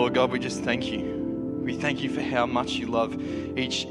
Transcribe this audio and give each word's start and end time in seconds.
Lord 0.00 0.14
God, 0.14 0.30
we 0.30 0.38
just 0.38 0.62
thank 0.62 0.90
you. 0.90 1.60
We 1.62 1.76
thank 1.76 2.02
you 2.02 2.08
for 2.08 2.22
how 2.22 2.46
much 2.46 2.72
you 2.72 2.86
love 2.86 3.22
each 3.58 3.86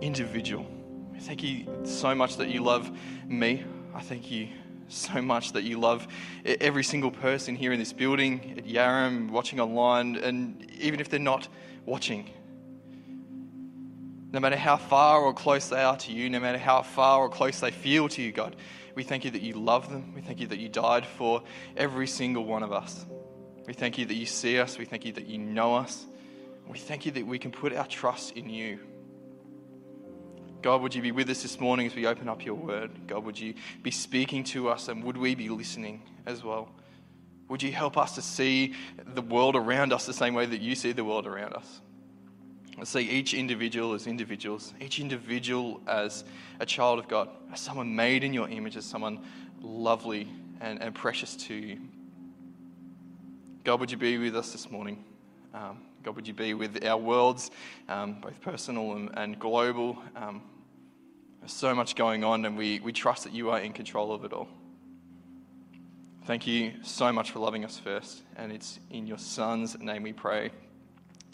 individual. 0.00 0.64
We 1.12 1.20
thank 1.20 1.42
you 1.42 1.66
so 1.84 2.14
much 2.14 2.38
that 2.38 2.48
you 2.48 2.62
love 2.62 2.90
me. 3.28 3.62
I 3.94 4.00
thank 4.00 4.30
you 4.30 4.48
so 4.88 5.20
much 5.20 5.52
that 5.52 5.62
you 5.62 5.78
love 5.78 6.08
every 6.46 6.82
single 6.82 7.10
person 7.10 7.56
here 7.56 7.74
in 7.74 7.78
this 7.78 7.92
building, 7.92 8.54
at 8.56 8.64
Yarram, 8.64 9.28
watching 9.28 9.60
online, 9.60 10.16
and 10.16 10.66
even 10.80 10.98
if 10.98 11.10
they're 11.10 11.20
not 11.20 11.46
watching. 11.84 12.30
No 14.32 14.40
matter 14.40 14.56
how 14.56 14.78
far 14.78 15.20
or 15.20 15.34
close 15.34 15.68
they 15.68 15.82
are 15.82 15.98
to 15.98 16.10
you, 16.10 16.30
no 16.30 16.40
matter 16.40 16.56
how 16.56 16.80
far 16.80 17.20
or 17.20 17.28
close 17.28 17.60
they 17.60 17.70
feel 17.70 18.08
to 18.08 18.22
you, 18.22 18.32
God, 18.32 18.56
we 18.94 19.02
thank 19.02 19.26
you 19.26 19.30
that 19.32 19.42
you 19.42 19.52
love 19.52 19.90
them. 19.90 20.14
We 20.14 20.22
thank 20.22 20.40
you 20.40 20.46
that 20.46 20.58
you 20.58 20.70
died 20.70 21.04
for 21.04 21.42
every 21.76 22.06
single 22.06 22.46
one 22.46 22.62
of 22.62 22.72
us. 22.72 23.04
We 23.66 23.72
thank 23.72 23.98
you 23.98 24.06
that 24.06 24.14
you 24.14 24.26
see 24.26 24.58
us. 24.58 24.78
We 24.78 24.84
thank 24.84 25.04
you 25.04 25.12
that 25.12 25.26
you 25.26 25.38
know 25.38 25.74
us. 25.74 26.06
We 26.68 26.78
thank 26.78 27.06
you 27.06 27.12
that 27.12 27.26
we 27.26 27.38
can 27.38 27.50
put 27.50 27.74
our 27.74 27.86
trust 27.86 28.32
in 28.32 28.48
you. 28.48 28.78
God, 30.62 30.80
would 30.80 30.94
you 30.94 31.02
be 31.02 31.12
with 31.12 31.28
us 31.28 31.42
this 31.42 31.60
morning 31.60 31.86
as 31.86 31.94
we 31.94 32.06
open 32.06 32.28
up 32.28 32.44
your 32.44 32.54
word? 32.54 33.06
God, 33.06 33.24
would 33.24 33.38
you 33.38 33.54
be 33.82 33.90
speaking 33.90 34.44
to 34.44 34.70
us 34.70 34.88
and 34.88 35.04
would 35.04 35.16
we 35.16 35.34
be 35.34 35.50
listening 35.50 36.02
as 36.24 36.42
well? 36.42 36.70
Would 37.48 37.62
you 37.62 37.70
help 37.70 37.98
us 37.98 38.14
to 38.14 38.22
see 38.22 38.74
the 38.96 39.20
world 39.20 39.56
around 39.56 39.92
us 39.92 40.06
the 40.06 40.14
same 40.14 40.32
way 40.32 40.46
that 40.46 40.62
you 40.62 40.74
see 40.74 40.92
the 40.92 41.04
world 41.04 41.26
around 41.26 41.52
us? 41.52 41.80
See 42.82 43.00
each 43.00 43.34
individual 43.34 43.92
as 43.92 44.06
individuals, 44.06 44.72
each 44.80 44.98
individual 44.98 45.80
as 45.86 46.24
a 46.58 46.66
child 46.66 46.98
of 46.98 47.08
God, 47.08 47.28
as 47.52 47.60
someone 47.60 47.94
made 47.94 48.24
in 48.24 48.32
your 48.32 48.48
image, 48.48 48.76
as 48.76 48.84
someone 48.84 49.20
lovely 49.60 50.28
and, 50.60 50.82
and 50.82 50.94
precious 50.94 51.36
to 51.36 51.54
you. 51.54 51.78
God, 53.64 53.80
would 53.80 53.90
you 53.90 53.96
be 53.96 54.18
with 54.18 54.36
us 54.36 54.52
this 54.52 54.70
morning? 54.70 55.02
Um, 55.54 55.80
God, 56.02 56.16
would 56.16 56.28
you 56.28 56.34
be 56.34 56.52
with 56.52 56.84
our 56.84 56.98
worlds, 56.98 57.50
um, 57.88 58.20
both 58.20 58.38
personal 58.42 58.92
and, 58.92 59.10
and 59.14 59.38
global? 59.38 59.96
Um, 60.14 60.42
there's 61.40 61.54
so 61.54 61.74
much 61.74 61.96
going 61.96 62.24
on, 62.24 62.44
and 62.44 62.58
we, 62.58 62.80
we 62.80 62.92
trust 62.92 63.24
that 63.24 63.32
you 63.32 63.48
are 63.48 63.58
in 63.58 63.72
control 63.72 64.12
of 64.12 64.22
it 64.26 64.34
all. 64.34 64.48
Thank 66.26 66.46
you 66.46 66.74
so 66.82 67.10
much 67.10 67.30
for 67.30 67.38
loving 67.38 67.64
us 67.64 67.78
first, 67.78 68.20
and 68.36 68.52
it's 68.52 68.78
in 68.90 69.06
your 69.06 69.16
Son's 69.16 69.78
name 69.80 70.02
we 70.02 70.12
pray. 70.12 70.50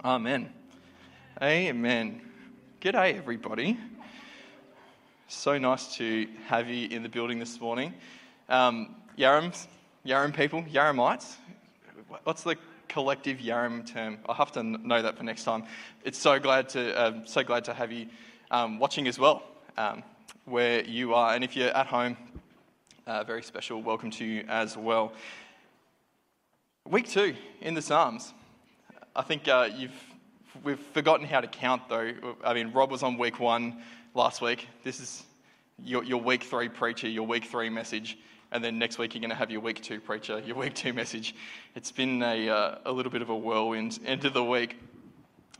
Amen. 0.04 0.52
Amen. 1.42 2.20
G'day, 2.80 3.16
everybody. 3.16 3.76
So 5.26 5.58
nice 5.58 5.96
to 5.96 6.28
have 6.46 6.68
you 6.68 6.86
in 6.90 7.02
the 7.02 7.08
building 7.08 7.40
this 7.40 7.60
morning. 7.60 7.92
Um, 8.48 8.94
Yarram, 9.18 9.52
Yarram 10.06 10.32
people, 10.32 10.62
Yarramites. 10.62 11.34
What's 12.24 12.42
the 12.42 12.56
collective 12.88 13.38
Yarram 13.38 13.86
term? 13.86 14.18
I'll 14.28 14.34
have 14.34 14.50
to 14.52 14.64
know 14.64 15.00
that 15.00 15.16
for 15.16 15.22
next 15.22 15.44
time. 15.44 15.62
It's 16.04 16.18
so 16.18 16.40
glad 16.40 16.68
to 16.70 16.98
uh, 16.98 17.24
so 17.24 17.44
glad 17.44 17.64
to 17.66 17.74
have 17.74 17.92
you 17.92 18.08
um, 18.50 18.80
watching 18.80 19.06
as 19.06 19.16
well 19.16 19.44
um, 19.76 20.02
where 20.44 20.84
you 20.84 21.14
are. 21.14 21.34
And 21.36 21.44
if 21.44 21.54
you're 21.54 21.68
at 21.68 21.86
home, 21.86 22.16
uh, 23.06 23.22
very 23.22 23.44
special 23.44 23.80
welcome 23.80 24.10
to 24.10 24.24
you 24.24 24.44
as 24.48 24.76
well. 24.76 25.12
Week 26.84 27.08
two 27.08 27.36
in 27.60 27.74
the 27.74 27.82
Psalms. 27.82 28.34
I 29.14 29.22
think 29.22 29.46
uh, 29.46 29.68
you've 29.76 30.04
we've 30.64 30.80
forgotten 30.80 31.24
how 31.24 31.40
to 31.40 31.46
count 31.46 31.88
though. 31.88 32.12
I 32.42 32.54
mean, 32.54 32.72
Rob 32.72 32.90
was 32.90 33.04
on 33.04 33.18
week 33.18 33.38
one 33.38 33.84
last 34.14 34.42
week. 34.42 34.66
This 34.82 34.98
is 34.98 35.22
your, 35.84 36.02
your 36.02 36.20
week 36.20 36.42
three 36.42 36.68
preacher, 36.68 37.08
your 37.08 37.26
week 37.26 37.44
three 37.44 37.70
message, 37.70 38.18
and 38.52 38.64
then 38.64 38.78
next 38.78 38.98
week 38.98 39.14
you're 39.14 39.20
going 39.20 39.30
to 39.30 39.36
have 39.36 39.50
your 39.50 39.60
week 39.60 39.80
two 39.82 40.00
preacher, 40.00 40.40
your 40.40 40.56
week 40.56 40.74
two 40.74 40.92
message. 40.92 41.34
It's 41.74 41.92
been 41.92 42.22
a, 42.22 42.48
uh, 42.48 42.78
a 42.86 42.92
little 42.92 43.12
bit 43.12 43.22
of 43.22 43.30
a 43.30 43.36
whirlwind 43.36 43.98
end 44.04 44.24
of 44.24 44.34
the 44.34 44.44
week. 44.44 44.78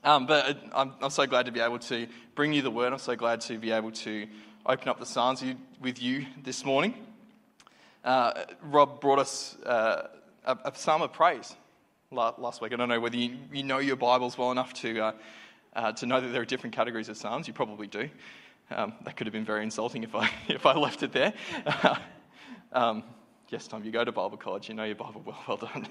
Um, 0.02 0.26
but 0.26 0.58
I'm, 0.72 0.94
I'm, 1.02 1.10
so 1.10 1.26
glad 1.26 1.46
to 1.46 1.52
be 1.52 1.60
able 1.60 1.78
to 1.80 2.06
bring 2.34 2.52
you 2.52 2.62
the 2.62 2.70
word. 2.70 2.92
I'm 2.92 2.98
so 2.98 3.14
glad 3.16 3.42
to 3.42 3.58
be 3.58 3.70
able 3.70 3.90
to 3.92 4.26
open 4.64 4.88
up 4.88 4.98
the 4.98 5.06
Psalms 5.06 5.44
with 5.80 6.02
you 6.02 6.26
this 6.42 6.64
morning. 6.64 6.94
Uh, 8.02 8.44
Rob 8.62 9.00
brought 9.00 9.18
us 9.18 9.58
uh, 9.66 10.08
a, 10.46 10.58
a, 10.64 10.74
psalm 10.74 11.02
of 11.02 11.12
praise 11.12 11.54
last 12.10 12.62
week. 12.62 12.72
I 12.72 12.76
don't 12.76 12.88
know 12.88 12.98
whether 12.98 13.16
you, 13.16 13.36
you 13.52 13.62
know 13.62 13.78
your 13.78 13.96
Bibles 13.96 14.38
well 14.38 14.50
enough 14.50 14.72
to, 14.74 15.00
uh, 15.00 15.12
uh, 15.76 15.92
to 15.92 16.06
know 16.06 16.18
that 16.18 16.28
there 16.28 16.40
are 16.40 16.46
different 16.46 16.74
categories 16.74 17.10
of 17.10 17.18
psalms. 17.18 17.46
You 17.46 17.52
probably 17.52 17.86
do. 17.86 18.08
Um, 18.70 18.94
that 19.04 19.16
could 19.16 19.26
have 19.26 19.34
been 19.34 19.44
very 19.44 19.64
insulting 19.64 20.02
if 20.02 20.14
I, 20.14 20.30
if 20.48 20.64
I 20.64 20.74
left 20.76 21.02
it 21.02 21.12
there. 21.12 21.34
um, 22.72 23.02
yes, 23.48 23.66
Tom, 23.66 23.84
you 23.84 23.90
go 23.90 24.04
to 24.04 24.12
Bible 24.12 24.36
college, 24.36 24.68
you 24.68 24.74
know 24.74 24.84
your 24.84 24.94
Bible 24.94 25.22
well. 25.24 25.38
Well 25.48 25.56
done. 25.56 25.88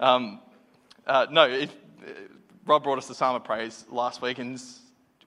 Um, 0.00 0.40
uh, 1.06 1.26
no, 1.30 1.44
it, 1.44 1.70
Rob 2.64 2.84
brought 2.84 2.98
us 2.98 3.08
the 3.08 3.14
Psalm 3.14 3.36
of 3.36 3.44
Praise 3.44 3.84
last 3.90 4.22
week 4.22 4.38
and 4.38 4.60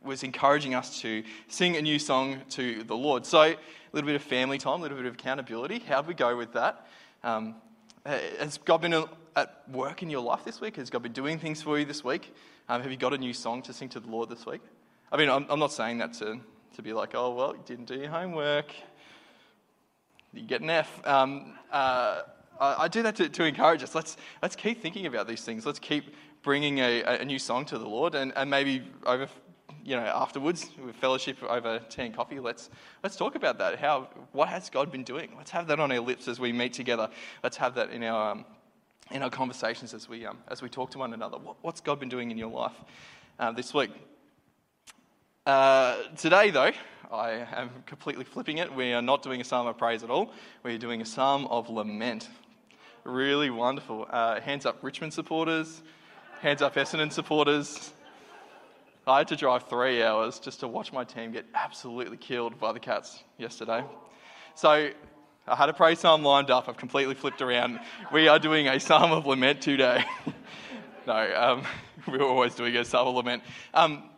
was 0.02 0.24
encouraging 0.24 0.74
us 0.74 1.02
to 1.02 1.24
sing 1.48 1.76
a 1.76 1.82
new 1.82 2.00
song 2.00 2.42
to 2.52 2.84
the 2.84 2.96
Lord. 2.96 3.26
So, 3.26 3.42
a 3.42 3.58
little 3.92 4.08
bit 4.08 4.16
of 4.16 4.24
family 4.24 4.58
time, 4.58 4.80
a 4.80 4.84
little 4.84 4.98
bit 4.98 5.06
of 5.06 5.14
accountability. 5.16 5.80
How'd 5.80 6.08
we 6.08 6.14
go 6.14 6.38
with 6.38 6.54
that? 6.54 6.88
Um, 7.24 7.56
has 8.06 8.58
God 8.60 8.82
been 8.82 8.94
at 9.36 9.70
work 9.70 10.04
in 10.04 10.10
your 10.10 10.22
life 10.22 10.44
this 10.46 10.62
week? 10.62 10.76
Has 10.78 10.90
God 10.90 11.04
been 11.04 11.12
doing 11.12 11.40
things 11.40 11.62
for 11.62 11.78
you 11.80 11.86
this 11.86 12.04
week? 12.04 12.34
Um, 12.70 12.82
have 12.82 12.92
you 12.92 12.98
got 12.98 13.14
a 13.14 13.18
new 13.18 13.34
song 13.34 13.62
to 13.64 13.74
sing 13.74 13.90
to 13.90 14.00
the 14.00 14.08
Lord 14.08 14.30
this 14.30 14.46
week? 14.46 14.62
I 15.12 15.18
mean, 15.18 15.30
I'm, 15.30 15.46
I'm 15.50 15.60
not 15.60 15.72
saying 15.72 16.00
that 16.00 16.14
to, 16.14 16.40
to 16.76 16.82
be 16.82 16.94
like, 16.94 17.16
oh, 17.16 17.34
well, 17.34 17.56
you 17.56 17.64
didn't 17.66 17.86
do 17.86 17.96
your 17.96 18.10
homework. 18.10 18.72
You 20.36 20.44
get 20.44 20.62
an 20.62 20.70
F. 20.70 21.02
Um, 21.08 21.54
uh, 21.72 22.24
I, 22.60 22.88
do 22.88 23.02
that 23.04 23.16
to, 23.18 23.30
to 23.30 23.44
encourage 23.46 23.84
us. 23.84 23.96
Let's, 23.96 24.18
let's 24.42 24.56
keep 24.56 24.82
thinking 24.82 25.06
about 25.06 25.28
these 25.28 25.42
things. 25.44 25.66
Let's 25.66 25.80
keep 25.80 26.14
bringing 26.42 26.80
a, 26.80 27.02
a 27.04 27.26
new 27.26 27.40
song 27.40 27.66
to 27.66 27.78
the 27.78 27.88
Lord, 27.88 28.16
and, 28.16 28.34
and 28.36 28.50
maybe 28.50 28.84
over, 29.06 29.28
you 29.84 29.96
know, 29.96 30.04
afterwards 30.04 30.70
with 30.86 30.96
fellowship 30.98 31.42
over 31.42 31.80
tea 31.90 32.04
and 32.04 32.16
coffee, 32.16 32.40
let's 32.40 32.70
let's 33.02 33.16
talk 33.16 33.36
about 33.36 33.58
that. 33.60 33.80
How 33.80 34.10
what 34.32 34.50
has 34.50 34.70
God 34.70 34.92
been 34.92 35.04
doing? 35.04 35.32
Let's 35.38 35.52
have 35.52 35.68
that 35.68 35.80
on 35.80 35.92
our 35.92 36.00
lips 36.00 36.28
as 36.28 36.40
we 36.40 36.52
meet 36.52 36.74
together. 36.74 37.10
Let's 37.42 37.58
have 37.58 37.76
that 37.76 37.90
in 37.92 38.04
our 38.04 38.32
um, 38.32 38.46
in 39.12 39.24
our 39.24 39.30
conversations 39.30 39.94
as 39.94 40.08
we 40.08 40.26
um, 40.26 40.38
as 40.48 40.62
we 40.62 40.70
talk 40.70 40.92
to 40.92 41.00
one 41.00 41.14
another. 41.14 41.38
What, 41.38 41.58
what's 41.62 41.82
God 41.82 42.00
been 42.00 42.10
doing 42.10 42.30
in 42.30 42.38
your 42.38 42.52
life 42.52 42.76
uh, 43.40 43.52
this 43.52 43.74
week? 43.74 43.92
Uh, 45.46 46.02
today, 46.18 46.50
though, 46.50 46.72
I 47.12 47.46
am 47.54 47.70
completely 47.86 48.24
flipping 48.24 48.58
it. 48.58 48.74
We 48.74 48.94
are 48.94 49.02
not 49.02 49.22
doing 49.22 49.42
a 49.42 49.44
psalm 49.44 49.68
of 49.68 49.78
praise 49.78 50.02
at 50.02 50.10
all. 50.10 50.32
We 50.64 50.74
are 50.74 50.80
doing 50.80 51.02
a 51.04 51.06
psalm 51.06 51.46
of 51.46 51.70
lament. 51.70 52.30
Really 53.04 53.52
wonderful. 53.52 54.08
Uh, 54.10 54.42
hands 54.42 54.66
up, 54.66 54.80
Richmond 54.82 55.14
supporters. 55.14 55.84
Hands 56.42 56.64
up, 56.64 56.74
Essendon 56.74 57.12
supporters. 57.12 57.94
I 59.06 59.20
had 59.20 59.28
to 59.28 59.36
drive 59.36 59.70
three 59.70 60.02
hours 60.02 60.40
just 60.40 60.62
to 60.62 60.68
watch 60.68 60.92
my 60.92 61.04
team 61.04 61.32
get 61.32 61.46
absolutely 61.54 62.18
killed 62.18 62.60
by 62.60 62.72
the 62.72 62.80
Cats 62.80 63.24
yesterday. 63.38 63.84
So 64.56 64.90
I 65.48 65.56
had 65.56 65.70
a 65.70 65.74
praise 65.74 66.00
psalm 66.00 66.24
lined 66.24 66.50
up. 66.50 66.68
I've 66.68 66.78
completely 66.78 67.14
flipped 67.14 67.44
around. 67.44 67.80
We 68.12 68.28
are 68.28 68.40
doing 68.40 68.68
a 68.68 68.80
psalm 68.80 69.12
of 69.12 69.28
lament 69.28 69.62
today. 69.62 70.06
no, 71.06 71.36
um, 71.36 71.64
we 72.12 72.18
were 72.18 72.26
always 72.26 72.56
doing 72.56 72.76
a 72.78 72.84
psalm 72.84 73.10
of 73.10 73.14
lament. 73.14 73.44
Um, 73.76 74.10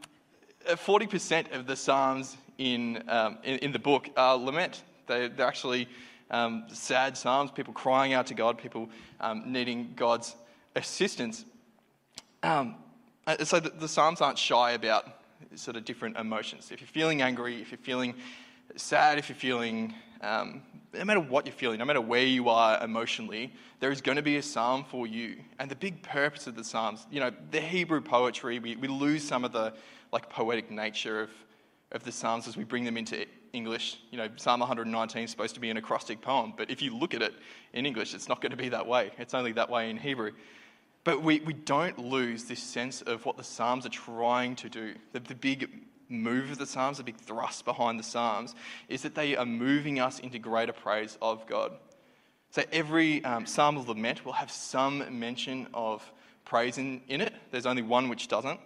40% 0.75 1.55
of 1.55 1.65
the 1.65 1.75
psalms 1.75 2.37
in, 2.57 3.03
um, 3.07 3.37
in, 3.43 3.59
in, 3.59 3.71
the 3.71 3.79
book 3.79 4.09
are 4.17 4.35
lament. 4.35 4.83
They, 5.07 5.25
are 5.25 5.41
actually 5.41 5.87
um, 6.31 6.65
sad 6.71 7.17
psalms, 7.17 7.51
people 7.51 7.73
crying 7.73 8.13
out 8.13 8.27
to 8.27 8.33
God, 8.33 8.57
people 8.57 8.89
um, 9.19 9.51
needing 9.51 9.93
God's 9.95 10.35
assistance. 10.75 11.45
Um, 12.43 12.75
uh, 13.25 13.43
so 13.43 13.59
the, 13.59 13.69
the, 13.69 13.87
Psalms 13.87 14.21
aren't 14.21 14.37
shy 14.37 14.71
about 14.71 15.05
sort 15.55 15.75
of 15.75 15.85
different 15.85 16.17
emotions. 16.17 16.71
If 16.71 16.81
you're 16.81 16.87
feeling 16.87 17.21
angry, 17.21 17.61
if 17.61 17.71
you're 17.71 17.77
feeling 17.79 18.13
sad, 18.75 19.17
if 19.17 19.27
you're 19.29 19.35
feeling, 19.35 19.93
um, 20.21 20.61
no 20.93 21.05
matter 21.05 21.19
what 21.19 21.45
you're 21.45 21.53
feeling, 21.53 21.79
no 21.79 21.85
matter 21.85 22.01
where 22.01 22.25
you 22.25 22.49
are 22.49 22.83
emotionally, 22.83 23.53
there 23.79 23.91
is 23.91 24.01
going 24.01 24.15
to 24.15 24.21
be 24.21 24.37
a 24.37 24.41
psalm 24.41 24.85
for 24.89 25.05
you. 25.05 25.37
And 25.59 25.69
the 25.69 25.75
big 25.75 26.01
purpose 26.01 26.47
of 26.47 26.55
the 26.55 26.63
Psalms, 26.63 27.05
you 27.11 27.19
know, 27.19 27.31
the 27.51 27.61
Hebrew 27.61 28.01
poetry, 28.01 28.59
we, 28.59 28.75
we 28.75 28.87
lose 28.87 29.23
some 29.23 29.45
of 29.45 29.51
the 29.51 29.73
like 30.11 30.29
poetic 30.29 30.71
nature 30.71 31.21
of, 31.21 31.29
of 31.91 32.03
the 32.03 32.11
Psalms 32.11 32.47
as 32.47 32.57
we 32.57 32.63
bring 32.63 32.83
them 32.83 32.97
into 32.97 33.25
English. 33.53 33.99
You 34.11 34.17
know, 34.17 34.29
Psalm 34.37 34.59
119 34.59 35.23
is 35.23 35.31
supposed 35.31 35.55
to 35.55 35.61
be 35.61 35.69
an 35.69 35.77
acrostic 35.77 36.21
poem, 36.21 36.53
but 36.57 36.69
if 36.71 36.81
you 36.81 36.95
look 36.95 37.13
at 37.13 37.21
it 37.21 37.33
in 37.73 37.85
English, 37.85 38.13
it's 38.13 38.29
not 38.29 38.41
going 38.41 38.51
to 38.51 38.57
be 38.57 38.69
that 38.69 38.87
way. 38.87 39.11
It's 39.17 39.33
only 39.33 39.51
that 39.53 39.69
way 39.69 39.89
in 39.89 39.97
Hebrew. 39.97 40.31
But 41.03 41.23
we, 41.23 41.39
we 41.41 41.53
don't 41.53 41.97
lose 41.99 42.45
this 42.45 42.61
sense 42.61 43.01
of 43.01 43.25
what 43.25 43.37
the 43.37 43.43
Psalms 43.43 43.85
are 43.85 43.89
trying 43.89 44.55
to 44.57 44.69
do. 44.69 44.93
The, 45.13 45.19
the 45.21 45.35
big 45.35 45.69
move 46.09 46.51
of 46.51 46.57
the 46.57 46.65
Psalms, 46.65 46.97
the 46.97 47.03
big 47.03 47.17
thrust 47.17 47.65
behind 47.65 47.99
the 47.99 48.03
Psalms, 48.03 48.55
is 48.87 49.01
that 49.01 49.15
they 49.15 49.35
are 49.35 49.45
moving 49.45 49.99
us 49.99 50.19
into 50.19 50.39
greater 50.39 50.73
praise 50.73 51.17
of 51.21 51.45
God. 51.47 51.73
So 52.51 52.63
every 52.71 53.23
um, 53.23 53.45
Psalm 53.45 53.77
of 53.77 53.87
Lament 53.89 54.25
will 54.25 54.33
have 54.33 54.49
some 54.49 55.19
mention 55.19 55.67
of 55.73 56.09
praise 56.45 56.77
in, 56.77 57.01
in 57.07 57.21
it. 57.21 57.33
There's 57.51 57.65
only 57.65 57.81
one 57.81 58.09
which 58.09 58.27
doesn't. 58.27 58.59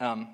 Um, 0.00 0.28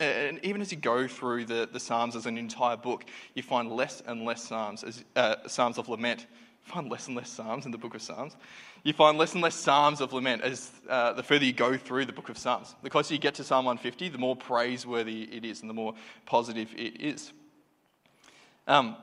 and 0.00 0.40
even 0.42 0.60
as 0.60 0.72
you 0.72 0.78
go 0.78 1.06
through 1.06 1.44
the, 1.44 1.68
the 1.70 1.80
Psalms 1.80 2.16
as 2.16 2.26
an 2.26 2.38
entire 2.38 2.76
book, 2.76 3.04
you 3.34 3.42
find 3.42 3.70
less 3.70 4.02
and 4.06 4.24
less 4.24 4.42
Psalms, 4.42 4.82
as, 4.82 5.04
uh, 5.14 5.36
Psalms 5.46 5.78
of 5.78 5.88
lament 5.88 6.26
find 6.64 6.90
less 6.90 7.06
and 7.06 7.16
less 7.16 7.30
Psalms 7.30 7.66
in 7.66 7.70
the 7.70 7.78
book 7.78 7.94
of 7.94 8.02
Psalms. 8.02 8.36
You 8.84 8.92
find 8.92 9.16
less 9.16 9.32
and 9.32 9.42
less 9.42 9.54
Psalms 9.54 10.02
of 10.02 10.12
lament 10.12 10.42
as 10.42 10.70
uh, 10.90 11.14
the 11.14 11.22
further 11.22 11.46
you 11.46 11.54
go 11.54 11.76
through 11.76 12.04
the 12.04 12.12
book 12.12 12.28
of 12.28 12.36
Psalms. 12.36 12.74
The 12.82 12.90
closer 12.90 13.14
you 13.14 13.20
get 13.20 13.34
to 13.36 13.44
Psalm 13.44 13.64
150, 13.64 14.10
the 14.10 14.18
more 14.18 14.36
praiseworthy 14.36 15.22
it 15.22 15.42
is 15.42 15.62
and 15.62 15.70
the 15.70 15.74
more 15.74 15.94
positive 16.26 16.70
it 16.76 17.00
is. 17.00 17.32
Um, 18.68 18.96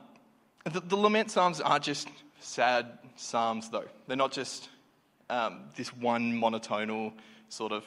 the, 0.64 0.78
the, 0.78 0.96
lament 0.96 1.32
Psalms 1.32 1.60
aren't 1.60 1.82
just 1.82 2.08
sad 2.38 2.86
Psalms, 3.16 3.70
though. 3.70 3.84
They're 4.06 4.16
not 4.16 4.30
just 4.30 4.68
um, 5.28 5.64
this 5.74 5.88
one 5.96 6.40
monotonal 6.40 7.12
sort 7.48 7.72
of 7.72 7.84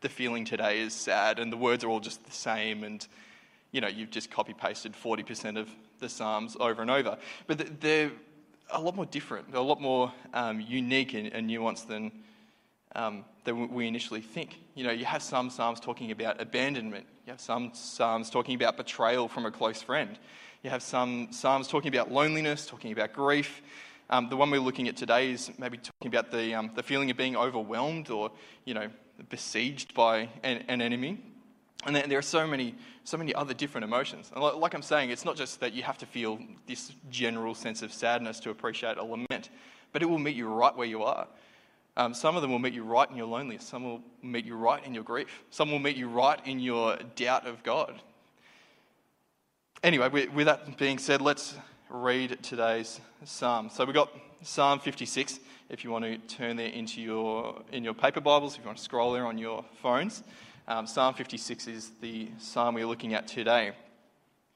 the 0.00 0.08
feeling 0.08 0.46
today 0.46 0.80
is 0.80 0.94
sad 0.94 1.38
and 1.38 1.52
the 1.52 1.56
words 1.56 1.84
are 1.84 1.88
all 1.88 2.00
just 2.00 2.24
the 2.24 2.32
same 2.32 2.82
and 2.84 3.06
you 3.70 3.80
know 3.80 3.88
you've 3.88 4.10
just 4.10 4.30
copy 4.30 4.54
pasted 4.54 4.94
40% 4.94 5.58
of 5.58 5.68
the 5.98 6.08
psalms 6.08 6.56
over 6.58 6.80
and 6.80 6.90
over 6.90 7.18
but 7.46 7.80
they're 7.80 8.10
a 8.72 8.80
lot 8.80 8.94
more 8.94 9.06
different 9.06 9.54
a 9.54 9.60
lot 9.60 9.80
more 9.80 10.12
um, 10.34 10.60
unique 10.60 11.14
and, 11.14 11.28
and, 11.32 11.48
nuanced 11.48 11.86
than 11.86 12.12
um, 12.94 13.24
than 13.44 13.72
we 13.72 13.86
initially 13.86 14.20
think. 14.20 14.58
You 14.74 14.84
know 14.84 14.92
you 14.92 15.04
have 15.04 15.22
some 15.22 15.50
psalms 15.50 15.80
talking 15.80 16.10
about 16.10 16.40
abandonment. 16.40 17.06
You 17.26 17.32
have 17.32 17.40
some 17.40 17.70
psalms 17.74 18.30
talking 18.30 18.54
about 18.54 18.76
betrayal 18.76 19.28
from 19.28 19.46
a 19.46 19.50
close 19.50 19.82
friend. 19.82 20.18
You 20.62 20.68
have 20.70 20.82
some 20.82 21.28
psalms 21.30 21.68
talking 21.68 21.88
about 21.88 22.12
loneliness 22.12 22.66
talking 22.66 22.92
about 22.92 23.12
grief. 23.12 23.62
Um, 24.10 24.28
the 24.28 24.36
one 24.36 24.50
we're 24.50 24.60
looking 24.60 24.88
at 24.88 24.96
today 24.96 25.30
is 25.30 25.50
maybe 25.56 25.78
talking 25.78 26.08
about 26.08 26.32
the, 26.32 26.52
um, 26.52 26.72
the 26.74 26.82
feeling 26.82 27.12
of 27.12 27.16
being 27.16 27.36
overwhelmed 27.36 28.10
or, 28.10 28.32
you 28.64 28.74
know, 28.74 28.88
besieged 29.28 29.94
by 29.94 30.28
an, 30.42 30.64
an 30.66 30.82
enemy. 30.82 31.22
And 31.86 31.96
then 31.96 32.08
there 32.08 32.18
are 32.18 32.22
so 32.22 32.46
many, 32.46 32.74
so 33.04 33.16
many 33.16 33.34
other 33.34 33.54
different 33.54 33.84
emotions. 33.84 34.30
And 34.34 34.42
like 34.42 34.74
I'm 34.74 34.82
saying, 34.82 35.10
it's 35.10 35.24
not 35.24 35.36
just 35.36 35.60
that 35.60 35.72
you 35.72 35.82
have 35.82 35.96
to 35.98 36.06
feel 36.06 36.38
this 36.66 36.92
general 37.10 37.54
sense 37.54 37.82
of 37.82 37.92
sadness 37.92 38.38
to 38.40 38.50
appreciate 38.50 38.98
a 38.98 39.02
lament, 39.02 39.48
but 39.92 40.02
it 40.02 40.06
will 40.06 40.18
meet 40.18 40.36
you 40.36 40.48
right 40.48 40.76
where 40.76 40.86
you 40.86 41.02
are. 41.02 41.26
Um, 41.96 42.14
some 42.14 42.36
of 42.36 42.42
them 42.42 42.50
will 42.50 42.58
meet 42.58 42.74
you 42.74 42.84
right 42.84 43.10
in 43.10 43.16
your 43.16 43.26
loneliness. 43.26 43.64
Some 43.64 43.84
will 43.84 44.02
meet 44.22 44.44
you 44.44 44.56
right 44.56 44.84
in 44.84 44.94
your 44.94 45.02
grief. 45.02 45.42
Some 45.50 45.70
will 45.70 45.78
meet 45.78 45.96
you 45.96 46.08
right 46.08 46.38
in 46.46 46.60
your 46.60 46.98
doubt 47.16 47.46
of 47.46 47.62
God. 47.62 48.00
Anyway, 49.82 50.08
with, 50.08 50.30
with 50.32 50.46
that 50.46 50.76
being 50.76 50.98
said, 50.98 51.22
let's 51.22 51.54
read 51.88 52.38
today's 52.42 53.00
psalm. 53.24 53.70
So 53.72 53.84
we've 53.84 53.94
got 53.94 54.10
Psalm 54.42 54.78
56. 54.78 55.40
If 55.70 55.84
you 55.84 55.90
want 55.90 56.04
to 56.04 56.18
turn 56.34 56.56
there 56.56 56.68
into 56.68 57.00
your 57.00 57.62
in 57.72 57.84
your 57.84 57.94
paper 57.94 58.20
Bibles, 58.20 58.54
if 58.54 58.60
you 58.60 58.66
want 58.66 58.78
to 58.78 58.84
scroll 58.84 59.12
there 59.12 59.26
on 59.26 59.38
your 59.38 59.64
phones, 59.82 60.22
um, 60.70 60.86
Psalm 60.86 61.14
56 61.14 61.66
is 61.66 61.90
the 62.00 62.28
psalm 62.38 62.76
we're 62.76 62.86
looking 62.86 63.12
at 63.12 63.26
today. 63.26 63.72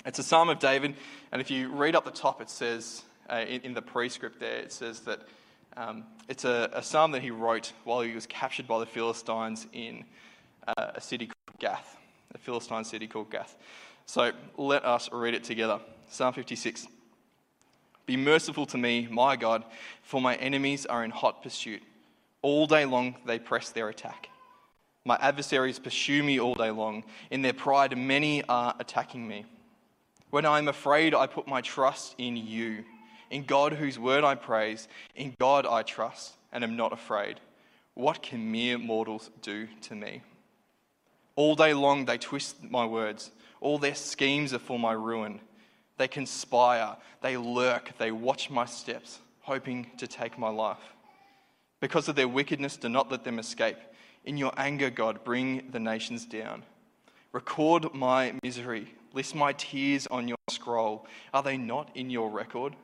It's 0.06 0.20
a 0.20 0.22
psalm 0.22 0.48
of 0.48 0.60
David, 0.60 0.94
and 1.32 1.40
if 1.42 1.50
you 1.50 1.72
read 1.72 1.96
up 1.96 2.04
the 2.04 2.12
top, 2.12 2.40
it 2.40 2.48
says 2.48 3.02
uh, 3.28 3.44
in, 3.48 3.62
in, 3.62 3.74
the 3.74 3.82
prescript 3.82 4.38
there, 4.38 4.58
it 4.58 4.70
says 4.70 5.00
that 5.00 5.22
um, 5.76 6.04
it's 6.28 6.44
a, 6.44 6.70
a, 6.72 6.84
psalm 6.84 7.10
that 7.12 7.22
he 7.22 7.32
wrote 7.32 7.72
while 7.82 8.00
he 8.00 8.14
was 8.14 8.26
captured 8.26 8.68
by 8.68 8.78
the 8.78 8.86
Philistines 8.86 9.66
in 9.72 10.04
uh, 10.68 10.92
a 10.94 11.00
city 11.00 11.26
called 11.26 11.58
Gath, 11.58 11.96
a 12.32 12.38
Philistine 12.38 12.84
city 12.84 13.08
called 13.08 13.30
Gath. 13.32 13.56
So 14.06 14.30
let 14.56 14.84
us 14.84 15.08
read 15.10 15.34
it 15.34 15.42
together. 15.42 15.80
Psalm 16.10 16.32
56. 16.32 16.86
Be 18.06 18.16
merciful 18.16 18.66
to 18.66 18.78
me, 18.78 19.08
my 19.10 19.34
God, 19.34 19.64
for 20.02 20.20
my 20.20 20.36
enemies 20.36 20.86
are 20.86 21.02
in 21.02 21.10
hot 21.10 21.42
pursuit. 21.42 21.82
All 22.40 22.68
day 22.68 22.84
long 22.84 23.16
they 23.26 23.40
press 23.40 23.70
their 23.70 23.88
attack. 23.88 24.28
My 25.04 25.18
adversaries 25.20 25.78
pursue 25.78 26.22
me 26.22 26.40
all 26.40 26.54
day 26.54 26.70
long. 26.70 27.04
In 27.30 27.42
their 27.42 27.52
pride, 27.52 27.96
many 27.96 28.42
are 28.48 28.74
attacking 28.78 29.28
me. 29.28 29.44
When 30.30 30.46
I 30.46 30.58
am 30.58 30.68
afraid, 30.68 31.14
I 31.14 31.26
put 31.26 31.46
my 31.46 31.60
trust 31.60 32.14
in 32.16 32.36
you. 32.36 32.84
In 33.30 33.44
God, 33.44 33.74
whose 33.74 33.98
word 33.98 34.24
I 34.24 34.34
praise, 34.34 34.88
in 35.14 35.34
God 35.38 35.66
I 35.66 35.82
trust 35.82 36.36
and 36.52 36.64
am 36.64 36.76
not 36.76 36.92
afraid. 36.92 37.40
What 37.94 38.22
can 38.22 38.50
mere 38.50 38.78
mortals 38.78 39.30
do 39.42 39.68
to 39.82 39.94
me? 39.94 40.22
All 41.36 41.54
day 41.54 41.74
long 41.74 42.04
they 42.04 42.18
twist 42.18 42.62
my 42.62 42.86
words. 42.86 43.30
All 43.60 43.78
their 43.78 43.94
schemes 43.94 44.54
are 44.54 44.58
for 44.58 44.78
my 44.78 44.92
ruin. 44.92 45.40
They 45.98 46.08
conspire, 46.08 46.96
they 47.22 47.36
lurk, 47.36 47.96
they 47.98 48.10
watch 48.10 48.50
my 48.50 48.64
steps, 48.64 49.20
hoping 49.42 49.90
to 49.98 50.06
take 50.06 50.38
my 50.38 50.48
life. 50.48 50.94
Because 51.80 52.08
of 52.08 52.16
their 52.16 52.28
wickedness, 52.28 52.76
do 52.76 52.88
not 52.88 53.10
let 53.10 53.24
them 53.24 53.38
escape. 53.38 53.76
In 54.24 54.36
your 54.36 54.52
anger, 54.56 54.90
God, 54.90 55.24
bring 55.24 55.70
the 55.70 55.80
nations 55.80 56.24
down. 56.26 56.62
Record 57.32 57.92
my 57.94 58.34
misery. 58.42 58.94
List 59.12 59.34
my 59.34 59.52
tears 59.52 60.06
on 60.06 60.28
your 60.28 60.36
scroll. 60.50 61.06
Are 61.32 61.42
they 61.42 61.56
not 61.56 61.90
in 61.94 62.10
your 62.10 62.30
record? 62.30 62.74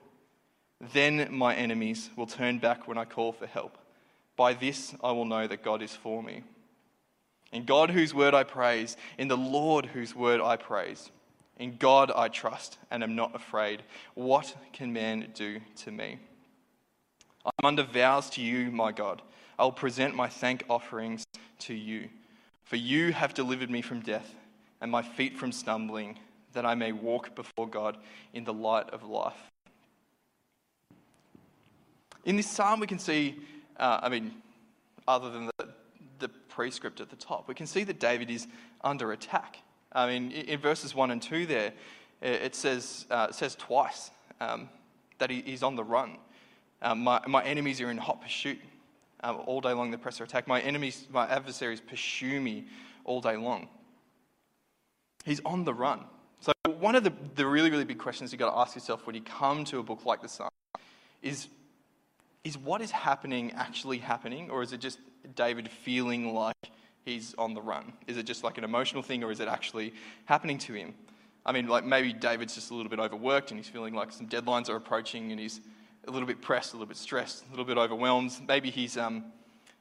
Then 0.93 1.29
my 1.31 1.55
enemies 1.55 2.11
will 2.17 2.27
turn 2.27 2.59
back 2.59 2.89
when 2.89 2.99
I 2.99 3.05
call 3.05 3.33
for 3.33 3.47
help. 3.47 3.79
By 4.37 4.55
this 4.55 4.95
I 5.03 5.13
will 5.13 5.25
know 5.25 5.47
that 5.47 5.63
God 5.63 5.83
is 5.83 5.95
for 5.95 6.23
me. 6.23 6.43
In 7.53 7.65
God, 7.65 7.91
whose 7.91 8.15
word 8.15 8.33
I 8.33 8.45
praise, 8.45 8.97
in 9.19 9.29
the 9.29 9.37
Lord, 9.37 9.87
whose 9.87 10.15
word 10.15 10.41
I 10.41 10.57
praise. 10.57 11.11
In 11.59 11.77
God 11.77 12.13
I 12.15 12.29
trust 12.29 12.79
and 12.91 13.03
am 13.03 13.15
not 13.17 13.35
afraid. 13.35 13.83
What 14.15 14.55
can 14.73 14.93
man 14.93 15.29
do 15.35 15.61
to 15.77 15.91
me? 15.91 16.19
I'm 17.45 17.67
under 17.67 17.83
vows 17.83 18.31
to 18.31 18.43
you, 18.43 18.71
my 18.71 18.93
God. 18.93 19.21
I 19.61 19.65
will 19.65 19.73
present 19.73 20.15
my 20.17 20.27
thank 20.27 20.65
offerings 20.71 21.27
to 21.59 21.75
you. 21.75 22.09
For 22.65 22.77
you 22.77 23.13
have 23.13 23.35
delivered 23.35 23.69
me 23.69 23.83
from 23.83 24.01
death 24.01 24.35
and 24.81 24.91
my 24.91 25.03
feet 25.03 25.37
from 25.37 25.53
stumbling, 25.53 26.19
that 26.55 26.65
I 26.65 26.75
may 26.75 26.93
walk 26.93 27.35
before 27.35 27.69
God 27.69 27.99
in 28.33 28.45
the 28.45 28.55
light 28.55 28.89
of 28.89 29.03
life. 29.03 29.37
In 32.25 32.37
this 32.37 32.49
psalm, 32.49 32.81
we 32.81 32.87
can 32.87 32.99
see, 32.99 33.39
uh, 33.79 34.01
I 34.03 34.09
mean, 34.09 34.33
other 35.07 35.31
than 35.31 35.51
the, 35.59 35.69
the 36.21 36.29
prescript 36.49 37.03
at 37.03 37.11
the 37.11 37.17
top, 37.17 37.47
we 37.47 37.55
can 37.55 37.67
see 37.67 37.85
that 37.85 38.01
David 38.01 38.31
is 38.31 38.47
under 38.83 39.13
attack. 39.13 39.59
I 39.93 40.07
mean, 40.07 40.33
in 40.33 40.59
verses 40.59 40.95
1 40.95 41.11
and 41.11 41.21
2 41.21 41.45
there, 41.45 41.75
it 42.23 42.55
says, 42.55 43.05
uh, 43.11 43.31
says 43.31 43.57
twice 43.57 44.11
um, 44.41 44.71
that 45.19 45.29
he, 45.29 45.43
he's 45.43 45.63
on 45.63 45.77
the 45.77 45.85
run. 45.85 46.17
Um, 46.81 47.01
my, 47.01 47.21
my 47.27 47.45
enemies 47.45 47.83
are 47.83 47.91
in 47.91 47.99
hot 47.99 48.23
pursuit. 48.23 48.59
Um, 49.23 49.43
all 49.47 49.61
day 49.61 49.73
long, 49.73 49.91
the 49.91 49.99
press 49.99 50.21
attack. 50.21 50.49
My 50.49 50.61
enemies, 50.61 51.07
my 51.11 51.29
adversaries 51.29 51.81
pursue 51.81 52.41
me 52.41 52.67
all 53.05 53.21
day 53.21 53.37
long. 53.37 53.69
He's 55.25 55.41
on 55.45 55.65
the 55.65 55.75
run. 55.75 56.05
So, 56.41 56.53
one 56.79 56.95
of 56.95 57.05
the, 57.05 57.13
the 57.35 57.47
really, 57.47 57.71
really 57.71 57.85
big 57.85 57.99
questions 57.99 58.33
you've 58.33 58.39
got 58.39 58.51
to 58.51 58.59
ask 58.59 58.75
yourself 58.75 59.07
when 59.07 59.15
you 59.15 59.21
come 59.23 59.65
to 59.65 59.79
a 59.79 59.83
book 59.83 60.07
like 60.07 60.23
the 60.23 60.29
Psalm 60.29 60.49
is, 61.21 61.49
is 62.45 62.57
what 62.57 62.81
is 62.81 62.91
happening 62.91 63.53
actually 63.53 63.99
happening, 63.99 64.49
or 64.49 64.63
is 64.63 64.73
it 64.73 64.81
just 64.81 64.99
David 65.35 65.69
feeling 65.69 66.33
like 66.33 66.71
he's 67.05 67.35
on 67.39 67.55
the 67.55 67.61
run? 67.61 67.93
Is 68.07 68.17
it 68.17 68.25
just 68.25 68.45
like 68.45 68.59
an 68.59 68.65
emotional 68.65 69.03
thing 69.03 69.23
or 69.25 69.31
is 69.31 69.41
it 69.41 69.49
actually 69.49 69.95
happening 70.25 70.59
to 70.59 70.75
him? 70.75 70.95
I 71.45 71.53
mean, 71.53 71.67
like 71.67 71.85
maybe 71.85 72.13
David's 72.13 72.55
just 72.55 72.71
a 72.71 72.75
little 72.75 72.91
bit 72.91 72.99
overworked 72.99 73.51
and 73.51 73.59
he's 73.59 73.69
feeling 73.69 73.95
like 73.95 74.13
some 74.13 74.27
deadlines 74.27 74.69
are 74.69 74.77
approaching 74.77 75.31
and 75.31 75.41
he's 75.41 75.61
a 76.07 76.11
little 76.11 76.27
bit 76.27 76.41
pressed, 76.41 76.73
a 76.73 76.77
little 76.77 76.87
bit 76.87 76.97
stressed, 76.97 77.45
a 77.47 77.51
little 77.51 77.65
bit 77.65 77.79
overwhelmed. 77.79 78.33
Maybe 78.47 78.71
he's, 78.71 78.97
um, 78.97 79.25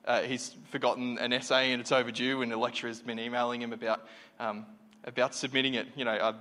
uh, 0.05 0.21
he's 0.21 0.55
forgotten 0.69 1.17
an 1.17 1.33
essay 1.33 1.71
and 1.71 1.81
it's 1.81 1.91
overdue 1.91 2.41
and 2.41 2.51
the 2.51 2.57
lecturer's 2.57 3.01
been 3.01 3.19
emailing 3.19 3.61
him 3.61 3.73
about, 3.73 4.07
um, 4.39 4.65
about 5.05 5.33
submitting 5.33 5.75
it. 5.75 5.87
You 5.95 6.05
know, 6.05 6.35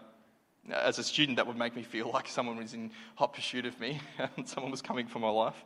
as 0.73 0.99
a 0.99 1.05
student, 1.05 1.37
that 1.37 1.47
would 1.47 1.57
make 1.57 1.75
me 1.77 1.83
feel 1.83 2.11
like 2.15 2.29
someone 2.29 2.57
was 2.57 2.75
in 2.75 2.91
hot 3.15 3.33
pursuit 3.33 3.67
of 3.67 3.79
me 3.81 4.01
and 4.19 4.49
someone 4.49 4.71
was 4.71 4.83
coming 4.83 5.07
for 5.07 5.19
my 5.19 5.31
life. 5.31 5.65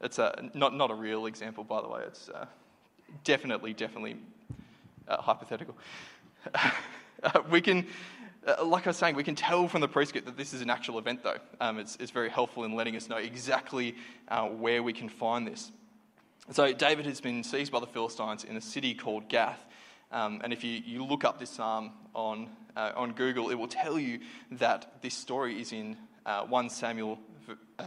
It's 0.00 0.18
a, 0.18 0.50
not, 0.54 0.74
not 0.74 0.90
a 0.90 0.94
real 0.94 1.26
example, 1.26 1.62
by 1.62 1.82
the 1.82 1.88
way. 1.88 2.02
It's, 2.06 2.28
uh, 2.30 2.46
definitely, 3.24 3.74
definitely 3.74 4.16
uh, 5.08 5.20
hypothetical. 5.20 5.76
uh, 6.54 7.40
we 7.50 7.60
can, 7.60 7.86
uh, 8.46 8.64
like 8.64 8.86
I 8.86 8.90
was 8.90 8.96
saying, 8.96 9.16
we 9.16 9.24
can 9.24 9.34
tell 9.34 9.68
from 9.68 9.80
the 9.80 9.88
prescript 9.88 10.26
that 10.26 10.36
this 10.36 10.54
is 10.54 10.62
an 10.62 10.70
actual 10.70 10.98
event, 10.98 11.22
though. 11.22 11.36
Um, 11.60 11.78
it's, 11.78 11.96
it's, 12.00 12.10
very 12.10 12.30
helpful 12.30 12.64
in 12.64 12.74
letting 12.74 12.96
us 12.96 13.08
know 13.08 13.16
exactly 13.16 13.96
uh, 14.28 14.46
where 14.48 14.82
we 14.82 14.92
can 14.92 15.08
find 15.08 15.46
this. 15.46 15.70
So, 16.50 16.72
David 16.72 17.06
has 17.06 17.20
been 17.20 17.44
seized 17.44 17.70
by 17.70 17.80
the 17.80 17.86
Philistines 17.86 18.44
in 18.44 18.56
a 18.56 18.60
city 18.60 18.94
called 18.94 19.28
Gath. 19.28 19.64
Um, 20.10 20.40
and 20.42 20.52
if 20.52 20.64
you, 20.64 20.82
you 20.84 21.04
look 21.04 21.24
up 21.24 21.38
this 21.38 21.50
psalm 21.50 21.92
on, 22.14 22.48
uh, 22.76 22.92
on 22.96 23.12
Google, 23.12 23.50
it 23.50 23.54
will 23.54 23.68
tell 23.68 23.98
you 23.98 24.20
that 24.52 25.00
this 25.02 25.14
story 25.14 25.60
is 25.60 25.72
in 25.72 25.96
uh, 26.26 26.42
1 26.42 26.70
Samuel 26.70 27.18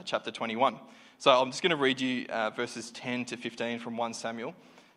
chapter 0.05 0.31
21. 0.31 0.79
So 1.17 1.31
I'm 1.31 1.51
just 1.51 1.61
going 1.61 1.71
to 1.71 1.75
read 1.75 1.99
you 1.99 2.25
verses 2.55 2.91
10 2.91 3.25
to 3.25 3.37
15 3.37 3.79
from 3.79 3.97
1 3.97 4.13
Samuel 4.13 4.53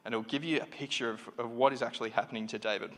and 0.07 0.15
it'll 0.15 0.23
give 0.23 0.45
you 0.45 0.61
a 0.61 0.67
picture 0.67 1.11
of, 1.11 1.21
of 1.37 1.51
what 1.51 1.73
is 1.73 1.83
actually 1.83 2.11
happening 2.11 2.47
to 2.47 2.61
David. 2.61 2.93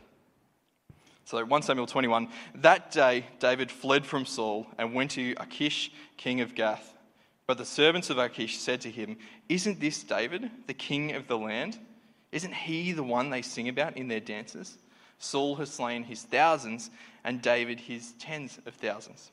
So 1.29 1.45
1 1.45 1.61
Samuel 1.61 1.85
21. 1.85 2.27
That 2.55 2.89
day, 2.89 3.23
David 3.37 3.69
fled 3.69 4.03
from 4.03 4.25
Saul 4.25 4.65
and 4.79 4.95
went 4.95 5.11
to 5.11 5.35
Achish, 5.37 5.91
king 6.17 6.41
of 6.41 6.55
Gath. 6.55 6.97
But 7.45 7.59
the 7.59 7.65
servants 7.65 8.09
of 8.09 8.17
Achish 8.17 8.57
said 8.57 8.81
to 8.81 8.89
him, 8.89 9.15
Isn't 9.47 9.79
this 9.79 10.01
David, 10.01 10.49
the 10.65 10.73
king 10.73 11.11
of 11.11 11.27
the 11.27 11.37
land? 11.37 11.77
Isn't 12.31 12.55
he 12.55 12.93
the 12.93 13.03
one 13.03 13.29
they 13.29 13.43
sing 13.43 13.69
about 13.69 13.95
in 13.95 14.07
their 14.07 14.19
dances? 14.19 14.79
Saul 15.19 15.55
has 15.57 15.69
slain 15.69 16.01
his 16.01 16.23
thousands, 16.23 16.89
and 17.23 17.43
David 17.43 17.79
his 17.79 18.13
tens 18.13 18.57
of 18.65 18.73
thousands. 18.73 19.29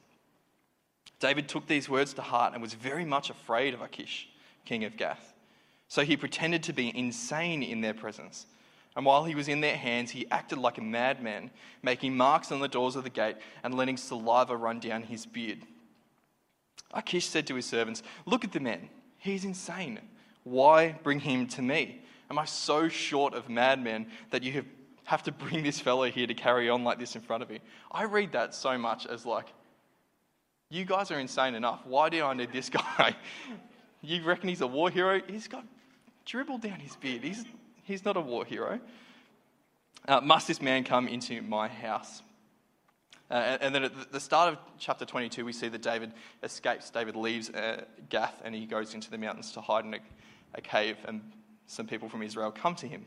David 1.18 1.48
took 1.48 1.66
these 1.66 1.88
words 1.88 2.12
to 2.12 2.20
heart 2.20 2.52
and 2.52 2.60
was 2.60 2.74
very 2.74 3.06
much 3.06 3.30
afraid 3.30 3.72
of 3.72 3.80
Achish, 3.80 4.28
king 4.66 4.84
of 4.84 4.98
Gath. 4.98 5.32
So 5.88 6.02
he 6.02 6.18
pretended 6.18 6.62
to 6.64 6.74
be 6.74 6.94
insane 6.94 7.62
in 7.62 7.80
their 7.80 7.94
presence. 7.94 8.44
And 8.96 9.04
while 9.04 9.24
he 9.24 9.34
was 9.34 9.46
in 9.46 9.60
their 9.60 9.76
hands, 9.76 10.10
he 10.10 10.26
acted 10.30 10.58
like 10.58 10.78
a 10.78 10.82
madman, 10.82 11.50
making 11.82 12.16
marks 12.16 12.50
on 12.50 12.60
the 12.60 12.68
doors 12.68 12.96
of 12.96 13.04
the 13.04 13.10
gate 13.10 13.36
and 13.62 13.74
letting 13.74 13.98
saliva 13.98 14.56
run 14.56 14.80
down 14.80 15.02
his 15.02 15.26
beard. 15.26 15.58
Achish 16.94 17.26
said 17.26 17.46
to 17.48 17.54
his 17.54 17.66
servants, 17.66 18.02
Look 18.24 18.42
at 18.42 18.52
the 18.52 18.60
man. 18.60 18.88
He's 19.18 19.44
insane. 19.44 20.00
Why 20.44 20.92
bring 21.02 21.20
him 21.20 21.46
to 21.48 21.62
me? 21.62 22.00
Am 22.30 22.38
I 22.38 22.46
so 22.46 22.88
short 22.88 23.34
of 23.34 23.50
madmen 23.50 24.06
that 24.30 24.42
you 24.42 24.52
have, 24.52 24.66
have 25.04 25.22
to 25.24 25.32
bring 25.32 25.62
this 25.62 25.78
fellow 25.78 26.04
here 26.04 26.26
to 26.26 26.34
carry 26.34 26.70
on 26.70 26.82
like 26.82 26.98
this 26.98 27.16
in 27.16 27.20
front 27.20 27.42
of 27.42 27.50
me? 27.50 27.60
I 27.92 28.04
read 28.04 28.32
that 28.32 28.54
so 28.54 28.78
much 28.78 29.06
as 29.06 29.26
like, 29.26 29.52
you 30.70 30.84
guys 30.86 31.10
are 31.10 31.18
insane 31.20 31.54
enough. 31.54 31.80
Why 31.84 32.08
do 32.08 32.24
I 32.24 32.32
need 32.32 32.50
this 32.50 32.70
guy? 32.98 33.14
you 34.00 34.24
reckon 34.24 34.48
he's 34.48 34.62
a 34.62 34.66
war 34.66 34.88
hero? 34.88 35.20
He's 35.28 35.48
got 35.48 35.64
dribble 36.24 36.58
down 36.58 36.80
his 36.80 36.96
beard. 36.96 37.22
He's, 37.22 37.44
he's 37.86 38.04
not 38.04 38.16
a 38.16 38.20
war 38.20 38.44
hero. 38.44 38.80
Uh, 40.06 40.20
must 40.20 40.46
this 40.46 40.60
man 40.60 40.84
come 40.84 41.08
into 41.08 41.40
my 41.42 41.68
house? 41.68 42.22
Uh, 43.30 43.58
and 43.60 43.74
then 43.74 43.84
at 43.84 44.12
the 44.12 44.20
start 44.20 44.52
of 44.52 44.58
chapter 44.78 45.04
22, 45.04 45.44
we 45.44 45.52
see 45.52 45.68
that 45.68 45.82
David 45.82 46.12
escapes. 46.42 46.90
David 46.90 47.16
leaves 47.16 47.50
uh, 47.50 47.84
Gath 48.08 48.40
and 48.44 48.54
he 48.54 48.66
goes 48.66 48.94
into 48.94 49.10
the 49.10 49.18
mountains 49.18 49.50
to 49.52 49.60
hide 49.60 49.84
in 49.84 49.94
a, 49.94 49.98
a, 50.54 50.60
cave, 50.60 50.96
and 51.06 51.20
some 51.66 51.86
people 51.86 52.08
from 52.08 52.22
Israel 52.22 52.52
come 52.52 52.76
to 52.76 52.86
him. 52.86 53.04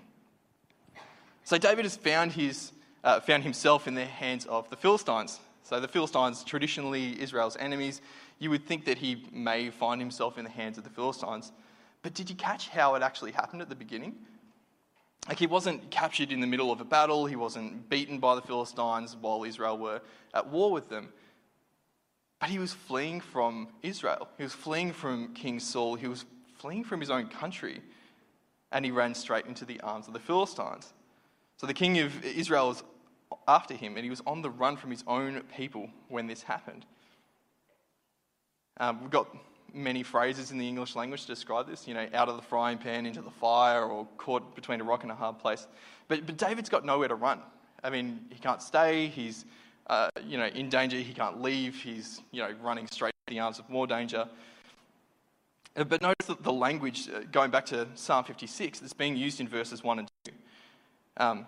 So 1.46 1.58
David 1.58 1.86
has 1.86 1.96
found, 1.96 2.34
his, 2.34 2.74
uh, 3.04 3.22
found 3.22 3.44
himself 3.44 3.88
in 3.88 3.96
the 3.96 4.06
hands 4.06 4.46
of 4.48 4.70
the 4.70 4.76
Philistines. 4.76 5.40
So 5.64 5.80
the 5.80 5.88
Philistines, 5.88 6.44
traditionally 6.44 7.22
Israel's 7.22 7.56
enemies, 7.56 8.02
you 8.40 8.50
would 8.50 8.66
think 8.66 8.86
that 8.86 8.98
he 8.98 9.26
may 9.32 9.70
find 9.70 10.02
himself 10.02 10.38
in 10.38 10.44
the 10.44 10.50
hands 10.50 10.78
of 10.78 10.84
the 10.84 10.90
Philistines. 10.90 11.54
But 12.02 12.14
did 12.14 12.30
you 12.30 12.36
catch 12.36 12.68
how 12.68 12.96
it 12.96 13.04
actually 13.04 13.32
happened 13.32 13.62
at 13.62 13.70
the 13.70 13.76
beginning? 13.76 14.16
Like 15.28 15.38
he 15.38 15.48
wasn't 15.48 15.92
captured 15.92 16.32
in 16.32 16.40
the 16.40 16.48
middle 16.48 16.72
of 16.72 16.82
a 16.82 16.86
battle, 16.86 17.26
he 17.26 17.36
wasn't 17.36 17.90
beaten 17.90 18.20
by 18.20 18.36
the 18.36 18.42
Philistines 18.42 19.16
while 19.20 19.44
Israel 19.44 19.78
were 19.78 20.02
at 20.34 20.48
war 20.48 20.72
with 20.72 20.90
them. 20.90 21.10
But 22.40 22.50
he 22.50 22.58
was 22.58 22.74
fleeing 22.74 23.20
from 23.20 23.68
Israel. 23.84 24.28
He 24.38 24.44
was 24.44 24.54
fleeing 24.54 24.94
from 24.94 25.34
King 25.34 25.60
Saul. 25.60 25.96
He 25.96 26.08
was 26.08 26.26
fleeing 26.58 26.84
from 26.84 27.00
his 27.00 27.10
own 27.10 27.28
country. 27.28 27.82
And 28.72 28.86
he 28.86 28.92
ran 28.92 29.14
straight 29.14 29.46
into 29.46 29.66
the 29.66 29.80
arms 29.82 30.08
of 30.08 30.14
the 30.14 30.20
Philistines. 30.20 30.94
So 31.58 31.68
the 31.68 31.74
king 31.74 32.00
of 32.00 32.24
Israel 32.24 32.70
was 32.70 32.84
after 33.48 33.74
him, 33.74 33.96
and 33.96 34.04
he 34.04 34.10
was 34.10 34.22
on 34.26 34.42
the 34.42 34.50
run 34.50 34.78
from 34.78 34.92
his 34.92 35.04
own 35.06 35.42
people 35.56 35.90
when 36.08 36.28
this 36.28 36.44
happened. 36.44 36.86
Um, 38.78 39.02
we've 39.02 39.10
got 39.10 39.36
many 39.74 40.04
phrases 40.04 40.52
in 40.52 40.58
the 40.58 40.68
English 40.68 40.96
language 40.96 41.22
to 41.22 41.28
describe 41.28 41.68
this, 41.68 41.88
you 41.88 41.94
know, 41.94 42.08
out 42.14 42.30
of 42.30 42.36
the 42.36 42.42
frying 42.42 42.78
pan 42.78 43.06
into 43.06 43.22
the 43.22 43.32
fire 43.32 43.84
or 43.84 44.08
caught 44.18 44.56
between 44.56 44.82
a 44.82 44.84
rock 44.84 45.04
and 45.04 45.12
a 45.12 45.16
hard 45.16 45.40
place. 45.40 45.68
But, 46.08 46.26
but 46.26 46.38
David's 46.38 46.70
got 46.70 46.86
nowhere 46.86 47.08
to 47.08 47.16
run. 47.16 47.40
I 47.84 47.90
mean, 47.90 48.26
he 48.30 48.40
can't 48.40 48.62
stay, 48.62 49.08
he's, 49.08 49.46
uh, 49.88 50.10
you 50.26 50.38
know, 50.38 50.48
in 50.48 50.70
danger, 50.70 50.98
he 50.98 51.14
can't 51.14 51.42
leave, 51.42 51.76
he's, 51.76 52.22
you 52.32 52.42
know, 52.42 52.54
running 52.62 52.88
straight 52.88 53.14
to 53.28 53.34
the 53.34 53.40
arms 53.40 53.60
of 53.60 53.70
more 53.70 53.88
danger. 53.88 54.28
Uh, 55.76 55.84
but 55.84 56.02
notice 56.02 56.28
that 56.28 56.44
the 56.44 56.52
language, 56.52 57.10
uh, 57.10 57.22
going 57.32 57.52
back 57.52 57.66
to 57.68 57.88
Psalm 57.96 58.24
56, 58.24 58.80
that's 58.80 58.94
being 58.94 59.16
used 59.16 59.40
in 59.40 59.48
verses 59.48 59.84
1 59.84 60.00
and 60.00 60.08
2. 60.26 60.32
Um, 61.18 61.46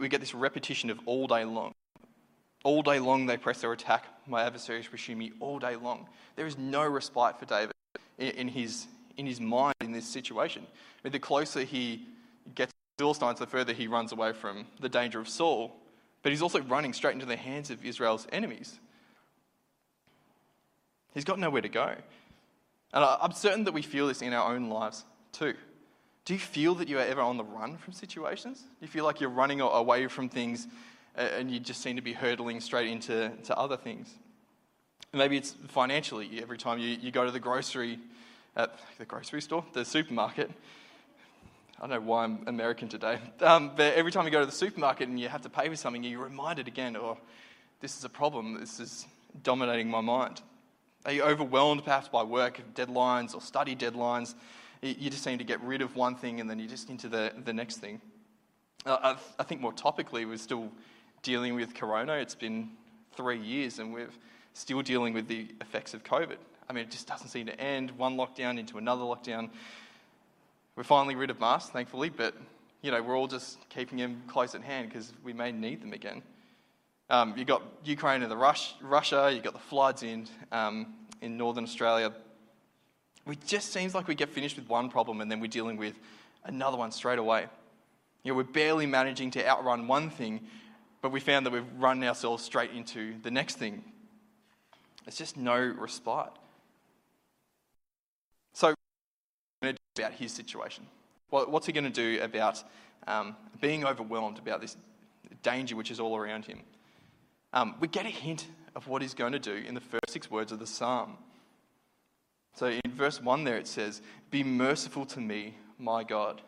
we 0.00 0.08
get 0.08 0.20
this 0.20 0.34
repetition 0.34 0.90
of 0.90 1.00
all 1.06 1.26
day 1.26 1.44
long. 1.44 1.72
All 2.64 2.82
day 2.82 2.98
long 2.98 3.26
they 3.26 3.36
press 3.36 3.60
their 3.60 3.72
attack. 3.72 4.04
My 4.26 4.42
adversaries 4.44 4.86
pursue 4.86 5.16
me 5.16 5.32
all 5.40 5.58
day 5.58 5.76
long. 5.76 6.06
There 6.36 6.46
is 6.46 6.56
no 6.56 6.86
respite 6.86 7.38
for 7.38 7.46
David 7.46 7.72
in 8.18 8.48
his, 8.48 8.86
in 9.16 9.26
his 9.26 9.40
mind 9.40 9.74
in 9.80 9.92
this 9.92 10.06
situation. 10.06 10.64
I 10.64 11.00
mean, 11.04 11.12
the 11.12 11.18
closer 11.18 11.62
he 11.62 12.06
gets 12.54 12.70
to 12.70 12.78
Philistines, 12.98 13.38
the 13.38 13.46
further 13.46 13.72
he 13.72 13.88
runs 13.88 14.12
away 14.12 14.32
from 14.32 14.66
the 14.80 14.88
danger 14.88 15.18
of 15.18 15.28
Saul. 15.28 15.76
But 16.22 16.30
he's 16.30 16.42
also 16.42 16.60
running 16.60 16.92
straight 16.92 17.14
into 17.14 17.26
the 17.26 17.36
hands 17.36 17.70
of 17.70 17.84
Israel's 17.84 18.28
enemies. 18.30 18.78
He's 21.14 21.24
got 21.24 21.38
nowhere 21.38 21.62
to 21.62 21.68
go. 21.68 21.94
And 22.94 23.04
I'm 23.04 23.32
certain 23.32 23.64
that 23.64 23.72
we 23.72 23.82
feel 23.82 24.06
this 24.06 24.22
in 24.22 24.32
our 24.32 24.54
own 24.54 24.68
lives 24.68 25.04
too. 25.32 25.54
Do 26.24 26.34
you 26.34 26.38
feel 26.38 26.74
that 26.76 26.88
you 26.88 26.98
are 26.98 27.02
ever 27.02 27.20
on 27.20 27.36
the 27.36 27.44
run 27.44 27.76
from 27.76 27.92
situations? 27.92 28.60
Do 28.60 28.66
you 28.82 28.86
feel 28.86 29.04
like 29.04 29.20
you're 29.20 29.30
running 29.30 29.60
away 29.60 30.06
from 30.06 30.28
things 30.28 30.68
and 31.14 31.50
you 31.50 31.60
just 31.60 31.82
seem 31.82 31.96
to 31.96 32.02
be 32.02 32.12
hurtling 32.12 32.60
straight 32.60 32.88
into 32.88 33.30
to 33.44 33.56
other 33.56 33.76
things? 33.76 34.12
Maybe 35.12 35.36
it's 35.36 35.54
financially. 35.68 36.40
Every 36.40 36.56
time 36.56 36.78
you, 36.78 36.88
you 36.88 37.10
go 37.10 37.24
to 37.24 37.30
the 37.30 37.40
grocery, 37.40 37.98
uh, 38.56 38.68
the 38.98 39.04
grocery 39.04 39.42
store, 39.42 39.64
the 39.72 39.84
supermarket. 39.84 40.50
I 41.78 41.86
don't 41.86 41.90
know 41.90 42.00
why 42.00 42.24
I'm 42.24 42.44
American 42.46 42.88
today, 42.88 43.18
um, 43.40 43.72
but 43.76 43.94
every 43.94 44.12
time 44.12 44.24
you 44.24 44.30
go 44.30 44.40
to 44.40 44.46
the 44.46 44.52
supermarket 44.52 45.08
and 45.08 45.18
you 45.18 45.28
have 45.28 45.42
to 45.42 45.50
pay 45.50 45.68
for 45.68 45.76
something, 45.76 46.04
you're 46.04 46.22
reminded 46.22 46.68
again, 46.68 46.96
oh, 46.96 47.18
this 47.80 47.98
is 47.98 48.04
a 48.04 48.08
problem. 48.08 48.60
This 48.60 48.78
is 48.78 49.04
dominating 49.42 49.90
my 49.90 50.00
mind. 50.00 50.40
Are 51.04 51.12
you 51.12 51.24
overwhelmed 51.24 51.84
perhaps 51.84 52.08
by 52.08 52.22
work 52.22 52.62
deadlines 52.74 53.34
or 53.34 53.40
study 53.40 53.74
deadlines? 53.74 54.34
you 54.82 55.10
just 55.10 55.22
seem 55.22 55.38
to 55.38 55.44
get 55.44 55.60
rid 55.62 55.80
of 55.80 55.94
one 55.94 56.16
thing 56.16 56.40
and 56.40 56.50
then 56.50 56.58
you're 56.58 56.68
just 56.68 56.90
into 56.90 57.08
the, 57.08 57.32
the 57.44 57.52
next 57.52 57.76
thing. 57.76 58.00
Uh, 58.84 59.14
I, 59.38 59.44
think 59.44 59.60
more 59.60 59.72
topically, 59.72 60.26
we're 60.26 60.36
still 60.36 60.72
dealing 61.22 61.54
with 61.54 61.74
corona. 61.74 62.14
It's 62.14 62.34
been 62.34 62.70
three 63.16 63.38
years 63.38 63.78
and 63.78 63.92
we're 63.92 64.10
still 64.54 64.82
dealing 64.82 65.14
with 65.14 65.28
the 65.28 65.48
effects 65.60 65.94
of 65.94 66.04
COVID. 66.04 66.36
I 66.68 66.72
mean, 66.72 66.84
it 66.84 66.90
just 66.90 67.06
doesn't 67.06 67.28
seem 67.28 67.46
to 67.46 67.60
end. 67.60 67.90
One 67.92 68.16
lockdown 68.16 68.58
into 68.58 68.78
another 68.78 69.02
lockdown. 69.02 69.50
We're 70.76 70.82
finally 70.84 71.14
rid 71.14 71.30
of 71.30 71.38
masks, 71.38 71.70
thankfully, 71.70 72.08
but 72.08 72.34
you 72.82 72.90
know, 72.90 73.00
we're 73.02 73.16
all 73.16 73.28
just 73.28 73.58
keeping 73.68 73.98
them 73.98 74.22
close 74.26 74.54
at 74.54 74.62
hand 74.62 74.88
because 74.88 75.12
we 75.22 75.32
may 75.32 75.52
need 75.52 75.82
them 75.82 75.92
again. 75.92 76.22
Um, 77.10 77.34
you've 77.36 77.46
got 77.46 77.62
Ukraine 77.84 78.22
and 78.22 78.30
the 78.30 78.36
Rush, 78.36 78.74
Russia, 78.80 79.30
you've 79.32 79.44
got 79.44 79.52
the 79.52 79.58
floods 79.58 80.02
in, 80.02 80.26
um, 80.50 80.94
in 81.20 81.36
northern 81.36 81.64
Australia. 81.64 82.12
It 83.26 83.46
just 83.46 83.72
seems 83.72 83.94
like 83.94 84.08
we 84.08 84.14
get 84.14 84.30
finished 84.30 84.56
with 84.56 84.68
one 84.68 84.88
problem 84.88 85.20
and 85.20 85.30
then 85.30 85.38
we're 85.38 85.46
dealing 85.46 85.76
with 85.76 85.94
another 86.44 86.76
one 86.76 86.90
straight 86.90 87.18
away. 87.18 87.46
You 88.24 88.32
know, 88.32 88.36
we're 88.36 88.44
barely 88.44 88.86
managing 88.86 89.30
to 89.32 89.46
outrun 89.46 89.86
one 89.86 90.10
thing, 90.10 90.40
but 91.02 91.12
we 91.12 91.20
found 91.20 91.44
that 91.44 91.50
we've 91.50 91.64
run 91.78 92.02
ourselves 92.02 92.42
straight 92.42 92.70
into 92.70 93.14
the 93.22 93.30
next 93.30 93.58
thing. 93.58 93.84
It's 95.06 95.18
just 95.18 95.36
no 95.36 95.58
respite. 95.58 96.30
So, 98.54 98.74
about 99.60 100.12
his 100.12 100.32
situation. 100.32 100.86
What's 101.28 101.66
he 101.66 101.72
going 101.72 101.84
to 101.84 101.90
do 101.90 102.22
about 102.22 102.62
um, 103.06 103.36
being 103.60 103.84
overwhelmed 103.84 104.38
about 104.38 104.60
this 104.60 104.76
danger 105.42 105.76
which 105.76 105.90
is 105.90 106.00
all 106.00 106.16
around 106.16 106.44
him? 106.44 106.60
Um, 107.52 107.76
we 107.80 107.88
get 107.88 108.06
a 108.06 108.10
hint 108.10 108.46
of 108.74 108.88
what 108.88 109.02
he's 109.02 109.14
going 109.14 109.32
to 109.32 109.38
do 109.38 109.54
in 109.54 109.74
the 109.74 109.80
first 109.80 110.10
six 110.10 110.30
words 110.30 110.52
of 110.52 110.58
the 110.58 110.66
psalm. 110.66 111.18
So 112.54 112.66
in 112.66 112.92
verse 112.92 113.20
1 113.20 113.44
there 113.44 113.56
it 113.56 113.66
says, 113.66 114.02
Be 114.30 114.42
merciful 114.44 115.06
to 115.06 115.20
me, 115.20 115.56
my 115.78 116.04
God. 116.04 116.42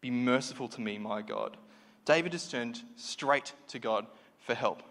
Be 0.00 0.10
merciful 0.10 0.68
to 0.68 0.80
me, 0.80 0.98
my 0.98 1.22
God. 1.22 1.56
David 2.04 2.32
has 2.32 2.48
turned 2.48 2.80
straight 2.96 3.52
to 3.68 3.78
God 3.78 4.06
for 4.38 4.54
help. 4.54 4.82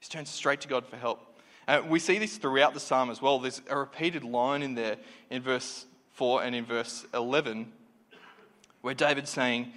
He's 0.00 0.08
turned 0.08 0.28
straight 0.28 0.60
to 0.62 0.68
God 0.68 0.86
for 0.86 0.96
help. 0.96 1.20
Uh, 1.66 1.80
we 1.88 1.98
see 1.98 2.18
this 2.18 2.36
throughout 2.36 2.74
the 2.74 2.80
psalm 2.80 3.10
as 3.10 3.22
well. 3.22 3.38
There's 3.38 3.62
a 3.68 3.78
repeated 3.78 4.22
line 4.22 4.62
in 4.62 4.74
there 4.74 4.96
in 5.30 5.42
verse 5.42 5.86
4 6.12 6.42
and 6.42 6.54
in 6.54 6.64
verse 6.64 7.06
11 7.14 7.72
where 8.84 8.92
David's 8.92 9.30
saying, 9.30 9.72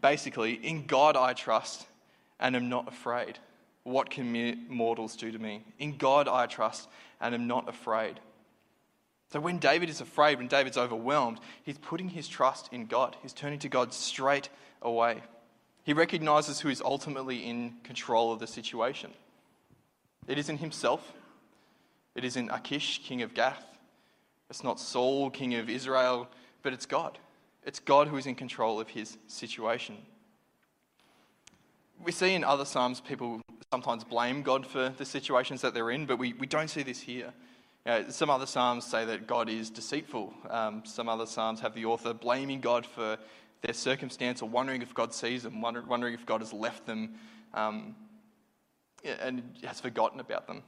basically, 0.00 0.52
In 0.52 0.86
God 0.86 1.16
I 1.16 1.32
trust 1.32 1.88
and 2.38 2.54
am 2.54 2.68
not 2.68 2.86
afraid. 2.86 3.40
What 3.82 4.10
can 4.10 4.66
mortals 4.68 5.16
do 5.16 5.32
to 5.32 5.38
me? 5.40 5.64
In 5.80 5.96
God 5.96 6.28
I 6.28 6.46
trust 6.46 6.88
and 7.20 7.34
am 7.34 7.48
not 7.48 7.68
afraid. 7.68 8.20
So 9.32 9.40
when 9.40 9.58
David 9.58 9.88
is 9.88 10.00
afraid, 10.00 10.38
when 10.38 10.46
David's 10.46 10.76
overwhelmed, 10.78 11.40
he's 11.64 11.78
putting 11.78 12.10
his 12.10 12.28
trust 12.28 12.68
in 12.72 12.86
God. 12.86 13.16
He's 13.22 13.32
turning 13.32 13.58
to 13.58 13.68
God 13.68 13.92
straight 13.92 14.48
away. 14.80 15.20
He 15.84 15.92
recognizes 15.92 16.60
who 16.60 16.70
is 16.70 16.80
ultimately 16.80 17.44
in 17.46 17.74
control 17.84 18.32
of 18.32 18.40
the 18.40 18.46
situation. 18.46 19.12
It 20.26 20.38
isn't 20.38 20.58
himself, 20.58 21.12
it 22.14 22.24
isn't 22.24 22.50
Achish, 22.50 23.02
king 23.04 23.22
of 23.22 23.34
Gath. 23.34 23.64
It's 24.48 24.64
not 24.64 24.80
Saul, 24.80 25.30
king 25.30 25.54
of 25.54 25.68
Israel, 25.68 26.28
but 26.62 26.72
it's 26.72 26.86
God. 26.86 27.18
It's 27.64 27.80
God 27.80 28.08
who 28.08 28.16
is 28.16 28.26
in 28.26 28.34
control 28.34 28.80
of 28.80 28.88
his 28.88 29.16
situation. 29.26 29.96
We 32.02 32.12
see 32.12 32.34
in 32.34 32.44
other 32.44 32.64
Psalms 32.64 33.00
people 33.00 33.40
sometimes 33.72 34.04
blame 34.04 34.42
God 34.42 34.66
for 34.66 34.90
the 34.90 35.04
situations 35.04 35.60
that 35.62 35.74
they're 35.74 35.90
in, 35.90 36.06
but 36.06 36.18
we, 36.18 36.34
we 36.34 36.46
don't 36.46 36.68
see 36.68 36.82
this 36.82 37.00
here. 37.00 37.32
Some 38.08 38.30
other 38.30 38.46
Psalms 38.46 38.84
say 38.84 39.04
that 39.04 39.26
God 39.26 39.48
is 39.48 39.68
deceitful. 39.68 40.32
Um, 40.48 40.82
some 40.86 41.08
other 41.08 41.26
Psalms 41.26 41.60
have 41.60 41.74
the 41.74 41.84
author 41.84 42.14
blaming 42.14 42.60
God 42.60 42.86
for 42.86 43.18
their 43.64 43.74
circumstance 43.74 44.42
or 44.42 44.48
wondering 44.48 44.82
if 44.82 44.94
God 44.94 45.14
sees 45.14 45.42
them, 45.42 45.60
wondering 45.60 46.14
if 46.14 46.26
God 46.26 46.40
has 46.40 46.52
left 46.52 46.86
them 46.86 47.14
um, 47.54 47.96
and 49.04 49.42
has 49.64 49.80
forgotten 49.80 50.20
about 50.20 50.46
them. 50.46 50.62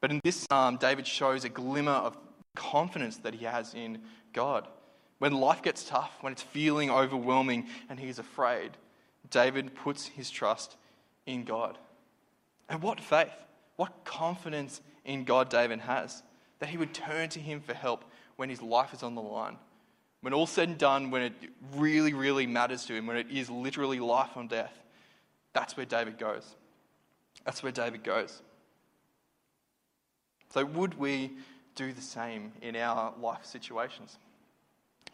But 0.00 0.10
in 0.10 0.20
this 0.24 0.46
psalm, 0.50 0.78
David 0.78 1.06
shows 1.06 1.44
a 1.44 1.48
glimmer 1.48 1.92
of 1.92 2.16
confidence 2.54 3.18
that 3.18 3.34
he 3.34 3.44
has 3.44 3.74
in 3.74 3.98
God. 4.32 4.66
When 5.18 5.32
life 5.32 5.62
gets 5.62 5.84
tough, 5.84 6.12
when 6.22 6.32
it's 6.32 6.42
feeling 6.42 6.90
overwhelming 6.90 7.66
and 7.88 8.00
he's 8.00 8.18
afraid, 8.18 8.72
David 9.30 9.74
puts 9.74 10.06
his 10.06 10.30
trust 10.30 10.76
in 11.26 11.44
God. 11.44 11.78
And 12.68 12.82
what 12.82 13.00
faith, 13.00 13.32
what 13.76 14.04
confidence 14.04 14.80
in 15.04 15.24
God 15.24 15.48
David 15.48 15.80
has 15.80 16.22
that 16.58 16.70
he 16.70 16.78
would 16.78 16.94
turn 16.94 17.28
to 17.30 17.40
him 17.40 17.60
for 17.60 17.74
help 17.74 18.04
when 18.36 18.48
his 18.48 18.62
life 18.62 18.94
is 18.94 19.02
on 19.02 19.14
the 19.14 19.22
line. 19.22 19.56
When 20.26 20.34
all 20.34 20.48
said 20.48 20.70
and 20.70 20.76
done, 20.76 21.12
when 21.12 21.22
it 21.22 21.32
really, 21.76 22.12
really 22.12 22.48
matters 22.48 22.84
to 22.86 22.94
him, 22.94 23.06
when 23.06 23.16
it 23.16 23.28
is 23.30 23.48
literally 23.48 24.00
life 24.00 24.30
or 24.34 24.42
death, 24.42 24.72
that's 25.52 25.76
where 25.76 25.86
David 25.86 26.18
goes. 26.18 26.56
That's 27.44 27.62
where 27.62 27.70
David 27.70 28.02
goes. 28.02 28.42
So, 30.52 30.64
would 30.64 30.98
we 30.98 31.30
do 31.76 31.92
the 31.92 32.02
same 32.02 32.50
in 32.60 32.74
our 32.74 33.14
life 33.20 33.44
situations? 33.44 34.18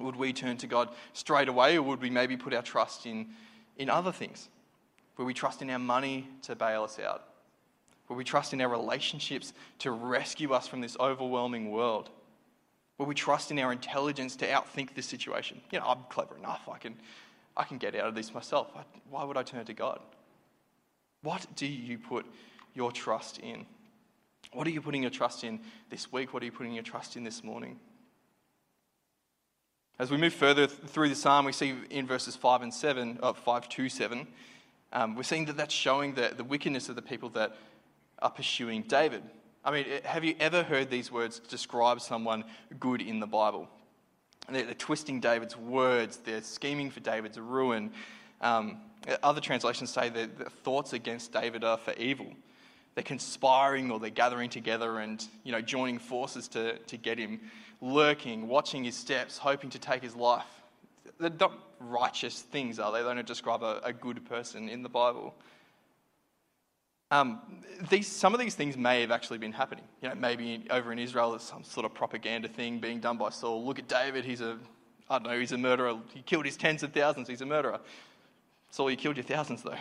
Would 0.01 0.17
we 0.17 0.33
turn 0.33 0.57
to 0.57 0.67
God 0.67 0.89
straight 1.13 1.49
away, 1.49 1.77
or 1.77 1.83
would 1.83 2.01
we 2.01 2.09
maybe 2.09 2.39
put 2.39 2.55
our 2.55 2.63
trust 2.63 3.05
in, 3.05 3.35
in 3.77 3.91
other 3.91 4.13
things? 4.13 4.49
Would 5.19 5.27
we 5.27 5.35
trust 5.35 5.61
in 5.61 5.69
our 5.69 5.79
money 5.79 6.27
to 6.45 6.57
bail 6.57 6.85
us 6.85 6.99
out? 6.99 7.25
Would 8.09 8.17
we 8.17 8.25
trust 8.25 8.55
in 8.55 8.63
our 8.63 8.69
relationships 8.71 9.53
to 9.81 9.91
rescue 9.91 10.55
us 10.55 10.67
from 10.67 10.81
this 10.81 10.97
overwhelming 10.99 11.71
world? 11.71 12.09
Will 13.03 13.09
we 13.09 13.17
trust 13.17 13.51
in 13.51 13.59
our 13.59 13.73
intelligence 13.73 14.37
to 14.37 14.47
outthink 14.47 14.95
this 14.95 15.07
situation? 15.07 15.61
You 15.73 15.81
know, 15.81 15.87
I'm 15.87 16.05
clever 16.09 16.37
enough. 16.37 16.69
I 16.73 16.79
can, 16.79 16.95
I 17.57 17.65
can 17.65 17.77
get 17.77 17.97
out 17.97 18.07
of 18.07 18.15
this 18.15 18.33
myself. 18.33 18.69
Why 19.11 19.25
would 19.25 19.37
I 19.37 19.43
turn 19.43 19.65
to 19.65 19.75
God? 19.75 19.99
What 21.23 21.45
do 21.57 21.67
you 21.67 21.99
put 21.99 22.25
your 22.75 22.93
trust 22.93 23.39
in? 23.39 23.67
What 24.53 24.69
are 24.69 24.71
you 24.71 24.81
putting 24.81 25.03
your 25.03 25.11
trust 25.11 25.43
in 25.43 25.59
this 25.91 26.13
week? 26.13 26.33
What 26.33 26.45
are 26.45 26.47
you 26.47 26.53
putting 26.53 26.75
your 26.75 26.85
trust 26.85 27.17
in 27.17 27.25
this 27.25 27.43
morning? 27.43 27.81
As 29.99 30.13
we 30.13 30.17
move 30.17 30.33
further 30.33 30.69
through 30.69 31.09
the 31.09 31.17
psalm, 31.17 31.45
we 31.45 31.51
see 31.51 31.75
in 31.91 32.07
verses 32.07 32.37
5 32.37 32.63
and 32.63 32.73
7, 32.73 33.19
uh, 33.21 33.33
5 33.33 33.69
to 33.69 33.89
7, 33.89 34.29
um, 34.93 35.17
we're 35.17 35.25
seeing 35.25 35.47
that 35.47 35.57
that's 35.57 35.75
showing 35.75 36.15
the, 36.15 36.35
the 36.37 36.45
wickedness 36.45 36.89
of 36.89 36.95
the 36.95 37.03
people 37.03 37.31
that 37.31 37.57
are 38.21 38.31
pursuing 38.31 38.83
David. 38.83 39.25
I 39.65 39.71
mean, 39.71 39.87
have 40.05 40.25
you 40.25 40.35
ever 40.41 40.63
heard 40.63 40.91
these 40.91 41.13
words 41.13 41.39
describe 41.39 42.01
someone 42.01 42.45
good 42.81 43.01
in 43.01 43.21
the 43.21 43.27
Bible? 43.27 43.69
They're, 44.51 44.65
they're 44.65 44.75
twisting 44.75 45.21
David's 45.21 45.57
words, 45.57 46.19
they're 46.19 46.43
scheming 46.43 46.91
for 46.91 47.01
David's 47.01 47.39
ruin. 47.39 47.93
Um, 48.41 48.79
other 49.23 49.41
translations 49.41 49.91
say 49.91 50.09
that 50.09 50.39
the 50.39 50.51
thoughts 50.51 50.93
against 50.93 51.33
David 51.33 51.65
are 51.65 51.77
for 51.77 51.93
evil 51.95 52.35
they're 52.95 53.05
conspiring 53.05 53.91
or 53.91 53.99
they're 53.99 54.11
gathering 54.11 54.51
together 54.51 54.99
and 54.99 55.27
you 55.45 55.53
know 55.53 55.61
joining 55.61 55.99
forces 55.99 56.49
to, 56.49 56.79
to 56.79 56.97
get 56.97 57.19
him 57.19 57.41
lurking 57.81 58.49
watching 58.49 58.85
his 58.85 58.95
steps 58.95 59.39
hoping 59.39 59.71
to 59.71 59.79
take 59.79 60.03
his 60.03 60.15
life 60.15 60.63
they're 61.19 61.31
not 61.41 61.53
righteous 61.81 62.43
things 62.43 62.79
are 62.79 62.93
they 62.93 63.03
they 63.03 63.15
don't 63.15 63.27
describe 63.27 63.63
a, 63.63 63.81
a 63.83 63.93
good 63.93 64.25
person 64.27 64.69
in 64.69 64.83
the 64.83 64.89
bible 64.89 65.35
um, 67.13 67.41
these, 67.91 68.09
some 68.09 68.33
of 68.33 68.41
these 68.41 68.55
things 68.55 68.75
may 68.77 69.03
have 69.03 69.11
actually 69.11 69.37
been 69.37 69.53
happening. 69.53 69.85
You 70.01 70.09
know, 70.09 70.15
maybe 70.15 70.65
over 70.71 70.93
in 70.93 70.99
Israel, 70.99 71.31
there's 71.31 71.43
some 71.43 71.63
sort 71.63 71.85
of 71.85 71.93
propaganda 71.93 72.49
thing 72.49 72.79
being 72.79 73.01
done 73.01 73.19
by 73.19 73.29
Saul. 73.29 73.65
Look 73.67 73.79
at 73.79 73.87
David, 73.87 74.25
he's 74.25 74.41
a, 74.41 74.59
I 75.11 75.19
don't 75.19 75.31
know, 75.31 75.39
he's 75.39 75.53
a 75.53 75.59
murderer. 75.59 75.99
He 76.15 76.23
killed 76.23 76.47
his 76.47 76.57
tens 76.57 76.83
of 76.83 76.93
thousands, 76.93 77.29
he's 77.29 77.43
a 77.43 77.47
murderer. 77.47 77.81
Saul, 78.71 78.91
you 78.91 78.97
killed 78.97 79.19
your 79.19 79.25
thousands, 79.25 79.63
though. 79.63 79.77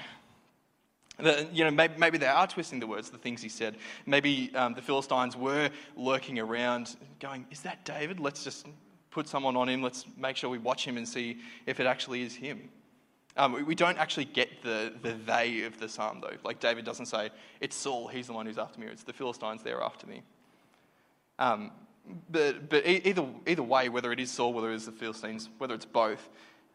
You 1.54 1.64
know, 1.64 1.72
maybe, 1.72 1.94
maybe, 1.98 2.18
they 2.18 2.26
are 2.26 2.48
twisting 2.48 2.80
the 2.80 2.88
words, 2.88 3.10
the 3.10 3.18
things 3.18 3.42
he 3.42 3.50
said. 3.50 3.78
Maybe 4.06 4.52
um, 4.56 4.74
the 4.74 4.82
Philistines 4.82 5.38
were 5.38 5.70
lurking 5.96 6.40
around, 6.40 6.98
going, 7.20 7.46
Is 7.52 7.62
that 7.62 7.86
David? 7.86 8.20
Let's 8.20 8.44
just 8.44 8.66
put 9.12 9.28
someone 9.28 9.56
on 9.56 9.70
him. 9.70 9.82
Let's 9.82 10.06
make 10.18 10.36
sure 10.36 10.50
we 10.50 10.58
watch 10.58 10.84
him 10.86 10.98
and 10.98 11.08
see 11.08 11.38
if 11.66 11.80
it 11.80 11.86
actually 11.86 12.24
is 12.24 12.34
him. 12.34 12.70
Um, 13.38 13.66
we 13.66 13.76
don't 13.76 13.98
actually 13.98 14.26
get 14.26 14.62
the, 14.62 14.94
the 15.02 15.14
they 15.14 15.64
of 15.64 15.80
the 15.80 15.88
psalm, 15.88 16.20
though. 16.22 16.36
Like 16.44 16.60
David 16.60 16.86
doesn't 16.86 17.06
say, 17.06 17.30
It's 17.62 17.76
Saul, 17.76 18.08
he's 18.08 18.28
the 18.28 18.34
one 18.34 18.46
who's 18.46 18.58
after 18.58 18.80
me, 18.80 18.88
it's 18.88 19.04
the 19.04 19.14
Philistines, 19.14 19.64
they're 19.64 19.82
after 19.82 20.06
me. 20.08 20.22
Um, 21.40 21.72
but 22.30 22.70
but 22.70 22.86
either, 22.86 23.26
either 23.48 23.64
way, 23.64 23.90
whether 23.90 24.12
it 24.12 24.20
is 24.20 24.32
Saul, 24.32 24.54
whether 24.54 24.72
it 24.72 24.76
is 24.76 24.86
the 24.86 24.92
Philistines, 24.92 25.50
whether 25.60 25.74
it's 25.74 25.86
both, 25.86 26.30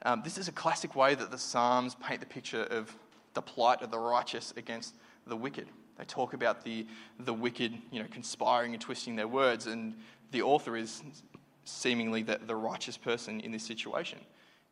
um, 0.05 0.23
this 0.25 0.39
is 0.39 0.49
a 0.49 0.53
classic 0.53 0.95
way 0.95 1.15
that 1.15 1.31
the 1.31 1.39
Psalms 1.39 1.95
paint 1.97 2.21
the 2.21 2.27
picture 2.27 2.63
of 2.65 2.97
the 3.35 3.43
plight 3.43 3.83
of 3.83 3.91
the 3.91 3.99
righteous 3.99 4.55
against 4.57 4.95
the 5.27 5.37
wicked. 5.37 5.69
They 5.99 6.05
talk 6.05 6.35
about 6.35 6.65
the, 6.65 6.87
the 7.21 7.33
wicked, 7.33 7.73
you 7.91 8.01
know, 8.01 8.09
conspiring 8.11 8.73
and 8.73 8.81
twisting 8.81 9.17
their 9.17 9.29
words, 9.29 9.67
and 9.67 9.95
the 10.31 10.43
author 10.43 10.77
is 10.77 11.03
seemingly 11.65 12.23
the, 12.23 12.39
the 12.47 12.55
righteous 12.55 12.97
person 12.97 13.41
in 13.41 13.53
this 13.53 13.65
situation. 13.65 14.19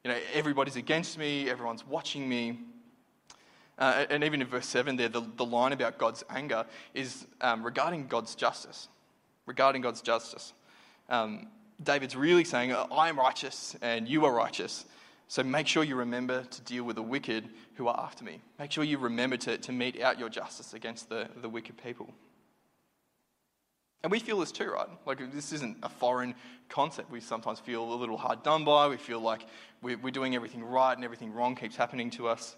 You 0.05 0.11
know, 0.11 0.19
everybody's 0.35 0.77
against 0.77 1.17
me, 1.17 1.49
everyone's 1.49 1.87
watching 1.87 2.29
me. 2.29 2.59
Uh, 3.79 4.05
and 4.11 4.23
even 4.23 4.43
in 4.43 4.47
verse 4.47 4.67
7 4.67 4.97
there, 4.97 5.09
the, 5.09 5.23
the 5.37 5.47
line 5.47 5.73
about 5.73 5.97
God's 5.99 6.23
anger 6.29 6.67
is 6.93 7.27
um, 7.40 7.64
regarding 7.64 8.07
God's 8.07 8.35
justice. 8.35 8.88
Regarding 9.47 9.81
God's 9.81 10.03
justice. 10.03 10.53
Um, 11.09 11.49
David's 11.83 12.14
really 12.14 12.45
saying, 12.45 12.73
I 12.73 13.09
am 13.09 13.19
righteous 13.19 13.77
and 13.81 14.07
you 14.07 14.27
are 14.27 14.33
righteous. 14.33 14.85
So 15.29 15.43
make 15.43 15.67
sure 15.67 15.83
you 15.83 15.97
remember 15.97 16.45
to 16.45 16.61
deal 16.62 16.85
with 16.85 16.97
the 16.97 17.03
wicked 17.03 17.49
who 17.75 17.88
are 17.88 17.99
after 17.99 18.25
me. 18.25 18.40
Make 18.59 18.73
sure 18.73 18.85
you 18.85 18.99
remember 18.99 19.38
to, 19.38 19.57
to 19.57 19.73
mete 19.73 20.03
out 20.03 20.19
your 20.19 20.29
justice 20.29 20.75
against 20.75 21.09
the, 21.09 21.29
the 21.40 21.49
wicked 21.49 21.83
people. 21.83 22.12
And 24.05 24.11
we 24.11 24.19
feel 24.19 24.38
this 24.38 24.53
too, 24.53 24.67
right? 24.67 24.87
Like, 25.07 25.33
this 25.33 25.51
isn't 25.55 25.79
a 25.83 25.88
foreign 25.88 26.35
concept. 26.69 27.11
We 27.11 27.21
sometimes 27.21 27.59
feel 27.59 27.83
a 27.90 27.97
little 27.97 28.19
hard 28.19 28.43
done 28.43 28.62
by. 28.62 28.87
We 28.87 28.99
feel 28.99 29.19
like 29.19 29.47
we're, 29.81 29.97
doing 30.11 30.35
everything 30.35 30.62
right 30.62 30.93
and 30.93 31.03
everything 31.03 31.33
wrong 31.33 31.57
keeps 31.57 31.75
happening 31.75 32.11
to 32.11 32.29
us. 32.29 32.55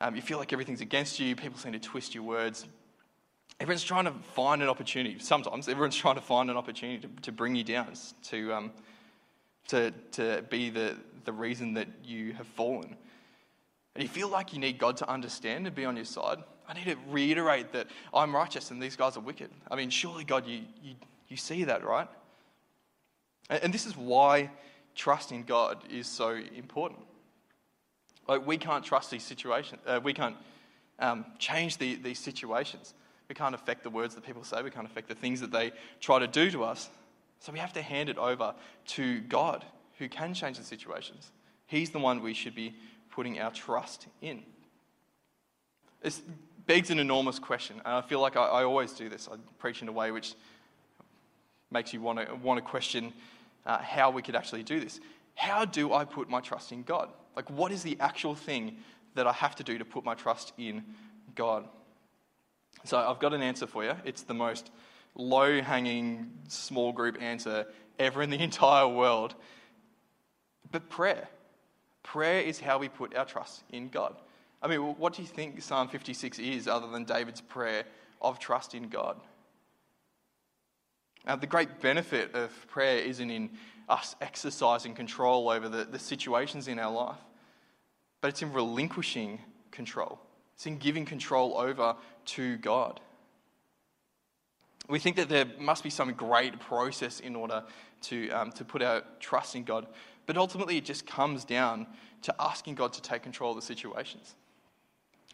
Um, 0.00 0.14
you 0.14 0.22
feel 0.22 0.38
like 0.38 0.52
everything's 0.52 0.80
against 0.80 1.18
you. 1.18 1.34
People 1.34 1.58
seem 1.58 1.72
to 1.72 1.80
twist 1.80 2.14
your 2.14 2.22
words. 2.22 2.64
Everyone's 3.58 3.82
trying 3.82 4.04
to 4.04 4.12
find 4.34 4.62
an 4.62 4.68
opportunity. 4.68 5.18
Sometimes 5.18 5.68
everyone's 5.68 5.96
trying 6.04 6.14
to 6.14 6.20
find 6.20 6.48
an 6.48 6.56
opportunity 6.56 7.00
to, 7.00 7.22
to 7.22 7.32
bring 7.32 7.56
you 7.56 7.64
down, 7.64 7.94
to, 8.28 8.54
um, 8.54 8.72
to, 9.66 9.90
to 10.12 10.44
be 10.48 10.70
the, 10.70 10.94
the 11.24 11.32
reason 11.32 11.74
that 11.74 11.88
you 12.04 12.34
have 12.34 12.46
fallen. 12.46 12.96
And 13.96 14.02
you 14.02 14.10
feel 14.10 14.28
like 14.28 14.52
you 14.52 14.58
need 14.58 14.76
God 14.76 14.98
to 14.98 15.08
understand 15.08 15.66
and 15.66 15.74
be 15.74 15.86
on 15.86 15.96
your 15.96 16.04
side. 16.04 16.36
I 16.68 16.74
need 16.74 16.84
to 16.84 16.96
reiterate 17.08 17.72
that 17.72 17.86
I'm 18.12 18.36
righteous 18.36 18.70
and 18.70 18.82
these 18.82 18.94
guys 18.94 19.16
are 19.16 19.20
wicked. 19.20 19.48
I 19.70 19.74
mean, 19.74 19.88
surely, 19.88 20.22
God, 20.22 20.46
you, 20.46 20.60
you, 20.82 20.96
you 21.28 21.38
see 21.38 21.64
that, 21.64 21.82
right? 21.82 22.06
And, 23.48 23.64
and 23.64 23.72
this 23.72 23.86
is 23.86 23.96
why 23.96 24.50
trust 24.94 25.32
in 25.32 25.44
God 25.44 25.78
is 25.90 26.06
so 26.06 26.38
important. 26.54 27.00
Like, 28.28 28.46
we 28.46 28.58
can't 28.58 28.84
trust 28.84 29.10
these 29.10 29.22
situations, 29.22 29.80
uh, 29.86 29.98
we 30.02 30.12
can't 30.12 30.36
um, 30.98 31.24
change 31.38 31.78
the, 31.78 31.94
these 31.94 32.18
situations. 32.18 32.92
We 33.30 33.34
can't 33.34 33.54
affect 33.54 33.82
the 33.82 33.90
words 33.90 34.14
that 34.14 34.24
people 34.24 34.44
say, 34.44 34.62
we 34.62 34.70
can't 34.70 34.86
affect 34.86 35.08
the 35.08 35.14
things 35.14 35.40
that 35.40 35.50
they 35.50 35.72
try 36.00 36.18
to 36.18 36.28
do 36.28 36.50
to 36.50 36.62
us. 36.62 36.90
So 37.40 37.50
we 37.50 37.58
have 37.58 37.72
to 37.72 37.82
hand 37.82 38.10
it 38.10 38.18
over 38.18 38.54
to 38.88 39.20
God 39.22 39.64
who 39.98 40.08
can 40.08 40.34
change 40.34 40.58
the 40.58 40.64
situations. 40.64 41.32
He's 41.66 41.90
the 41.90 41.98
one 41.98 42.22
we 42.22 42.34
should 42.34 42.54
be 42.54 42.74
putting 43.16 43.40
our 43.40 43.50
trust 43.50 44.06
in. 44.20 44.42
It 46.02 46.20
begs 46.66 46.90
an 46.90 46.98
enormous 46.98 47.38
question, 47.38 47.76
and 47.82 47.94
I 47.94 48.02
feel 48.02 48.20
like 48.20 48.36
I, 48.36 48.44
I 48.44 48.64
always 48.64 48.92
do 48.92 49.08
this. 49.08 49.26
I 49.32 49.36
preach 49.58 49.80
in 49.80 49.88
a 49.88 49.92
way 49.92 50.10
which 50.10 50.34
makes 51.70 51.94
you 51.94 52.02
want 52.02 52.18
to, 52.18 52.34
want 52.34 52.58
to 52.58 52.62
question 52.62 53.14
uh, 53.64 53.78
how 53.78 54.10
we 54.10 54.20
could 54.20 54.36
actually 54.36 54.62
do 54.62 54.78
this. 54.78 55.00
How 55.34 55.64
do 55.64 55.94
I 55.94 56.04
put 56.04 56.28
my 56.28 56.40
trust 56.40 56.72
in 56.72 56.82
God? 56.82 57.08
Like, 57.34 57.48
what 57.48 57.72
is 57.72 57.82
the 57.82 57.96
actual 58.00 58.34
thing 58.34 58.76
that 59.14 59.26
I 59.26 59.32
have 59.32 59.56
to 59.56 59.64
do 59.64 59.78
to 59.78 59.84
put 59.84 60.04
my 60.04 60.14
trust 60.14 60.52
in 60.58 60.84
God? 61.34 61.66
So, 62.84 62.98
I've 62.98 63.18
got 63.18 63.32
an 63.32 63.40
answer 63.40 63.66
for 63.66 63.82
you. 63.82 63.94
It's 64.04 64.22
the 64.24 64.34
most 64.34 64.70
low 65.14 65.62
hanging 65.62 66.32
small 66.48 66.92
group 66.92 67.16
answer 67.22 67.66
ever 67.98 68.20
in 68.20 68.28
the 68.28 68.42
entire 68.42 68.86
world. 68.86 69.34
But 70.70 70.90
prayer. 70.90 71.28
Prayer 72.06 72.40
is 72.40 72.60
how 72.60 72.78
we 72.78 72.88
put 72.88 73.16
our 73.16 73.24
trust 73.24 73.64
in 73.72 73.88
God. 73.88 74.14
I 74.62 74.68
mean, 74.68 74.78
what 74.78 75.12
do 75.14 75.22
you 75.22 75.28
think 75.28 75.60
Psalm 75.60 75.88
56 75.88 76.38
is 76.38 76.68
other 76.68 76.86
than 76.86 77.02
David's 77.02 77.40
prayer 77.40 77.82
of 78.22 78.38
trust 78.38 78.74
in 78.74 78.88
God? 78.88 79.16
Now, 81.26 81.34
the 81.34 81.48
great 81.48 81.80
benefit 81.80 82.32
of 82.32 82.52
prayer 82.68 83.00
isn't 83.00 83.28
in 83.28 83.50
us 83.88 84.14
exercising 84.20 84.94
control 84.94 85.50
over 85.50 85.68
the, 85.68 85.84
the 85.84 85.98
situations 85.98 86.68
in 86.68 86.78
our 86.78 86.92
life, 86.92 87.18
but 88.20 88.28
it's 88.28 88.40
in 88.40 88.52
relinquishing 88.52 89.40
control. 89.72 90.20
It's 90.54 90.66
in 90.66 90.78
giving 90.78 91.04
control 91.06 91.58
over 91.58 91.96
to 92.26 92.56
God. 92.58 93.00
We 94.88 95.00
think 95.00 95.16
that 95.16 95.28
there 95.28 95.46
must 95.58 95.82
be 95.82 95.90
some 95.90 96.12
great 96.12 96.60
process 96.60 97.18
in 97.18 97.34
order 97.34 97.64
to, 98.02 98.30
um, 98.30 98.52
to 98.52 98.64
put 98.64 98.80
our 98.80 99.02
trust 99.18 99.56
in 99.56 99.64
God. 99.64 99.88
But 100.26 100.36
ultimately, 100.36 100.76
it 100.76 100.84
just 100.84 101.06
comes 101.06 101.44
down 101.44 101.86
to 102.22 102.34
asking 102.40 102.74
God 102.74 102.92
to 102.94 103.02
take 103.02 103.22
control 103.22 103.50
of 103.50 103.56
the 103.56 103.62
situations, 103.62 104.34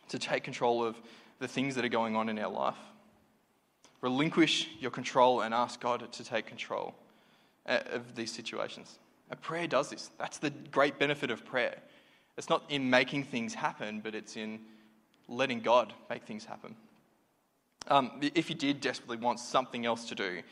to 0.09 0.18
take 0.18 0.44
control 0.44 0.85
of 0.85 0.96
the 1.38 1.48
things 1.48 1.74
that 1.74 1.85
are 1.85 1.88
going 1.88 2.14
on 2.14 2.28
in 2.28 2.38
our 2.38 2.50
life. 2.50 2.76
Relinquish 4.00 4.68
your 4.78 4.90
control 4.90 5.40
and 5.40 5.55
ask 5.55 5.81
God 5.81 6.12
to 6.12 6.24
take 6.24 6.46
control 6.46 6.94
uh, 7.66 7.81
of 7.92 8.14
these 8.14 8.33
situations. 8.33 8.98
And 9.31 9.40
prayer 9.40 9.66
does 9.66 9.90
this. 9.90 10.11
That's 10.18 10.38
the 10.38 10.50
great 10.50 10.98
benefit 10.98 11.31
of 11.31 11.44
prayer. 11.44 11.76
It's 12.37 12.48
not 12.48 12.64
in 12.68 12.90
making 12.90 13.24
things 13.24 13.55
happen, 13.55 14.00
but 14.00 14.14
it's 14.14 14.37
in 14.37 14.61
letting 15.28 15.61
God 15.61 15.92
make 16.11 16.24
things 16.24 16.44
happen. 16.44 16.76
Um, 17.88 18.20
if 18.35 18.48
you 18.48 18.55
did 18.55 18.81
desperately 18.81 19.16
want 19.16 19.40
something 19.40 19.87
else 19.87 20.09
to 20.09 20.14
do, 20.14 20.42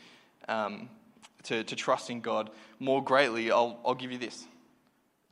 um, 0.47 0.89
to, 1.43 1.63
to 1.63 1.75
trust 1.75 2.09
in 2.09 2.21
God 2.21 2.49
more 2.79 3.03
greatly, 3.03 3.51
I'll, 3.51 3.79
I'll 3.85 3.95
give 3.95 4.11
you 4.11 4.17
this. 4.17 4.45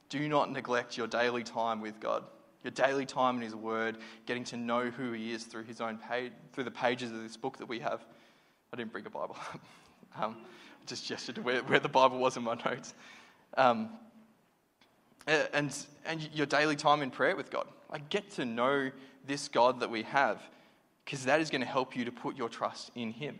Do 0.09 0.27
not 0.27 0.51
neglect 0.51 0.97
your 0.97 1.07
daily 1.07 1.43
time 1.43 1.81
with 1.81 1.99
God 1.99 2.23
your 2.63 2.71
daily 2.71 3.05
time 3.05 3.37
in 3.37 3.41
His 3.41 3.55
Word, 3.55 3.97
getting 4.25 4.43
to 4.45 4.57
know 4.57 4.89
who 4.89 5.11
He 5.11 5.31
is 5.31 5.43
through 5.43 5.63
His 5.63 5.81
own 5.81 5.97
page, 5.97 6.31
through 6.53 6.65
the 6.65 6.71
pages 6.71 7.11
of 7.11 7.21
this 7.21 7.37
book 7.37 7.57
that 7.57 7.67
we 7.67 7.79
have. 7.79 8.05
I 8.73 8.77
didn't 8.77 8.91
bring 8.91 9.05
a 9.05 9.09
Bible. 9.09 9.37
um, 10.21 10.37
I 10.81 10.85
just 10.85 11.05
gestured 11.05 11.35
to 11.35 11.41
where, 11.41 11.61
where, 11.63 11.79
the 11.79 11.89
Bible 11.89 12.19
was 12.19 12.37
in 12.37 12.43
my 12.43 12.55
notes. 12.65 12.93
Um, 13.57 13.89
and, 15.27 15.75
and 16.05 16.29
your 16.33 16.45
daily 16.45 16.75
time 16.75 17.01
in 17.01 17.11
prayer 17.11 17.35
with 17.35 17.49
God. 17.49 17.67
Like, 17.91 18.09
get 18.09 18.31
to 18.31 18.45
know 18.45 18.91
this 19.25 19.47
God 19.47 19.79
that 19.79 19.89
we 19.89 20.03
have, 20.03 20.41
because 21.05 21.25
that 21.25 21.39
is 21.39 21.49
going 21.49 21.61
to 21.61 21.67
help 21.67 21.95
you 21.95 22.05
to 22.05 22.11
put 22.11 22.35
your 22.35 22.49
trust 22.49 22.91
in 22.95 23.11
Him. 23.11 23.39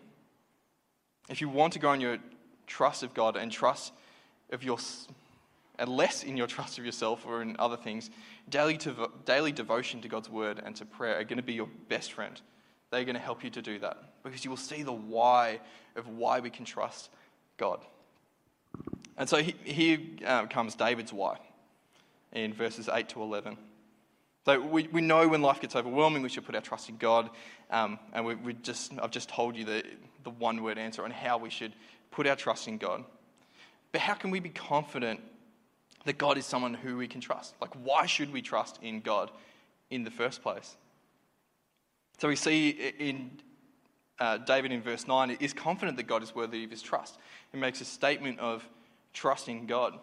If 1.30 1.42
you 1.42 1.50
want 1.50 1.74
to 1.74 1.80
go 1.80 1.90
on 1.90 2.00
your 2.00 2.18
trust 2.70 3.04
of 3.04 3.14
God 3.14 3.36
and 3.36 3.52
trust 3.52 3.92
of 4.52 4.64
your 4.64 4.78
and 5.80 5.90
less 5.90 6.24
in 6.24 6.38
your 6.38 6.48
trust 6.48 6.78
of 6.78 6.86
yourself 6.86 7.26
or 7.26 7.42
in 7.42 7.56
other 7.58 7.78
things, 7.78 8.10
daily, 8.50 8.78
to, 8.78 9.10
daily 9.26 9.52
devotion 9.52 10.02
to 10.02 10.10
God's 10.10 10.30
word 10.30 10.62
and 10.64 10.76
to 10.76 10.86
prayer 10.86 11.18
are 11.18 11.24
going 11.24 11.38
to 11.38 11.44
be 11.44 11.54
your 11.54 11.70
best 11.88 12.12
friend. 12.12 12.40
They're 12.92 13.06
going 13.06 13.16
to 13.16 13.22
help 13.22 13.44
you 13.44 13.50
to 13.52 13.62
do 13.62 13.80
that 13.80 13.98
because 14.24 14.44
you 14.44 14.50
will 14.50 14.58
see 14.58 14.84
the 14.84 14.92
why 14.92 15.62
of 15.96 16.08
why 16.10 16.42
we 16.42 16.50
can 16.50 16.66
trust 16.66 17.10
God. 17.58 17.80
And 19.18 19.28
so 19.28 19.38
here 19.38 20.00
uh, 20.26 20.48
comes 20.48 20.76
David's 20.76 21.14
why 21.14 21.38
in 22.34 22.54
verses 22.54 22.90
8 22.92 23.08
to 23.10 23.22
11. 23.22 23.58
So 24.46 24.60
we, 24.60 24.88
we 24.88 25.02
know 25.02 25.28
when 25.28 25.42
life 25.42 25.62
gets 25.62 25.76
overwhelming, 25.76 26.24
we 26.24 26.30
should 26.30 26.46
put 26.46 26.56
our 26.56 26.62
trust 26.62 26.90
in 26.90 26.98
God. 26.98 27.30
Um, 27.70 28.00
and 28.14 28.26
we, 28.26 28.36
we 28.36 28.54
just, 28.54 28.94
I've 29.02 29.12
just 29.12 29.30
told 29.30 29.56
you 29.56 29.64
the, 29.64 29.84
the 30.24 30.30
one 30.30 30.62
word 30.62 30.78
answer 30.78 31.04
on 31.04 31.12
how 31.12 31.38
we 31.38 31.50
should 31.50 31.74
put 32.12 32.28
our 32.28 32.36
trust 32.36 32.68
in 32.68 32.78
God. 32.78 33.04
But 33.92 34.02
how 34.02 34.14
can 34.14 34.32
we 34.32 34.40
be 34.40 34.50
confident 34.50 35.22
that 36.06 36.18
God 36.18 36.38
is 36.38 36.46
someone 36.46 36.74
who 36.74 36.98
we 36.98 37.08
can 37.08 37.22
trust. 37.22 37.56
Like, 37.62 37.72
why 37.84 38.06
should 38.06 38.32
we 38.32 38.42
trust 38.42 38.80
in 38.82 39.02
God 39.02 39.32
in 39.90 40.04
the 40.04 40.12
first 40.12 40.42
place? 40.42 40.76
So 42.18 42.28
we 42.28 42.36
see 42.36 42.70
in 42.70 43.32
uh, 44.20 44.38
David 44.38 44.72
in 44.72 44.82
verse 44.82 45.08
9 45.08 45.38
is 45.40 45.54
confident 45.54 45.98
that 45.98 46.08
God 46.08 46.24
is 46.24 46.36
worthy 46.36 46.64
of 46.64 46.72
his 46.72 46.82
trust. 46.82 47.18
He 47.52 47.58
makes 47.58 47.82
a 47.82 47.86
statement 47.86 48.40
of 48.40 48.68
trusting 49.14 49.66
God. 49.68 49.98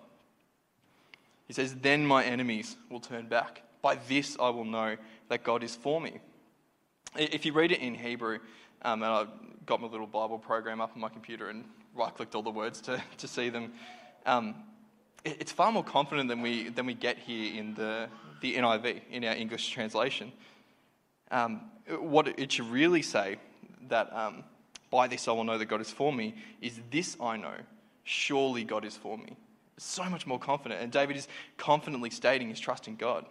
He 1.47 1.53
says, 1.53 1.75
Then 1.75 2.07
my 2.07 2.25
enemies 2.25 2.77
will 2.91 3.01
turn 3.01 3.27
back. 3.27 3.63
By 3.83 3.97
this 4.09 4.37
I 4.41 4.49
will 4.51 4.65
know 4.65 4.97
that 5.29 5.45
God 5.45 5.63
is 5.63 5.77
for 5.77 6.01
me. 6.01 6.21
If 7.19 7.47
you 7.47 7.53
read 7.53 7.73
it 7.73 7.81
in 7.81 7.95
Hebrew, 7.95 8.39
um, 8.83 9.03
and 9.03 9.13
I 9.13 9.27
got 9.65 9.81
my 9.81 9.89
little 9.89 10.07
Bible 10.07 10.39
program 10.39 10.81
up 10.81 10.93
on 10.95 11.01
my 11.01 11.09
computer 11.09 11.49
and 11.49 11.65
right 11.95 12.15
clicked 12.15 12.35
all 12.35 12.43
the 12.43 12.51
words 12.51 12.81
to, 12.83 13.03
to 13.19 13.29
see 13.29 13.49
them. 13.49 13.73
Um, 14.25 14.55
it's 15.25 15.51
far 15.51 15.73
more 15.73 15.83
confident 15.83 16.29
than 16.29 16.41
we, 16.41 16.69
than 16.69 16.87
we 16.87 16.95
get 16.95 17.19
here 17.19 17.59
in 17.59 17.75
the, 17.75 18.09
the 18.41 18.55
NIV, 18.57 19.01
in 19.11 19.25
our 19.25 19.35
English 19.35 19.69
translation. 19.71 20.31
Um, 21.31 21.63
what 21.89 22.29
it 22.39 22.53
should 22.53 22.71
really 22.71 23.03
say, 23.03 23.39
that 23.89 24.13
um, 24.15 24.45
by 24.91 25.09
this 25.09 25.27
I 25.27 25.33
will 25.33 25.45
know 25.45 25.59
that 25.59 25.67
God 25.67 25.81
is 25.81 25.91
for 25.91 26.13
me, 26.13 26.35
is 26.61 26.81
this 26.91 27.17
I 27.21 27.37
know, 27.37 27.55
surely 28.05 28.63
God 28.63 28.85
is 28.85 28.97
for 28.97 29.19
me. 29.19 29.37
so 29.79 30.05
much 30.05 30.27
more 30.27 30.39
confident. 30.39 30.81
And 30.81 30.93
David 30.93 31.17
is 31.17 31.27
confidently 31.57 32.11
stating 32.11 32.51
his 32.51 32.61
trust 32.61 32.87
in 32.87 32.97
God. 32.97 33.27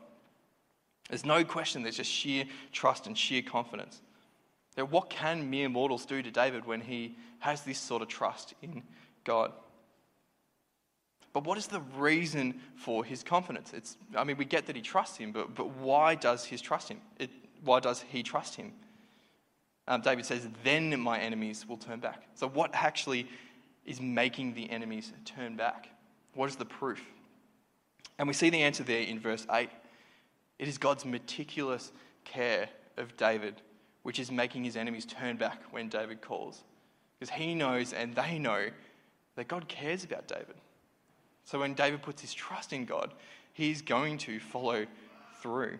There's 1.09 1.25
no 1.25 1.43
question, 1.43 1.83
there's 1.83 1.97
just 1.97 2.11
sheer 2.11 2.45
trust 2.71 3.07
and 3.07 3.17
sheer 3.17 3.41
confidence. 3.41 4.01
Now, 4.77 4.85
what 4.85 5.09
can 5.09 5.49
mere 5.49 5.69
mortals 5.69 6.05
do 6.05 6.21
to 6.21 6.31
David 6.31 6.65
when 6.65 6.81
he 6.81 7.15
has 7.39 7.61
this 7.61 7.79
sort 7.79 8.01
of 8.01 8.07
trust 8.07 8.53
in 8.61 8.83
God? 9.23 9.51
But 11.31 11.43
what 11.43 11.57
is 11.57 11.67
the 11.67 11.81
reason 11.97 12.61
for 12.75 13.03
his 13.03 13.21
confidence? 13.21 13.73
It's, 13.73 13.97
I 14.15 14.23
mean, 14.23 14.37
we 14.37 14.45
get 14.45 14.65
that 14.67 14.75
he 14.75 14.81
trusts 14.81 15.17
him, 15.17 15.31
but, 15.31 15.53
but 15.53 15.69
why 15.71 16.15
does 16.15 16.45
his 16.45 16.61
trust 16.61 16.89
him? 16.89 17.01
It, 17.19 17.29
why 17.63 17.81
does 17.81 18.01
he 18.01 18.23
trust 18.23 18.55
him? 18.55 18.73
Um, 19.87 20.01
David 20.01 20.25
says, 20.25 20.47
then 20.63 20.99
my 20.99 21.19
enemies 21.19 21.65
will 21.67 21.77
turn 21.77 21.99
back. 21.99 22.23
So, 22.35 22.47
what 22.47 22.71
actually 22.73 23.27
is 23.85 24.01
making 24.01 24.53
the 24.53 24.69
enemies 24.69 25.13
turn 25.25 25.55
back? 25.55 25.89
What 26.33 26.49
is 26.49 26.55
the 26.55 26.65
proof? 26.65 27.03
And 28.17 28.27
we 28.27 28.33
see 28.33 28.49
the 28.49 28.63
answer 28.63 28.83
there 28.83 29.01
in 29.01 29.19
verse 29.19 29.45
8. 29.51 29.69
It 30.59 30.67
is 30.67 30.77
God's 30.77 31.05
meticulous 31.05 31.91
care 32.23 32.69
of 32.97 33.15
David, 33.17 33.61
which 34.03 34.19
is 34.19 34.31
making 34.31 34.63
his 34.63 34.77
enemies 34.77 35.05
turn 35.05 35.37
back 35.37 35.61
when 35.71 35.89
David 35.89 36.21
calls. 36.21 36.63
Because 37.19 37.33
he 37.33 37.55
knows 37.55 37.93
and 37.93 38.15
they 38.15 38.39
know 38.39 38.67
that 39.35 39.47
God 39.47 39.67
cares 39.67 40.03
about 40.03 40.27
David. 40.27 40.55
So 41.43 41.59
when 41.59 41.73
David 41.73 42.01
puts 42.01 42.21
his 42.21 42.33
trust 42.33 42.73
in 42.73 42.85
God, 42.85 43.13
he's 43.53 43.81
going 43.81 44.17
to 44.19 44.39
follow 44.39 44.85
through. 45.41 45.77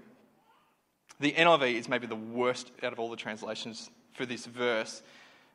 The 1.20 1.32
NIV 1.32 1.74
is 1.76 1.90
maybe 1.90 2.08
the 2.08 2.16
worst 2.16 2.72
out 2.84 2.94
of 2.94 3.00
all 3.00 3.10
the 3.10 3.16
translations 3.16 3.90
for 4.14 4.26
this 4.26 4.46
verse. 4.46 5.02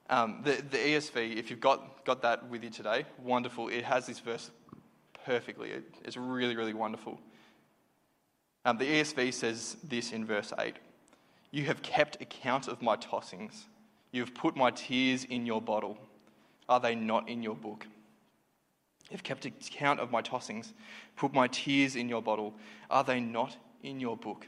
Um, 0.08 0.40
the, 0.42 0.52
the 0.52 0.78
ESV, 0.78 1.36
if 1.36 1.50
you've 1.50 1.60
got, 1.60 2.04
got 2.04 2.22
that 2.22 2.48
with 2.48 2.64
you 2.64 2.70
today, 2.70 3.04
wonderful. 3.22 3.68
It 3.68 3.84
has 3.84 4.06
this 4.06 4.18
verse 4.18 4.50
perfectly. 5.24 5.70
It, 5.70 5.84
it's 6.04 6.16
really, 6.16 6.56
really 6.56 6.74
wonderful. 6.74 7.20
Um, 8.64 8.76
the 8.78 8.84
ESV 8.84 9.32
says 9.32 9.76
this 9.82 10.12
in 10.12 10.24
verse 10.24 10.52
8 10.58 10.76
You 11.50 11.64
have 11.64 11.82
kept 11.82 12.20
account 12.20 12.68
of 12.68 12.82
my 12.82 12.96
tossings, 12.96 13.64
you 14.12 14.20
have 14.20 14.34
put 14.34 14.56
my 14.56 14.70
tears 14.70 15.24
in 15.24 15.46
your 15.46 15.62
bottle. 15.62 15.98
Are 16.68 16.78
they 16.78 16.94
not 16.94 17.28
in 17.28 17.42
your 17.42 17.56
book? 17.56 17.86
You've 19.10 19.24
kept 19.24 19.44
account 19.44 19.98
of 19.98 20.12
my 20.12 20.22
tossings, 20.22 20.72
put 21.16 21.34
my 21.34 21.48
tears 21.48 21.96
in 21.96 22.08
your 22.08 22.22
bottle. 22.22 22.54
Are 22.88 23.02
they 23.02 23.18
not 23.18 23.56
in 23.82 23.98
your 23.98 24.16
book? 24.16 24.46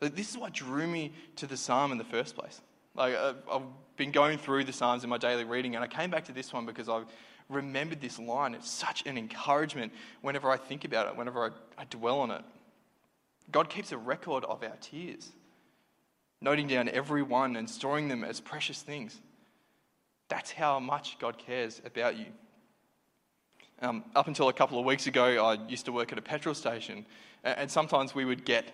This 0.00 0.30
is 0.30 0.38
what 0.38 0.52
drew 0.52 0.86
me 0.86 1.12
to 1.36 1.46
the 1.46 1.56
psalm 1.56 1.92
in 1.92 1.98
the 1.98 2.04
first 2.04 2.34
place. 2.34 2.60
Like, 2.96 3.14
uh, 3.14 3.34
I've 3.50 3.62
been 3.96 4.10
going 4.10 4.38
through 4.38 4.64
the 4.64 4.72
psalms 4.72 5.04
in 5.04 5.10
my 5.10 5.18
daily 5.18 5.44
reading, 5.44 5.76
and 5.76 5.84
I 5.84 5.86
came 5.86 6.10
back 6.10 6.24
to 6.24 6.32
this 6.32 6.52
one 6.52 6.66
because 6.66 6.88
I 6.88 7.02
remembered 7.48 8.00
this 8.00 8.18
line. 8.18 8.54
It's 8.54 8.70
such 8.70 9.06
an 9.06 9.16
encouragement 9.16 9.92
whenever 10.22 10.50
I 10.50 10.56
think 10.56 10.84
about 10.84 11.06
it, 11.06 11.16
whenever 11.16 11.44
I, 11.44 11.82
I 11.82 11.84
dwell 11.84 12.20
on 12.20 12.30
it. 12.30 12.42
God 13.50 13.68
keeps 13.68 13.92
a 13.92 13.98
record 13.98 14.44
of 14.44 14.62
our 14.62 14.76
tears, 14.80 15.32
noting 16.40 16.66
down 16.68 16.88
every 16.88 17.22
one 17.22 17.56
and 17.56 17.68
storing 17.68 18.08
them 18.08 18.24
as 18.24 18.40
precious 18.40 18.82
things. 18.82 19.20
That's 20.28 20.52
how 20.52 20.78
much 20.78 21.18
God 21.18 21.38
cares 21.38 21.82
about 21.84 22.16
you. 22.16 22.26
Um, 23.82 24.04
up 24.14 24.28
until 24.28 24.48
a 24.48 24.52
couple 24.52 24.78
of 24.78 24.84
weeks 24.84 25.06
ago, 25.06 25.44
I 25.44 25.54
used 25.68 25.86
to 25.86 25.92
work 25.92 26.12
at 26.12 26.18
a 26.18 26.22
petrol 26.22 26.54
station, 26.54 27.06
and 27.42 27.70
sometimes 27.70 28.14
we 28.14 28.24
would 28.24 28.44
get 28.44 28.66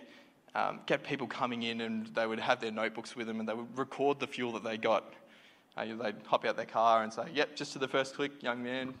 um, 0.55 0.79
get 0.87 1.03
people 1.03 1.27
coming 1.27 1.63
in, 1.63 1.81
and 1.81 2.07
they 2.07 2.25
would 2.25 2.39
have 2.39 2.59
their 2.59 2.71
notebooks 2.71 3.15
with 3.15 3.27
them, 3.27 3.39
and 3.39 3.47
they 3.47 3.53
would 3.53 3.77
record 3.77 4.19
the 4.19 4.27
fuel 4.27 4.51
that 4.53 4.63
they 4.63 4.77
got. 4.77 5.13
Uh, 5.75 5.85
they'd 6.01 6.15
hop 6.25 6.45
out 6.45 6.55
their 6.55 6.65
car 6.65 7.03
and 7.03 7.13
say, 7.13 7.25
"Yep, 7.33 7.55
just 7.55 7.73
to 7.73 7.79
the 7.79 7.87
first 7.87 8.15
click, 8.15 8.41
young 8.41 8.63
man." 8.63 8.93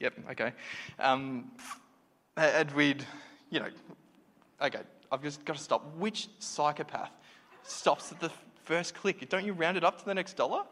Yep, 0.00 0.14
okay. 0.30 0.52
Um, 0.98 1.50
and 2.36 2.70
we'd, 2.70 3.04
you 3.50 3.60
know, 3.60 3.68
okay, 4.62 4.80
I've 5.10 5.22
just 5.22 5.44
got 5.44 5.56
to 5.56 5.62
stop. 5.62 5.96
Which 5.96 6.28
psychopath 6.38 7.10
stops 7.62 8.12
at 8.12 8.20
the 8.20 8.30
first 8.64 8.94
click? 8.94 9.28
Don't 9.28 9.44
you 9.44 9.52
round 9.52 9.76
it 9.76 9.84
up 9.84 9.98
to 9.98 10.04
the 10.04 10.14
next 10.14 10.34
dollar? 10.34 10.62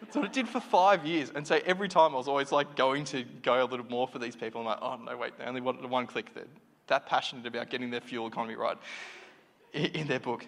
That's 0.00 0.16
what 0.16 0.24
it 0.24 0.32
did 0.32 0.48
for 0.48 0.60
five 0.60 1.04
years. 1.04 1.30
And 1.34 1.46
so 1.46 1.60
every 1.66 1.88
time 1.88 2.14
I 2.14 2.16
was 2.16 2.28
always 2.28 2.52
like 2.52 2.74
going 2.74 3.04
to 3.06 3.22
go 3.42 3.62
a 3.62 3.66
little 3.66 3.86
more 3.86 4.08
for 4.08 4.18
these 4.18 4.34
people. 4.34 4.62
I'm 4.62 4.66
like, 4.66 4.78
oh, 4.80 4.96
no, 4.96 5.16
wait, 5.16 5.36
they 5.38 5.44
only 5.44 5.60
wanted 5.60 5.84
one 5.88 6.06
click. 6.06 6.34
They're 6.34 6.44
that 6.90 7.06
passionate 7.06 7.46
about 7.46 7.70
getting 7.70 7.90
their 7.90 8.00
fuel 8.00 8.26
economy 8.26 8.56
right 8.56 8.76
in 9.72 10.06
their 10.06 10.20
book. 10.20 10.46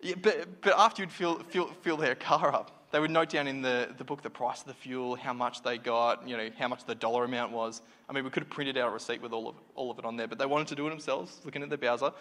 Yeah, 0.00 0.14
but, 0.22 0.60
but 0.60 0.74
after 0.78 1.02
you'd 1.02 1.10
fill, 1.10 1.40
fill, 1.48 1.68
fill 1.82 1.96
their 1.96 2.14
car 2.14 2.54
up, 2.54 2.77
they 2.90 3.00
would 3.00 3.10
note 3.10 3.28
down 3.28 3.46
in 3.46 3.60
the, 3.60 3.88
the 3.98 4.04
book 4.04 4.22
the 4.22 4.30
price 4.30 4.60
of 4.60 4.66
the 4.66 4.74
fuel, 4.74 5.14
how 5.14 5.32
much 5.32 5.62
they 5.62 5.76
got, 5.76 6.26
you 6.26 6.36
know, 6.36 6.48
how 6.58 6.68
much 6.68 6.84
the 6.84 6.94
dollar 6.94 7.24
amount 7.24 7.52
was. 7.52 7.82
I 8.08 8.12
mean, 8.12 8.24
we 8.24 8.30
could 8.30 8.44
have 8.44 8.50
printed 8.50 8.78
out 8.78 8.88
a 8.88 8.92
receipt 8.92 9.20
with 9.20 9.32
all 9.32 9.48
of, 9.48 9.56
all 9.74 9.90
of 9.90 9.98
it 9.98 10.04
on 10.04 10.16
there, 10.16 10.26
but 10.26 10.38
they 10.38 10.46
wanted 10.46 10.68
to 10.68 10.74
do 10.74 10.86
it 10.86 10.90
themselves, 10.90 11.40
looking 11.44 11.62
at 11.62 11.68
the 11.68 11.76
bowser. 11.76 12.12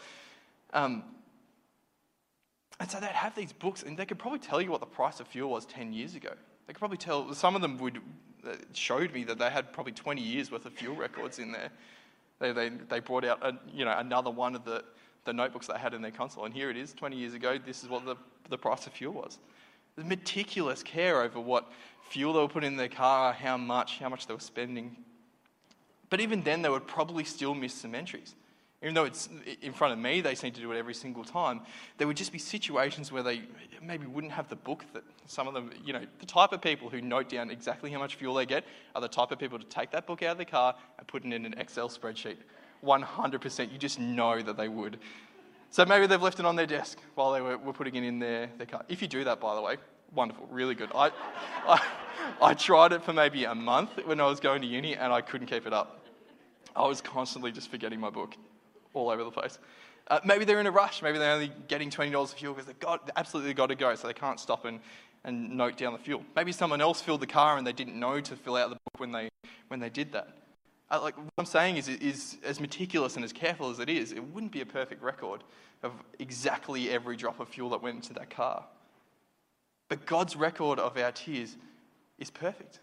Um, 0.73 1.03
and 2.80 2.91
so 2.91 2.99
they'd 2.99 3.08
have 3.08 3.34
these 3.34 3.53
books, 3.53 3.84
and 3.84 3.97
they 3.97 4.06
could 4.06 4.19
probably 4.19 4.39
tell 4.39 4.62
you 4.62 4.69
what 4.69 4.82
the 4.82 4.86
price 4.86 5.19
of 5.19 5.27
fuel 5.27 5.49
was 5.49 5.65
10 5.65 5.93
years 5.93 6.15
ago. 6.15 6.34
They 6.67 6.73
could 6.73 6.80
probably 6.80 6.97
tell, 6.97 7.34
some 7.34 7.56
of 7.56 7.62
them 7.62 7.77
would, 7.77 8.01
uh, 8.45 8.56
showed 8.73 9.13
me 9.13 9.23
that 9.23 9.39
they 9.39 9.49
had 9.49 9.71
probably 9.71 9.93
20 9.93 10.21
years 10.21 10.51
worth 10.51 10.65
of 10.65 10.73
fuel 10.73 10.95
records 10.95 11.39
in 11.39 11.53
there. 11.53 11.71
They, 12.39 12.51
they, 12.51 12.69
they 12.69 12.99
brought 12.99 13.23
out 13.23 13.41
a, 13.41 13.58
you 13.73 13.86
know, 13.86 13.97
another 13.97 14.30
one 14.30 14.53
of 14.53 14.65
the, 14.65 14.84
the 15.23 15.34
notebooks 15.34 15.67
they 15.67 15.77
had 15.80 15.93
in 15.93 16.01
their 16.01 16.12
console, 16.12 16.45
and 16.45 16.53
here 16.53 16.69
it 16.69 16.77
is, 16.77 16.93
20 16.93 17.15
years 17.15 17.34
ago, 17.34 17.58
this 17.58 17.84
is 17.84 17.89
what 17.89 18.06
the, 18.06 18.15
the 18.49 18.58
price 18.58 18.86
of 18.86 18.93
fuel 18.93 19.13
was. 19.13 19.39
Meticulous 19.97 20.83
care 20.83 21.21
over 21.21 21.39
what 21.39 21.71
fuel 22.10 22.33
they 22.33 22.39
were 22.39 22.47
putting 22.47 22.71
in 22.71 22.77
their 22.77 22.88
car, 22.88 23.33
how 23.33 23.57
much, 23.57 23.99
how 23.99 24.10
much 24.10 24.27
they 24.27 24.33
were 24.33 24.39
spending. 24.39 24.95
But 26.10 26.21
even 26.21 26.43
then, 26.43 26.62
they 26.62 26.69
would 26.69 26.88
probably 26.88 27.23
still 27.23 27.53
miss 27.53 27.73
some 27.73 27.93
entries. 27.93 28.36
Even 28.83 28.93
though 28.93 29.05
it's 29.05 29.27
in 29.62 29.73
front 29.73 29.93
of 29.93 29.99
me, 29.99 30.21
they 30.21 30.36
seem 30.36 30.53
to 30.53 30.62
do 30.62 30.71
it 30.71 30.77
every 30.77 30.93
single 30.93 31.23
time. 31.23 31.62
There 31.97 32.05
would 32.05 32.15
just 32.15 32.31
be 32.31 32.38
situations 32.38 33.12
where 33.12 33.23
they 33.23 33.41
maybe 33.81 34.05
wouldn't 34.05 34.33
have 34.33 34.49
the 34.49 34.55
book 34.55 34.86
that 34.93 35.03
some 35.25 35.47
of 35.47 35.55
them, 35.55 35.71
you 35.83 35.93
know, 35.93 36.03
the 36.19 36.27
type 36.27 36.51
of 36.51 36.62
people 36.62 36.88
who 36.89 37.01
note 37.01 37.27
down 37.27 37.49
exactly 37.49 37.89
how 37.89 37.97
much 37.97 38.15
fuel 38.15 38.36
they 38.36 38.45
get 38.45 38.65
are 38.93 39.01
the 39.01 39.07
type 39.07 39.31
of 39.31 39.39
people 39.39 39.57
to 39.57 39.65
take 39.65 39.89
that 39.91 40.05
book 40.05 40.21
out 40.21 40.33
of 40.33 40.38
the 40.38 40.45
car 40.45 40.75
and 40.99 41.07
put 41.07 41.25
it 41.25 41.33
in 41.33 41.45
an 41.45 41.55
Excel 41.57 41.89
spreadsheet. 41.89 42.38
100%, 42.86 43.71
you 43.71 43.79
just 43.79 43.99
know 43.99 44.41
that 44.43 44.57
they 44.57 44.67
would. 44.67 44.99
So 45.69 45.86
maybe 45.86 46.08
they've 46.08 46.21
left 46.21 46.39
it 46.39 46.45
on 46.45 46.56
their 46.56 46.65
desk 46.65 46.97
while 47.15 47.34
they 47.34 47.41
were, 47.41 47.58
were 47.58 47.73
putting 47.73 47.95
it 47.95 48.03
in 48.03 48.19
their, 48.19 48.49
their 48.58 48.65
car. 48.65 48.86
If 48.88 49.01
you 49.01 49.08
do 49.08 49.23
that, 49.25 49.39
by 49.39 49.56
the 49.56 49.62
way, 49.62 49.77
wonderful, 50.13 50.47
really 50.49 50.75
good. 50.75 50.89
I, 50.95 51.12
I, 51.67 51.82
I 52.41 52.53
tried 52.53 52.93
it 52.93 53.03
for 53.03 53.13
maybe 53.13 53.43
a 53.43 53.56
month 53.56 53.91
when 54.06 54.19
I 54.19 54.25
was 54.25 54.39
going 54.39 54.62
to 54.62 54.67
uni 54.67 54.95
and 54.95 55.12
I 55.12 55.21
couldn't 55.21 55.47
keep 55.47 55.67
it 55.67 55.73
up. 55.73 56.06
I 56.75 56.88
was 56.88 57.01
constantly 57.01 57.51
just 57.51 57.69
forgetting 57.69 57.99
my 57.99 58.10
book 58.10 58.36
all 58.93 59.10
over 59.10 59.23
the 59.23 59.32
place. 59.32 59.60
Uh, 60.10 60.19
maybe 60.23 60.45
they're 60.45 60.60
in 60.60 60.67
a 60.67 60.71
rush. 60.71 61.01
Maybe 61.01 61.17
they're 61.17 61.34
only 61.34 61.51
getting 61.67 61.89
$20 61.89 62.13
of 62.23 62.30
fuel 62.32 62.53
because 62.53 62.67
they've 62.67 62.80
got, 62.80 63.06
they 63.06 63.13
absolutely 63.15 63.53
got 63.53 63.67
to 63.67 63.75
go, 63.75 63.93
so 63.95 64.08
they 64.08 64.13
can't 64.13 64.39
stop 64.39 64.63
and, 64.65 64.80
and 65.23 65.58
note 65.58 65.77
down 65.77 65.93
the 65.93 65.99
fuel. 65.99 66.23
Maybe 66.36 66.51
someone 66.51 66.80
else 66.80 67.01
filled 67.01 67.21
the 67.21 67.27
car 67.27 67.58
and 67.58 67.67
they 67.67 67.73
didn't 67.73 67.99
know 67.99 68.21
to 68.21 68.36
fill 68.36 68.56
out 68.56 68.69
the 68.69 68.75
book 68.75 68.99
when 68.99 69.12
they, 69.12 69.30
when 69.67 69.80
they 69.80 69.89
did 69.89 70.13
that. 70.13 70.30
Uh, 70.89 71.02
like 71.02 71.17
what 71.17 71.34
I'm 71.38 71.45
saying 71.45 71.78
is, 71.78 71.89
is, 71.89 72.38
as 72.43 72.60
meticulous 72.60 73.15
and 73.15 73.26
as 73.26 73.34
careful 73.34 73.69
as 73.69 73.80
it 73.80 73.89
is, 73.89 74.13
it 74.13 74.23
wouldn't 74.34 74.52
be 74.52 74.62
a 74.62 74.65
perfect 74.65 75.04
record 75.04 75.43
of 75.84 75.91
exactly 76.19 76.89
every 76.89 77.17
drop 77.17 77.39
of 77.39 77.50
fuel 77.50 77.69
that 77.71 77.82
went 77.82 77.97
into 77.97 78.13
that 78.13 78.30
car. 78.30 78.63
But 79.89 80.06
God's 80.06 80.36
record 80.36 80.80
of 80.80 80.97
our 80.97 81.12
tears 81.12 81.58
is 82.17 82.30
perfect. 82.30 82.80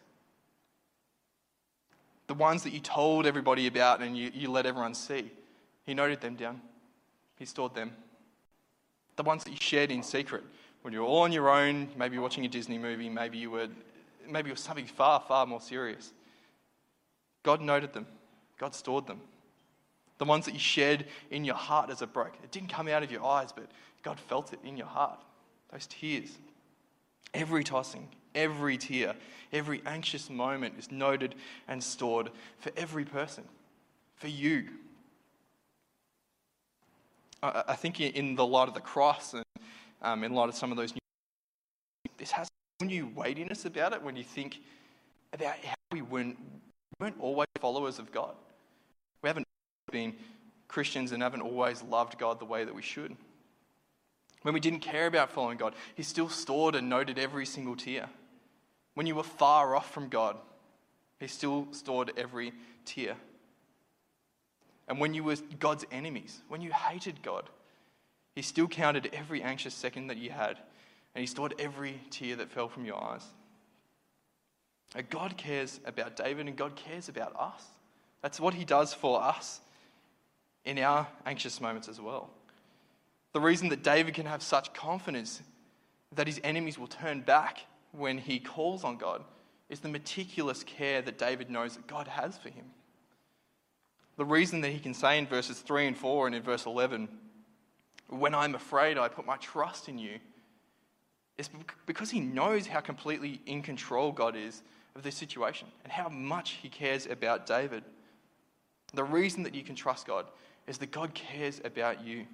The 2.26 2.34
ones 2.34 2.62
that 2.62 2.72
you 2.72 2.80
told 2.80 3.26
everybody 3.26 3.66
about 3.66 4.00
and 4.00 4.16
you, 4.16 4.30
you 4.34 4.50
let 4.50 4.66
everyone 4.66 4.94
see, 4.94 5.30
He 5.86 5.94
noted 5.94 6.20
them 6.20 6.34
down. 6.34 6.60
He 7.38 7.44
stored 7.44 7.74
them. 7.74 7.92
The 9.16 9.22
ones 9.22 9.44
that 9.44 9.50
you 9.50 9.58
shared 9.60 9.90
in 9.90 10.02
secret 10.02 10.44
when 10.82 10.92
you 10.92 11.00
were 11.00 11.06
all 11.06 11.22
on 11.22 11.32
your 11.32 11.48
own, 11.48 11.88
maybe 11.96 12.18
watching 12.18 12.44
a 12.44 12.48
Disney 12.48 12.76
movie, 12.76 13.08
maybe 13.08 13.38
you 13.38 13.50
were, 13.50 13.68
maybe 14.28 14.50
it 14.50 14.52
was 14.52 14.60
something 14.60 14.86
far, 14.86 15.18
far 15.26 15.46
more 15.46 15.60
serious. 15.60 16.12
God 17.44 17.60
noted 17.60 17.92
them. 17.92 18.06
God 18.58 18.74
stored 18.74 19.06
them. 19.06 19.20
The 20.18 20.24
ones 20.24 20.46
that 20.46 20.52
you 20.52 20.60
shed 20.60 21.06
in 21.30 21.44
your 21.44 21.54
heart 21.54 21.90
as 21.90 22.02
it 22.02 22.12
broke. 22.12 22.34
It 22.42 22.50
didn't 22.50 22.70
come 22.70 22.88
out 22.88 23.04
of 23.04 23.12
your 23.12 23.24
eyes, 23.24 23.52
but 23.52 23.66
God 24.02 24.18
felt 24.18 24.52
it 24.52 24.58
in 24.64 24.76
your 24.76 24.86
heart. 24.86 25.20
Those 25.70 25.86
tears. 25.86 26.38
Every 27.32 27.64
tossing, 27.64 28.08
every 28.34 28.78
tear, 28.78 29.14
every 29.52 29.82
anxious 29.86 30.30
moment 30.30 30.74
is 30.78 30.90
noted 30.90 31.34
and 31.68 31.82
stored 31.82 32.30
for 32.58 32.70
every 32.76 33.04
person, 33.04 33.44
for 34.16 34.28
you. 34.28 34.68
I 37.42 37.74
think 37.74 38.00
in 38.00 38.36
the 38.36 38.46
light 38.46 38.68
of 38.68 38.74
the 38.74 38.80
cross 38.80 39.34
and 39.34 39.44
um, 40.00 40.24
in 40.24 40.32
light 40.32 40.48
of 40.48 40.54
some 40.54 40.70
of 40.70 40.76
those, 40.76 40.94
new, 40.94 41.00
this 42.16 42.30
has 42.30 42.48
a 42.80 42.84
new 42.84 43.10
weightiness 43.14 43.64
about 43.64 43.92
it 43.92 44.02
when 44.02 44.16
you 44.16 44.24
think 44.24 44.60
about 45.32 45.56
how 45.58 45.74
we 45.92 46.02
weren't, 46.02 46.38
we 46.38 46.73
weren't 47.04 47.20
always 47.20 47.46
followers 47.60 47.98
of 47.98 48.10
God. 48.10 48.34
We 49.20 49.28
haven't 49.28 49.46
been 49.92 50.14
Christians 50.68 51.12
and 51.12 51.22
haven't 51.22 51.42
always 51.42 51.82
loved 51.82 52.18
God 52.18 52.40
the 52.40 52.46
way 52.46 52.64
that 52.64 52.74
we 52.74 52.80
should. 52.80 53.14
When 54.40 54.54
we 54.54 54.60
didn't 54.60 54.80
care 54.80 55.06
about 55.06 55.30
following 55.30 55.58
God, 55.58 55.74
He 55.94 56.02
still 56.02 56.30
stored 56.30 56.74
and 56.74 56.88
noted 56.88 57.18
every 57.18 57.44
single 57.44 57.76
tear. 57.76 58.08
When 58.94 59.06
you 59.06 59.14
were 59.14 59.22
far 59.22 59.76
off 59.76 59.92
from 59.92 60.08
God, 60.08 60.38
He 61.20 61.26
still 61.26 61.68
stored 61.72 62.10
every 62.16 62.54
tear. 62.86 63.16
And 64.88 64.98
when 64.98 65.12
you 65.12 65.24
were 65.24 65.36
God's 65.60 65.84
enemies, 65.92 66.40
when 66.48 66.62
you 66.62 66.72
hated 66.72 67.22
God, 67.22 67.50
He 68.34 68.40
still 68.40 68.66
counted 68.66 69.10
every 69.12 69.42
anxious 69.42 69.74
second 69.74 70.06
that 70.06 70.16
you 70.16 70.30
had, 70.30 70.56
and 71.14 71.20
He 71.20 71.26
stored 71.26 71.52
every 71.58 72.00
tear 72.08 72.36
that 72.36 72.50
fell 72.50 72.68
from 72.70 72.86
your 72.86 72.96
eyes. 73.02 73.26
God 75.02 75.36
cares 75.36 75.80
about 75.84 76.16
David, 76.16 76.46
and 76.46 76.56
God 76.56 76.76
cares 76.76 77.08
about 77.08 77.34
us. 77.38 77.62
That's 78.22 78.40
what 78.40 78.54
He 78.54 78.64
does 78.64 78.94
for 78.94 79.22
us 79.22 79.60
in 80.64 80.78
our 80.78 81.06
anxious 81.26 81.60
moments 81.60 81.88
as 81.88 82.00
well. 82.00 82.30
The 83.32 83.40
reason 83.40 83.68
that 83.70 83.82
David 83.82 84.14
can 84.14 84.26
have 84.26 84.42
such 84.42 84.72
confidence 84.72 85.42
that 86.14 86.26
his 86.26 86.40
enemies 86.44 86.78
will 86.78 86.86
turn 86.86 87.20
back 87.20 87.58
when 87.92 88.18
he 88.18 88.38
calls 88.38 88.84
on 88.84 88.96
God 88.96 89.22
is 89.68 89.80
the 89.80 89.88
meticulous 89.88 90.62
care 90.62 91.02
that 91.02 91.18
David 91.18 91.50
knows 91.50 91.74
that 91.74 91.86
God 91.86 92.06
has 92.06 92.38
for 92.38 92.48
him. 92.48 92.66
The 94.16 94.24
reason 94.24 94.60
that 94.60 94.70
he 94.70 94.78
can 94.78 94.94
say 94.94 95.18
in 95.18 95.26
verses 95.26 95.58
3 95.58 95.88
and 95.88 95.96
4 95.96 96.26
and 96.28 96.36
in 96.36 96.42
verse 96.42 96.66
11, 96.66 97.08
When 98.08 98.34
I'm 98.34 98.54
afraid, 98.54 98.98
I 98.98 99.08
put 99.08 99.26
my 99.26 99.36
trust 99.38 99.88
in 99.88 99.98
you, 99.98 100.20
is 101.36 101.50
because 101.86 102.10
he 102.10 102.20
knows 102.20 102.68
how 102.68 102.78
completely 102.78 103.40
in 103.46 103.62
control 103.62 104.12
God 104.12 104.36
is 104.36 104.62
of 104.96 105.02
this 105.02 105.16
situation 105.16 105.68
and 105.82 105.92
how 105.92 106.08
much 106.08 106.58
he 106.62 106.68
cares 106.68 107.06
about 107.06 107.46
David. 107.46 107.82
The 108.92 109.04
reason 109.04 109.42
that 109.42 109.54
you 109.54 109.62
can 109.62 109.74
trust 109.74 110.06
God 110.06 110.26
is 110.66 110.78
that 110.78 110.90
God 110.90 111.14
cares 111.14 111.60
about 111.64 112.04
you. 112.04 112.26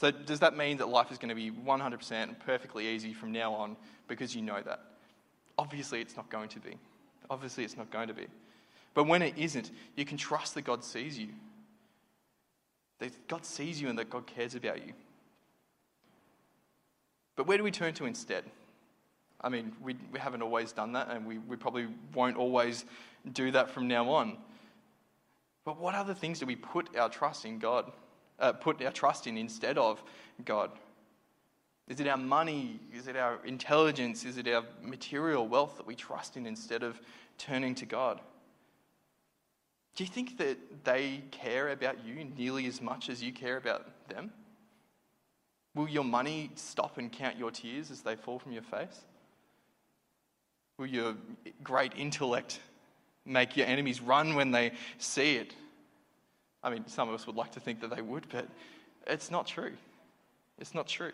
So, 0.00 0.12
does 0.12 0.40
that 0.40 0.56
mean 0.56 0.76
that 0.76 0.88
life 0.88 1.10
is 1.10 1.18
going 1.18 1.30
to 1.30 1.34
be 1.34 1.50
100% 1.50 2.38
perfectly 2.38 2.86
easy 2.86 3.12
from 3.12 3.32
now 3.32 3.52
on 3.52 3.76
because 4.06 4.34
you 4.34 4.42
know 4.42 4.60
that? 4.62 4.80
Obviously, 5.58 6.00
it's 6.00 6.16
not 6.16 6.30
going 6.30 6.48
to 6.50 6.60
be. 6.60 6.76
Obviously, 7.28 7.64
it's 7.64 7.76
not 7.76 7.90
going 7.90 8.06
to 8.06 8.14
be. 8.14 8.26
But 8.94 9.04
when 9.04 9.22
it 9.22 9.34
isn't, 9.36 9.72
you 9.96 10.04
can 10.04 10.16
trust 10.16 10.54
that 10.54 10.62
God 10.62 10.84
sees 10.84 11.18
you. 11.18 11.28
That 13.00 13.26
God 13.26 13.44
sees 13.44 13.80
you 13.80 13.88
and 13.88 13.98
that 13.98 14.08
God 14.08 14.26
cares 14.26 14.54
about 14.54 14.86
you. 14.86 14.92
But 17.34 17.46
where 17.46 17.58
do 17.58 17.64
we 17.64 17.70
turn 17.72 17.94
to 17.94 18.06
instead? 18.06 18.44
I 19.40 19.48
mean, 19.48 19.72
we, 19.80 19.96
we 20.12 20.18
haven't 20.18 20.42
always 20.42 20.72
done 20.72 20.92
that, 20.92 21.10
and 21.10 21.24
we, 21.24 21.38
we 21.38 21.56
probably 21.56 21.86
won't 22.14 22.36
always 22.36 22.84
do 23.32 23.50
that 23.52 23.70
from 23.70 23.86
now 23.86 24.10
on. 24.10 24.36
But 25.64 25.78
what 25.78 25.94
other 25.94 26.14
things 26.14 26.40
do 26.40 26.46
we 26.46 26.56
put 26.56 26.96
our 26.96 27.08
trust 27.08 27.44
in 27.44 27.58
God? 27.58 27.92
Uh, 28.38 28.52
put 28.52 28.82
our 28.82 28.90
trust 28.90 29.26
in 29.26 29.36
instead 29.36 29.78
of 29.78 30.02
God? 30.44 30.70
Is 31.88 32.00
it 32.00 32.08
our 32.08 32.16
money? 32.16 32.80
Is 32.92 33.06
it 33.06 33.16
our 33.16 33.38
intelligence? 33.44 34.24
Is 34.24 34.38
it 34.38 34.48
our 34.48 34.64
material 34.82 35.46
wealth 35.46 35.76
that 35.76 35.86
we 35.86 35.94
trust 35.94 36.36
in 36.36 36.46
instead 36.46 36.82
of 36.82 37.00
turning 37.38 37.74
to 37.76 37.86
God? 37.86 38.20
Do 39.96 40.04
you 40.04 40.10
think 40.10 40.38
that 40.38 40.84
they 40.84 41.24
care 41.30 41.70
about 41.70 42.04
you 42.04 42.24
nearly 42.36 42.66
as 42.66 42.80
much 42.80 43.08
as 43.08 43.22
you 43.22 43.32
care 43.32 43.56
about 43.56 44.08
them? 44.08 44.32
Will 45.74 45.88
your 45.88 46.04
money 46.04 46.50
stop 46.54 46.98
and 46.98 47.10
count 47.10 47.36
your 47.36 47.50
tears 47.50 47.90
as 47.90 48.02
they 48.02 48.16
fall 48.16 48.38
from 48.38 48.52
your 48.52 48.62
face? 48.62 49.04
Will 50.78 50.86
your 50.86 51.14
great 51.62 51.92
intellect 51.96 52.60
make 53.26 53.56
your 53.56 53.66
enemies 53.66 54.00
run 54.00 54.34
when 54.34 54.52
they 54.52 54.72
see 54.98 55.36
it? 55.36 55.54
I 56.62 56.70
mean, 56.70 56.86
some 56.86 57.08
of 57.08 57.14
us 57.14 57.26
would 57.26 57.36
like 57.36 57.52
to 57.52 57.60
think 57.60 57.80
that 57.80 57.94
they 57.94 58.02
would, 58.02 58.26
but 58.30 58.48
it's 59.06 59.30
not 59.30 59.46
true. 59.46 59.72
It's 60.58 60.74
not 60.74 60.86
true. 60.86 61.12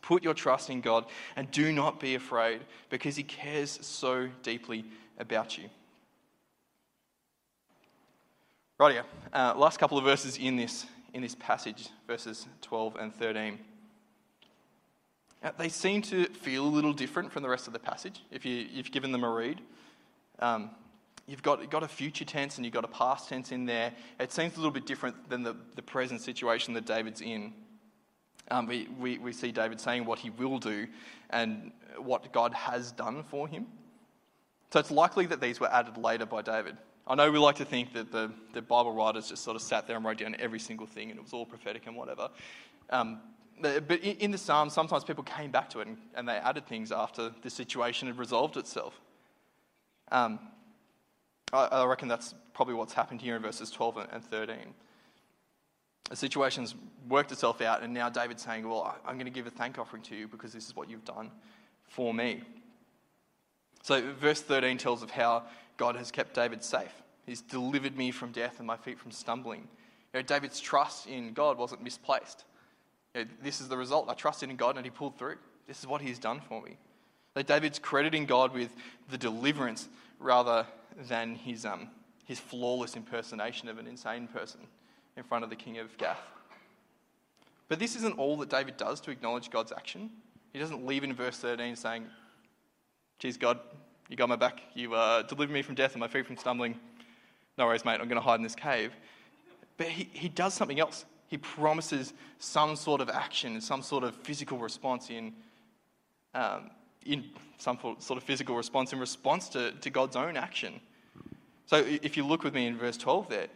Put 0.00 0.22
your 0.22 0.34
trust 0.34 0.70
in 0.70 0.80
God 0.80 1.06
and 1.36 1.50
do 1.50 1.72
not 1.72 2.00
be 2.00 2.14
afraid 2.14 2.62
because 2.88 3.16
He 3.16 3.22
cares 3.22 3.78
so 3.82 4.28
deeply 4.42 4.84
about 5.18 5.58
you. 5.58 5.68
Right 8.78 8.92
here, 8.92 9.04
uh, 9.32 9.54
last 9.56 9.78
couple 9.78 9.98
of 9.98 10.04
verses 10.04 10.38
in 10.38 10.56
this, 10.56 10.86
in 11.12 11.20
this 11.20 11.34
passage, 11.34 11.88
verses 12.06 12.46
12 12.62 12.96
and 12.96 13.14
13. 13.14 13.58
They 15.56 15.68
seem 15.68 16.02
to 16.02 16.24
feel 16.26 16.64
a 16.64 16.68
little 16.68 16.92
different 16.92 17.32
from 17.32 17.42
the 17.42 17.48
rest 17.48 17.66
of 17.68 17.72
the 17.72 17.78
passage 17.78 18.22
if 18.30 18.44
you, 18.44 18.66
you've 18.72 18.90
given 18.90 19.12
them 19.12 19.22
a 19.22 19.30
read. 19.30 19.60
Um, 20.40 20.70
you've 21.26 21.42
got, 21.42 21.70
got 21.70 21.84
a 21.84 21.88
future 21.88 22.24
tense 22.24 22.56
and 22.56 22.64
you've 22.64 22.74
got 22.74 22.84
a 22.84 22.88
past 22.88 23.28
tense 23.28 23.52
in 23.52 23.64
there. 23.64 23.92
It 24.18 24.32
seems 24.32 24.54
a 24.54 24.56
little 24.56 24.72
bit 24.72 24.86
different 24.86 25.28
than 25.28 25.44
the, 25.44 25.54
the 25.76 25.82
present 25.82 26.22
situation 26.22 26.74
that 26.74 26.86
David's 26.86 27.20
in. 27.20 27.52
Um, 28.50 28.66
we, 28.66 28.88
we, 28.98 29.18
we 29.18 29.32
see 29.32 29.52
David 29.52 29.80
saying 29.80 30.06
what 30.06 30.18
he 30.18 30.30
will 30.30 30.58
do 30.58 30.88
and 31.30 31.70
what 31.98 32.32
God 32.32 32.52
has 32.54 32.92
done 32.92 33.22
for 33.22 33.46
him. 33.46 33.66
So 34.72 34.80
it's 34.80 34.90
likely 34.90 35.26
that 35.26 35.40
these 35.40 35.60
were 35.60 35.72
added 35.72 35.98
later 35.98 36.26
by 36.26 36.42
David. 36.42 36.76
I 37.06 37.14
know 37.14 37.30
we 37.30 37.38
like 37.38 37.56
to 37.56 37.64
think 37.64 37.92
that 37.94 38.10
the, 38.10 38.32
the 38.52 38.60
Bible 38.60 38.92
writers 38.92 39.28
just 39.28 39.42
sort 39.44 39.56
of 39.56 39.62
sat 39.62 39.86
there 39.86 39.96
and 39.96 40.04
wrote 40.04 40.18
down 40.18 40.36
every 40.38 40.58
single 40.58 40.86
thing 40.86 41.10
and 41.10 41.18
it 41.18 41.22
was 41.22 41.32
all 41.32 41.46
prophetic 41.46 41.86
and 41.86 41.96
whatever. 41.96 42.28
Um, 42.90 43.20
but 43.60 44.00
in 44.00 44.30
the 44.30 44.38
Psalms, 44.38 44.72
sometimes 44.72 45.04
people 45.04 45.24
came 45.24 45.50
back 45.50 45.70
to 45.70 45.80
it 45.80 45.88
and, 46.14 46.28
they 46.28 46.34
added 46.34 46.66
things 46.66 46.92
after 46.92 47.32
the 47.42 47.50
situation 47.50 48.08
had 48.08 48.18
resolved 48.18 48.56
itself. 48.56 49.00
Um, 50.10 50.38
I, 51.52 51.64
I, 51.66 51.84
reckon 51.86 52.08
that's 52.08 52.34
probably 52.54 52.74
what's 52.74 52.92
happened 52.92 53.20
here 53.20 53.36
in 53.36 53.42
verses 53.42 53.70
12 53.70 54.08
and 54.12 54.24
13. 54.24 54.56
the 56.08 56.16
situation's 56.16 56.74
worked 57.08 57.32
itself 57.32 57.60
out, 57.60 57.82
and 57.82 57.92
now 57.92 58.08
David's 58.08 58.42
saying, 58.42 58.68
Well, 58.68 58.96
I'm 59.06 59.14
going 59.14 59.26
to 59.26 59.32
give 59.32 59.46
a 59.46 59.50
thank 59.50 59.78
offering 59.78 60.02
to 60.04 60.16
you 60.16 60.28
because 60.28 60.52
this 60.52 60.66
is 60.66 60.76
what 60.76 60.88
you've 60.90 61.04
done 61.04 61.30
for 61.84 62.12
me. 62.14 62.42
So, 63.82 64.12
verse 64.14 64.40
13 64.40 64.78
tells 64.78 65.02
of 65.02 65.10
how 65.10 65.44
God 65.76 65.96
has 65.96 66.10
kept 66.10 66.34
David 66.34 66.62
safe. 66.62 67.02
He's 67.26 67.40
delivered 67.40 67.96
me 67.96 68.10
from 68.10 68.32
death 68.32 68.56
and 68.58 68.66
my 68.66 68.76
feet 68.76 68.98
from 68.98 69.10
stumbling. 69.10 69.68
You 70.12 70.20
know, 70.20 70.22
David's 70.22 70.60
trust 70.60 71.06
in 71.06 71.32
God 71.32 71.58
wasn't 71.58 71.82
misplaced. 71.82 72.44
You 73.14 73.24
know, 73.24 73.30
this 73.42 73.60
is 73.60 73.68
the 73.68 73.76
result. 73.76 74.08
I 74.08 74.14
trusted 74.14 74.50
in 74.50 74.56
God 74.56 74.76
and 74.76 74.84
he 74.84 74.90
pulled 74.90 75.18
through. 75.18 75.36
This 75.66 75.80
is 75.80 75.86
what 75.86 76.00
he's 76.00 76.18
done 76.18 76.40
for 76.40 76.62
me. 76.62 76.76
Like 77.36 77.46
David's 77.46 77.78
crediting 77.78 78.26
God 78.26 78.52
with 78.52 78.74
the 79.10 79.18
deliverance 79.18 79.88
rather 80.18 80.66
than 81.08 81.34
his, 81.34 81.64
um, 81.64 81.88
his 82.24 82.40
flawless 82.40 82.96
impersonation 82.96 83.68
of 83.68 83.78
an 83.78 83.86
insane 83.86 84.26
person 84.26 84.60
in 85.16 85.22
front 85.22 85.44
of 85.44 85.50
the 85.50 85.56
king 85.56 85.78
of 85.78 85.96
Gath. 85.98 86.20
But 87.68 87.78
this 87.78 87.96
isn't 87.96 88.18
all 88.18 88.36
that 88.38 88.48
David 88.48 88.76
does 88.76 89.00
to 89.02 89.10
acknowledge 89.10 89.50
God's 89.50 89.72
action. 89.72 90.10
He 90.52 90.58
doesn't 90.58 90.86
leave 90.86 91.04
in 91.04 91.12
verse 91.12 91.36
13 91.38 91.76
saying, 91.76 92.06
Geez, 93.18 93.36
God, 93.36 93.58
you 94.08 94.16
got 94.16 94.28
my 94.28 94.36
back. 94.36 94.62
You 94.74 94.94
uh, 94.94 95.22
delivered 95.22 95.52
me 95.52 95.62
from 95.62 95.74
death 95.74 95.92
and 95.92 96.00
my 96.00 96.08
feet 96.08 96.26
from 96.26 96.36
stumbling. 96.36 96.78
No 97.58 97.66
worries, 97.66 97.84
mate, 97.84 98.00
I'm 98.00 98.08
going 98.08 98.20
to 98.20 98.20
hide 98.20 98.36
in 98.36 98.42
this 98.42 98.54
cave. 98.54 98.92
But 99.76 99.88
he, 99.88 100.08
he 100.12 100.28
does 100.28 100.54
something 100.54 100.80
else. 100.80 101.04
He 101.28 101.36
promises 101.36 102.12
some 102.38 102.74
sort 102.74 103.00
of 103.00 103.08
action, 103.08 103.60
some 103.60 103.82
sort 103.82 104.02
of 104.02 104.14
physical 104.16 104.58
response 104.58 105.10
in, 105.10 105.32
um, 106.34 106.70
in 107.06 107.24
some 107.58 107.78
sort 107.98 108.16
of 108.16 108.22
physical 108.22 108.56
response 108.56 108.92
in 108.92 108.98
response 108.98 109.48
to, 109.50 109.72
to 109.72 109.90
God's 109.90 110.16
own 110.16 110.36
action. 110.36 110.80
So 111.66 111.84
if 111.86 112.16
you 112.16 112.26
look 112.26 112.42
with 112.44 112.54
me 112.54 112.66
in 112.66 112.76
verse 112.76 112.96
12 112.96 113.28
there, 113.28 113.48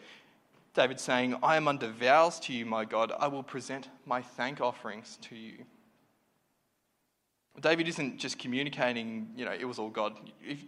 David's 0.75 1.03
saying, 1.03 1.37
I 1.43 1.57
am 1.57 1.69
under 1.69 1.89
vows 1.89 2.39
to 2.41 2.53
you, 2.53 2.65
my 2.65 2.85
God. 2.85 3.13
I 3.19 3.29
will 3.29 3.43
present 3.43 3.89
my 4.07 4.23
thank 4.23 4.61
offerings 4.61 5.19
to 5.23 5.37
you. 5.37 5.65
David 7.61 7.87
isn't 7.87 8.19
just 8.19 8.39
communicating, 8.39 9.29
you 9.37 9.45
know, 9.45 9.53
it 9.53 9.67
was 9.67 9.79
all 9.79 9.91
God. 9.91 10.15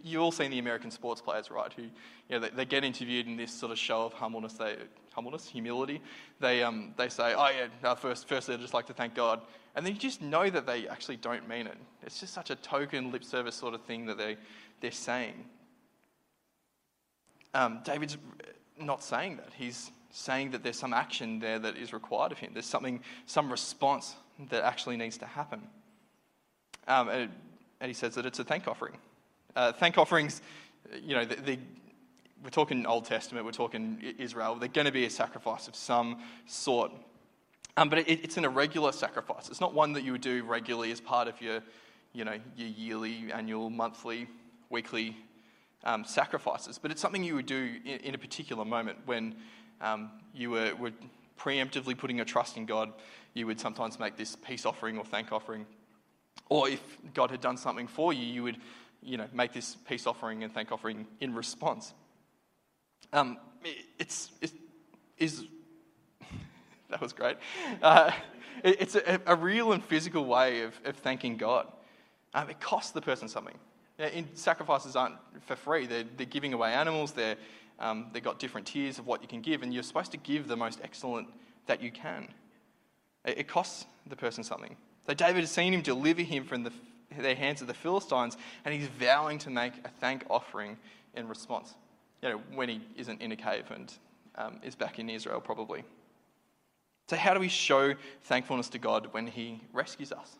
You've 0.03 0.21
all 0.21 0.31
seen 0.31 0.51
the 0.51 0.59
American 0.59 0.91
sports 0.91 1.19
players, 1.19 1.49
right? 1.49 1.73
Who, 1.73 1.83
you 1.83 1.89
know, 2.29 2.39
they, 2.39 2.49
they, 2.49 2.65
get 2.65 2.83
interviewed 2.83 3.25
in 3.25 3.35
this 3.35 3.51
sort 3.51 3.71
of 3.71 3.79
show 3.79 4.03
of 4.05 4.13
humbleness, 4.13 4.53
they, 4.53 4.75
humbleness, 5.11 5.49
humility. 5.49 5.99
They, 6.39 6.61
um, 6.61 6.93
they 6.95 7.09
say, 7.09 7.33
oh 7.35 7.49
yeah, 7.49 7.67
no, 7.81 7.95
first, 7.95 8.27
firstly, 8.27 8.53
I'd 8.53 8.61
just 8.61 8.75
like 8.75 8.85
to 8.85 8.93
thank 8.93 9.15
God. 9.15 9.41
And 9.75 9.83
then 9.83 9.93
you 9.93 9.99
just 9.99 10.21
know 10.21 10.47
that 10.49 10.67
they 10.67 10.87
actually 10.87 11.17
don't 11.17 11.49
mean 11.49 11.65
it. 11.65 11.77
It's 12.03 12.19
just 12.19 12.33
such 12.33 12.51
a 12.51 12.55
token 12.55 13.11
lip 13.11 13.23
service 13.23 13.55
sort 13.55 13.73
of 13.73 13.81
thing 13.81 14.05
that 14.05 14.19
they, 14.19 14.37
they're 14.79 14.91
saying. 14.91 15.43
Um, 17.55 17.79
David's 17.83 18.17
not 18.79 19.03
saying 19.03 19.37
that. 19.37 19.49
He's 19.57 19.89
saying 20.11 20.51
that 20.51 20.63
there's 20.63 20.77
some 20.77 20.93
action 20.93 21.39
there 21.39 21.57
that 21.59 21.77
is 21.77 21.93
required 21.93 22.31
of 22.31 22.37
him. 22.37 22.51
There's 22.53 22.65
something, 22.65 23.01
some 23.25 23.51
response 23.51 24.15
that 24.49 24.63
actually 24.63 24.97
needs 24.97 25.17
to 25.17 25.25
happen. 25.25 25.61
Um, 26.87 27.09
and, 27.09 27.31
and, 27.81 27.89
he 27.89 27.93
says 27.93 28.15
that 28.15 28.25
it's 28.25 28.39
a 28.39 28.43
thank 28.43 28.67
offering. 28.67 28.93
Uh, 29.55 29.71
thank 29.71 29.97
offerings, 29.97 30.41
you 31.01 31.15
know, 31.15 31.25
they, 31.25 31.35
they, 31.35 31.59
we're 32.43 32.49
talking 32.51 32.85
Old 32.85 33.05
Testament, 33.05 33.45
we're 33.45 33.51
talking 33.51 33.99
Israel, 34.19 34.55
they're 34.55 34.69
going 34.69 34.85
to 34.85 34.91
be 34.91 35.05
a 35.05 35.09
sacrifice 35.09 35.67
of 35.67 35.75
some 35.75 36.19
sort. 36.45 36.91
Um, 37.77 37.89
but 37.89 37.99
it, 37.99 38.07
it's 38.07 38.37
an 38.37 38.45
irregular 38.45 38.91
sacrifice. 38.91 39.49
It's 39.49 39.61
not 39.61 39.73
one 39.73 39.93
that 39.93 40.03
you 40.03 40.11
would 40.11 40.21
do 40.21 40.43
regularly 40.43 40.91
as 40.91 41.01
part 41.01 41.27
of 41.27 41.41
your, 41.41 41.61
you 42.13 42.23
know, 42.23 42.37
your 42.55 42.69
yearly, 42.69 43.31
annual, 43.33 43.69
monthly, 43.69 44.27
weekly 44.69 45.17
um, 45.83 46.05
sacrifices. 46.05 46.77
But 46.77 46.91
it's 46.91 47.01
something 47.01 47.23
you 47.23 47.35
would 47.35 47.45
do 47.45 47.75
in, 47.83 47.99
in 47.99 48.15
a 48.15 48.17
particular 48.17 48.63
moment 48.63 48.99
when 49.05 49.35
um, 49.81 50.11
you 50.33 50.51
were, 50.51 50.73
were 50.75 50.91
preemptively 51.39 51.97
putting 51.97 52.17
your 52.17 52.25
trust 52.25 52.57
in 52.57 52.65
God. 52.65 52.93
You 53.33 53.47
would 53.47 53.59
sometimes 53.59 53.99
make 53.99 54.17
this 54.17 54.35
peace 54.35 54.65
offering 54.65 54.97
or 54.97 55.03
thank 55.03 55.31
offering 55.31 55.65
or 56.49 56.69
if 56.69 56.81
God 57.13 57.31
had 57.31 57.41
done 57.41 57.57
something 57.57 57.87
for 57.87 58.13
you, 58.13 58.25
you 58.25 58.43
would, 58.43 58.57
you 59.01 59.17
know, 59.17 59.27
make 59.33 59.53
this 59.53 59.77
peace 59.87 60.05
offering 60.07 60.43
and 60.43 60.53
thank 60.53 60.71
offering 60.71 61.07
in 61.19 61.33
response. 61.33 61.93
Um, 63.13 63.37
it's, 63.99 64.31
it's 64.41 64.53
is 65.17 65.45
that 66.89 67.01
was 67.01 67.13
great. 67.13 67.37
Uh, 67.81 68.11
it, 68.63 68.81
it's 68.81 68.95
a, 68.95 69.19
a, 69.25 69.35
real 69.35 69.71
and 69.71 69.83
physical 69.83 70.25
way 70.25 70.61
of, 70.61 70.79
of 70.85 70.95
thanking 70.97 71.37
God. 71.37 71.67
Um, 72.33 72.49
it 72.49 72.59
costs 72.59 72.91
the 72.91 73.01
person 73.01 73.27
something. 73.27 73.57
in, 73.97 74.27
sacrifices 74.35 74.95
aren't 74.95 75.15
for 75.45 75.55
free. 75.55 75.85
They're, 75.85 76.03
they're 76.17 76.25
giving 76.25 76.53
away 76.53 76.73
animals. 76.73 77.13
They're, 77.13 77.37
um, 77.79 78.07
they've 78.11 78.23
got 78.23 78.39
different 78.39 78.67
tiers 78.67 78.99
of 78.99 79.07
what 79.07 79.21
you 79.21 79.27
can 79.27 79.41
give, 79.41 79.63
and 79.63 79.73
you're 79.73 79.83
supposed 79.83 80.11
to 80.11 80.17
give 80.17 80.47
the 80.47 80.57
most 80.57 80.79
excellent 80.83 81.27
that 81.67 81.81
you 81.81 81.91
can. 81.91 82.27
It, 83.23 83.39
it 83.39 83.47
costs 83.47 83.85
the 84.07 84.15
person 84.15 84.43
something. 84.43 84.75
So 85.07 85.13
David 85.13 85.41
has 85.41 85.51
seen 85.51 85.73
him 85.73 85.81
deliver 85.81 86.21
him 86.21 86.45
from 86.45 86.63
the, 86.63 86.71
their 87.17 87.35
hands 87.35 87.61
of 87.61 87.67
the 87.67 87.73
Philistines, 87.73 88.37
and 88.63 88.73
he's 88.73 88.87
vowing 88.87 89.37
to 89.39 89.49
make 89.49 89.73
a 89.85 89.89
thank 89.99 90.25
offering 90.29 90.77
in 91.13 91.27
response. 91.27 91.75
You 92.21 92.29
know, 92.29 92.41
when 92.53 92.69
he 92.69 92.81
isn't 92.95 93.21
in 93.21 93.31
a 93.31 93.35
cave 93.35 93.65
and 93.69 93.93
um, 94.35 94.59
is 94.63 94.75
back 94.75 94.99
in 94.99 95.09
Israel, 95.09 95.39
probably. 95.39 95.83
So, 97.07 97.15
how 97.15 97.33
do 97.33 97.39
we 97.39 97.47
show 97.47 97.93
thankfulness 98.23 98.69
to 98.69 98.79
God 98.79 99.09
when 99.11 99.27
He 99.27 99.61
rescues 99.73 100.11
us? 100.11 100.37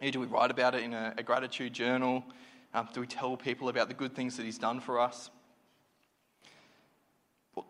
Do 0.00 0.20
we 0.20 0.26
write 0.26 0.50
about 0.50 0.74
it 0.74 0.84
in 0.84 0.94
a, 0.94 1.14
a 1.18 1.22
gratitude 1.22 1.72
journal? 1.72 2.24
Um, 2.72 2.88
do 2.92 3.00
we 3.00 3.06
tell 3.06 3.36
people 3.36 3.68
about 3.68 3.88
the 3.88 3.94
good 3.94 4.14
things 4.14 4.36
that 4.36 4.44
He's 4.44 4.58
done 4.58 4.80
for 4.80 5.00
us? 5.00 5.30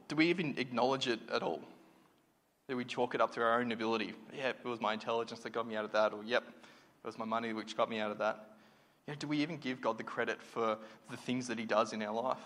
do 0.08 0.16
we 0.16 0.26
even 0.28 0.54
acknowledge 0.56 1.08
it 1.08 1.20
at 1.30 1.42
all? 1.42 1.60
That 2.66 2.76
we 2.76 2.84
chalk 2.84 3.14
it 3.14 3.20
up 3.20 3.34
to 3.34 3.42
our 3.42 3.60
own 3.60 3.72
ability. 3.72 4.14
Yeah, 4.36 4.48
it 4.48 4.64
was 4.64 4.80
my 4.80 4.94
intelligence 4.94 5.40
that 5.40 5.50
got 5.50 5.66
me 5.66 5.76
out 5.76 5.84
of 5.84 5.92
that, 5.92 6.12
or 6.12 6.24
yep, 6.24 6.44
it 6.48 7.06
was 7.06 7.18
my 7.18 7.24
money 7.24 7.52
which 7.52 7.76
got 7.76 7.90
me 7.90 8.00
out 8.00 8.10
of 8.10 8.18
that. 8.18 8.50
Yeah, 9.06 9.14
do 9.18 9.26
we 9.26 9.38
even 9.38 9.58
give 9.58 9.82
God 9.82 9.98
the 9.98 10.04
credit 10.04 10.42
for 10.42 10.78
the 11.10 11.16
things 11.16 11.46
that 11.48 11.58
He 11.58 11.66
does 11.66 11.92
in 11.92 12.02
our 12.02 12.14
life? 12.14 12.38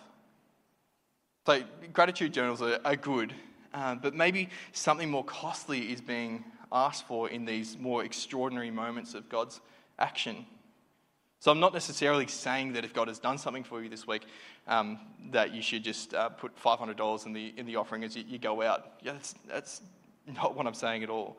So, 1.47 1.63
gratitude 1.93 2.35
journals 2.35 2.61
are, 2.61 2.81
are 2.85 2.97
good, 2.97 3.33
um, 3.73 4.01
but 4.03 4.15
maybe 4.15 4.49
something 4.73 5.09
more 5.09 5.25
costly 5.25 5.93
is 5.93 6.01
being 6.01 6.45
asked 6.73 7.07
for 7.07 7.31
in 7.31 7.45
these 7.45 7.79
more 7.79 8.05
extraordinary 8.05 8.71
moments 8.71 9.15
of 9.15 9.29
God's 9.29 9.61
action. 9.99 10.45
So, 11.39 11.53
I'm 11.53 11.61
not 11.61 11.73
necessarily 11.73 12.27
saying 12.27 12.73
that 12.73 12.85
if 12.85 12.93
God 12.93 13.07
has 13.07 13.21
done 13.21 13.39
something 13.39 13.63
for 13.63 13.81
you 13.81 13.89
this 13.89 14.05
week, 14.05 14.27
um, 14.67 14.99
that 15.31 15.55
you 15.55 15.63
should 15.63 15.85
just 15.85 16.13
uh, 16.13 16.29
put 16.29 16.61
$500 16.61 17.25
in 17.25 17.33
the, 17.33 17.55
in 17.57 17.67
the 17.67 17.77
offering 17.77 18.03
as 18.03 18.17
you, 18.17 18.25
you 18.27 18.39
go 18.39 18.61
out. 18.63 18.95
Yeah, 19.01 19.13
that's, 19.13 19.35
that's 19.47 19.81
not 20.35 20.57
what 20.57 20.67
I'm 20.67 20.75
saying 20.75 21.03
at 21.03 21.11
all. 21.11 21.37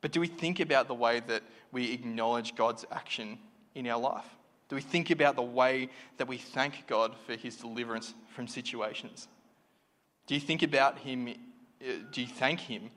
But 0.00 0.12
do 0.12 0.20
we 0.20 0.26
think 0.26 0.60
about 0.60 0.88
the 0.88 0.94
way 0.94 1.20
that 1.28 1.42
we 1.72 1.92
acknowledge 1.92 2.54
God's 2.54 2.84
action 2.90 3.38
in 3.74 3.86
our 3.86 3.98
life? 3.98 4.26
Do 4.68 4.76
we 4.76 4.82
think 4.82 5.10
about 5.10 5.36
the 5.36 5.42
way 5.42 5.88
that 6.18 6.28
we 6.28 6.38
thank 6.38 6.86
God 6.86 7.14
for 7.26 7.34
his 7.34 7.56
deliverance 7.56 8.14
from 8.34 8.46
situations? 8.46 9.28
Do 10.26 10.34
you 10.34 10.40
think 10.40 10.62
about 10.62 10.98
him, 10.98 11.28
uh, 11.28 11.92
do 12.12 12.20
you 12.20 12.26
thank 12.26 12.60
him 12.60 12.90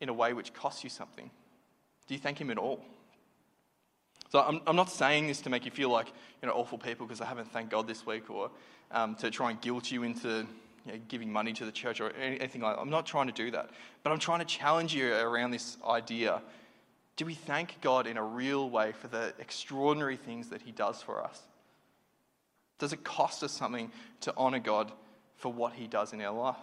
in 0.00 0.08
a 0.08 0.12
way 0.12 0.32
which 0.32 0.52
costs 0.52 0.82
you 0.82 0.90
something? 0.90 1.30
Do 2.06 2.14
you 2.14 2.20
thank 2.20 2.40
him 2.40 2.50
at 2.50 2.58
all? 2.58 2.84
So 4.30 4.40
I'm, 4.40 4.60
I'm 4.66 4.76
not 4.76 4.90
saying 4.90 5.28
this 5.28 5.40
to 5.42 5.50
make 5.50 5.64
you 5.64 5.70
feel 5.70 5.90
like 5.90 6.08
you 6.42 6.48
know 6.48 6.54
awful 6.54 6.78
people 6.78 7.06
because 7.06 7.20
I 7.20 7.26
haven't 7.26 7.52
thanked 7.52 7.70
God 7.70 7.86
this 7.86 8.04
week, 8.04 8.28
or 8.28 8.50
um, 8.90 9.14
to 9.16 9.30
try 9.30 9.50
and 9.50 9.60
guilt 9.60 9.92
you 9.92 10.02
into 10.02 10.46
you 10.86 10.92
know, 10.92 10.98
giving 11.08 11.32
money 11.32 11.52
to 11.52 11.64
the 11.64 11.72
church 11.72 12.00
or 12.00 12.10
anything 12.12 12.60
like 12.60 12.76
that. 12.76 12.82
I'm 12.82 12.90
not 12.90 13.06
trying 13.06 13.26
to 13.26 13.32
do 13.32 13.50
that. 13.52 13.70
But 14.02 14.12
I'm 14.12 14.18
trying 14.18 14.40
to 14.40 14.44
challenge 14.44 14.94
you 14.94 15.14
around 15.14 15.50
this 15.50 15.76
idea. 15.86 16.42
Do 17.16 17.24
we 17.24 17.34
thank 17.34 17.80
God 17.80 18.06
in 18.06 18.16
a 18.16 18.22
real 18.22 18.68
way 18.68 18.92
for 18.92 19.08
the 19.08 19.32
extraordinary 19.38 20.16
things 20.16 20.48
that 20.48 20.62
He 20.62 20.72
does 20.72 21.00
for 21.00 21.22
us? 21.22 21.40
Does 22.78 22.92
it 22.92 23.04
cost 23.04 23.42
us 23.42 23.52
something 23.52 23.90
to 24.22 24.34
honor 24.36 24.58
God 24.58 24.92
for 25.36 25.52
what 25.52 25.74
He 25.74 25.86
does 25.86 26.12
in 26.12 26.20
our 26.20 26.36
life? 26.36 26.56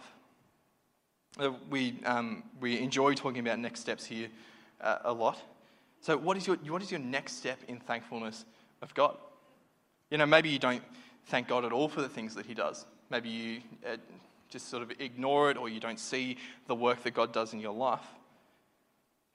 Uh, 1.38 1.52
we, 1.70 1.98
um, 2.04 2.42
we 2.60 2.78
enjoy 2.78 3.14
talking 3.14 3.40
about 3.40 3.58
next 3.58 3.80
steps 3.80 4.04
here 4.04 4.28
uh, 4.80 4.98
a 5.04 5.12
lot. 5.12 5.38
So, 6.02 6.16
what 6.16 6.36
is, 6.36 6.46
your, 6.46 6.56
what 6.56 6.82
is 6.82 6.90
your 6.90 7.00
next 7.00 7.38
step 7.38 7.58
in 7.68 7.78
thankfulness 7.78 8.44
of 8.82 8.92
God? 8.92 9.16
You 10.10 10.18
know, 10.18 10.26
maybe 10.26 10.50
you 10.50 10.58
don't 10.58 10.82
thank 11.26 11.48
God 11.48 11.64
at 11.64 11.72
all 11.72 11.88
for 11.88 12.02
the 12.02 12.08
things 12.08 12.34
that 12.34 12.44
He 12.44 12.52
does. 12.52 12.84
Maybe 13.12 13.28
you 13.28 13.60
uh, 13.86 13.98
just 14.48 14.70
sort 14.70 14.82
of 14.82 14.90
ignore 14.98 15.50
it 15.50 15.58
or 15.58 15.68
you 15.68 15.80
don't 15.80 16.00
see 16.00 16.38
the 16.66 16.74
work 16.74 17.02
that 17.02 17.12
God 17.12 17.30
does 17.30 17.52
in 17.52 17.60
your 17.60 17.74
life. 17.74 18.06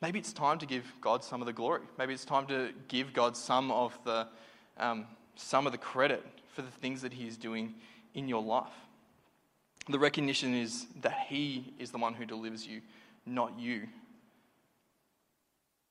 Maybe 0.02 0.18
it's 0.18 0.34
time 0.34 0.58
to 0.58 0.66
give 0.66 0.84
God 1.00 1.24
some 1.24 1.44
of 1.44 1.46
the 1.46 1.54
glory. 1.54 1.84
Maybe 1.96 2.12
it's 2.12 2.26
time 2.26 2.48
to 2.48 2.72
give 2.88 3.14
God 3.14 3.38
some 3.38 3.70
of 3.70 3.96
the, 4.04 4.28
um, 4.78 5.06
some 5.36 5.68
of 5.68 5.74
the 5.74 5.78
credit 5.78 6.26
for 6.56 6.64
the 6.64 6.72
things 6.72 7.04
that 7.04 7.14
He 7.14 7.28
is 7.28 7.38
doing 7.38 7.76
in 8.16 8.28
your 8.28 8.42
life. 8.42 8.74
The 9.88 10.00
recognition 10.00 10.56
is 10.56 10.88
that 11.02 11.28
He 11.30 11.72
is 11.78 11.92
the 11.92 12.00
one 12.00 12.16
who 12.16 12.26
delivers 12.26 12.66
you, 12.66 12.82
not 13.28 13.60
you. 13.60 13.84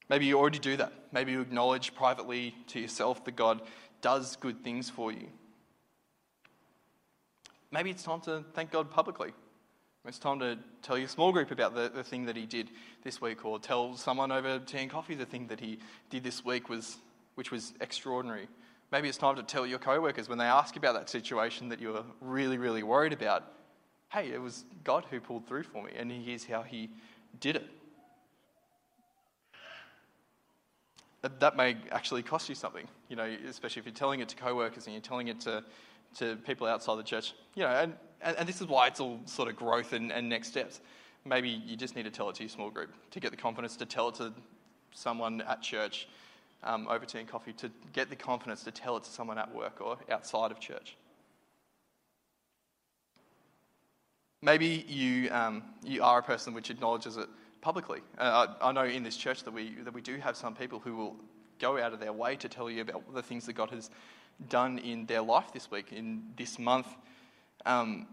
Maybe 0.09 0.27
you 0.27 0.37
already 0.37 0.59
do 0.59 0.77
that. 0.77 0.93
Maybe 1.13 1.31
you 1.31 1.41
acknowledge 1.41 1.95
privately 1.95 2.53
to 2.67 2.81
yourself 2.81 3.25
that 3.27 3.37
God 3.37 3.63
does 4.01 4.35
good 4.35 4.65
things 4.65 4.91
for 4.91 5.13
you. 5.13 5.29
Maybe 7.71 7.91
it's 7.91 8.05
time 8.05 8.21
to 8.23 8.45
thank 8.55 8.71
God 8.71 8.91
publicly. 8.91 9.33
It's 10.07 10.21
time 10.21 10.39
to 10.39 10.57
tell 10.83 10.97
your 10.97 11.09
small 11.09 11.33
group 11.33 11.51
about 11.51 11.75
the, 11.75 11.91
the 11.93 12.05
thing 12.05 12.27
that 12.27 12.37
he 12.37 12.47
did 12.47 12.71
this 13.03 13.21
week, 13.21 13.45
or 13.45 13.59
tell 13.59 13.97
someone 13.97 14.31
over 14.31 14.61
tea 14.61 14.79
and 14.79 14.91
coffee 14.91 15.17
the 15.17 15.27
thing 15.27 15.49
that 15.49 15.59
he 15.59 15.81
did 16.09 16.23
this 16.23 16.45
week, 16.45 16.69
was, 16.69 16.99
which 17.35 17.51
was 17.51 17.75
extraordinary. 17.81 18.47
Maybe 18.93 19.09
it's 19.09 19.19
time 19.19 19.35
to 19.35 19.43
tell 19.43 19.67
your 19.67 19.81
co-workers 19.81 20.29
when 20.29 20.39
they 20.39 20.45
ask 20.45 20.77
about 20.77 20.95
that 20.95 21.11
situation 21.11 21.69
that 21.71 21.81
you 21.81 21.89
were 21.89 22.05
really, 22.21 22.57
really 22.57 22.85
worried 22.85 23.13
about, 23.13 23.43
hey, 24.11 24.31
it 24.31 24.41
was 24.41 24.65
God 24.85 25.05
who 25.11 25.19
pulled 25.19 25.49
through 25.49 25.65
for 25.65 25.83
me, 25.83 25.91
and 25.99 26.13
here's 26.13 26.45
how 26.45 26.63
he 26.63 26.89
did 27.41 27.57
it. 27.57 27.67
That 31.41 31.57
may 31.57 31.77
actually 31.91 32.23
cost 32.23 32.49
you 32.49 32.55
something, 32.55 32.87
you 33.09 33.17
know, 33.17 33.29
especially 33.49 33.81
if 33.81 33.87
you're 33.87 33.93
telling 33.93 34.21
it 34.21 34.29
to 34.29 34.37
co-workers 34.37 34.87
and 34.87 34.95
you're 34.95 35.03
telling 35.03 35.27
it 35.27 35.41
to, 35.41 35.65
to 36.19 36.37
people 36.37 36.67
outside 36.67 36.97
the 36.99 37.03
church. 37.03 37.35
You 37.55 37.65
know, 37.65 37.71
and, 38.23 38.37
and 38.37 38.49
this 38.49 38.61
is 38.61 38.67
why 38.67 38.87
it's 38.87 39.01
all 39.01 39.21
sort 39.27 39.49
of 39.49 39.57
growth 39.57 39.93
and, 39.93 40.13
and 40.13 40.29
next 40.29 40.49
steps. 40.49 40.81
Maybe 41.25 41.49
you 41.49 41.77
just 41.77 41.97
need 41.97 42.05
to 42.05 42.11
tell 42.11 42.31
it 42.31 42.37
to 42.37 42.45
your 42.45 42.51
small 42.51 42.71
group 42.71 42.91
to 43.11 43.21
get 43.21 43.31
the 43.31 43.37
confidence 43.37 43.77
to 43.77 43.87
tell 43.87 44.09
it 44.09 44.15
to 44.17 44.33
someone 44.95 45.43
at 45.43 45.61
church 45.63 46.09
um, 46.63 46.89
over 46.89 47.05
tea 47.05 47.19
and 47.19 47.29
coffee, 47.29 47.53
to 47.55 47.71
get 47.93 48.11
the 48.11 48.17
confidence 48.17 48.65
to 48.65 48.71
tell 48.71 48.97
it 48.97 49.05
to 49.05 49.11
someone 49.11 49.39
at 49.39 49.55
work 49.55 49.81
or 49.81 49.99
outside 50.11 50.51
of 50.51 50.61
church. 50.61 50.97
Maybe 54.43 54.85
you, 54.89 55.31
um, 55.31 55.63
you 55.83 56.03
are 56.03 56.19
a 56.19 56.23
person 56.23 56.55
which 56.55 56.71
acknowledges 56.71 57.17
it 57.17 57.29
publicly. 57.61 58.01
Uh, 58.19 58.47
I, 58.61 58.69
I, 58.69 58.73
know 58.73 58.85
in 58.85 59.03
this 59.03 59.17
church 59.17 59.43
that 59.45 59.53
we, 59.53 59.75
that 59.83 59.93
we 59.93 60.01
do 60.01 60.19
have 60.19 60.37
some 60.37 60.55
people 60.55 60.79
who 60.79 60.97
will 60.97 61.17
go 61.59 61.81
out 61.81 61.93
of 61.93 62.01
their 62.01 62.13
way 62.13 62.37
to 62.37 62.49
tell 62.49 62.71
you 62.71 62.83
about 62.83 63.15
the 63.15 63.23
things 63.23 63.47
that 63.47 63.55
God 63.55 63.71
has 63.71 63.91
done 64.49 64.79
in 64.79 65.07
their 65.07 65.23
life 65.23 65.53
this 65.53 65.71
week, 65.71 65.93
in 65.93 66.23
this 66.37 66.59
month. 66.59 66.87
Um, 67.65 68.07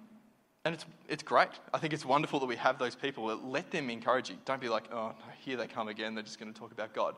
and 0.66 0.74
it's, 0.74 0.86
it's 1.10 1.24
great. 1.24 1.50
I 1.74 1.78
think 1.78 1.94
it's 1.94 2.06
wonderful 2.06 2.40
that 2.40 2.46
we 2.46 2.56
have 2.56 2.80
those 2.80 2.96
people. 2.96 3.26
Let 3.26 3.70
them 3.72 3.90
encourage 3.90 4.30
you. 4.30 4.38
Don't 4.46 4.62
be 4.62 4.70
like, 4.70 4.86
oh, 4.94 5.14
here 5.40 5.58
they 5.58 5.68
come 5.68 5.90
again. 5.90 6.16
They're 6.16 6.24
just 6.24 6.40
going 6.40 6.54
to 6.54 6.60
talk 6.60 6.72
about 6.72 6.94
God. 6.94 7.16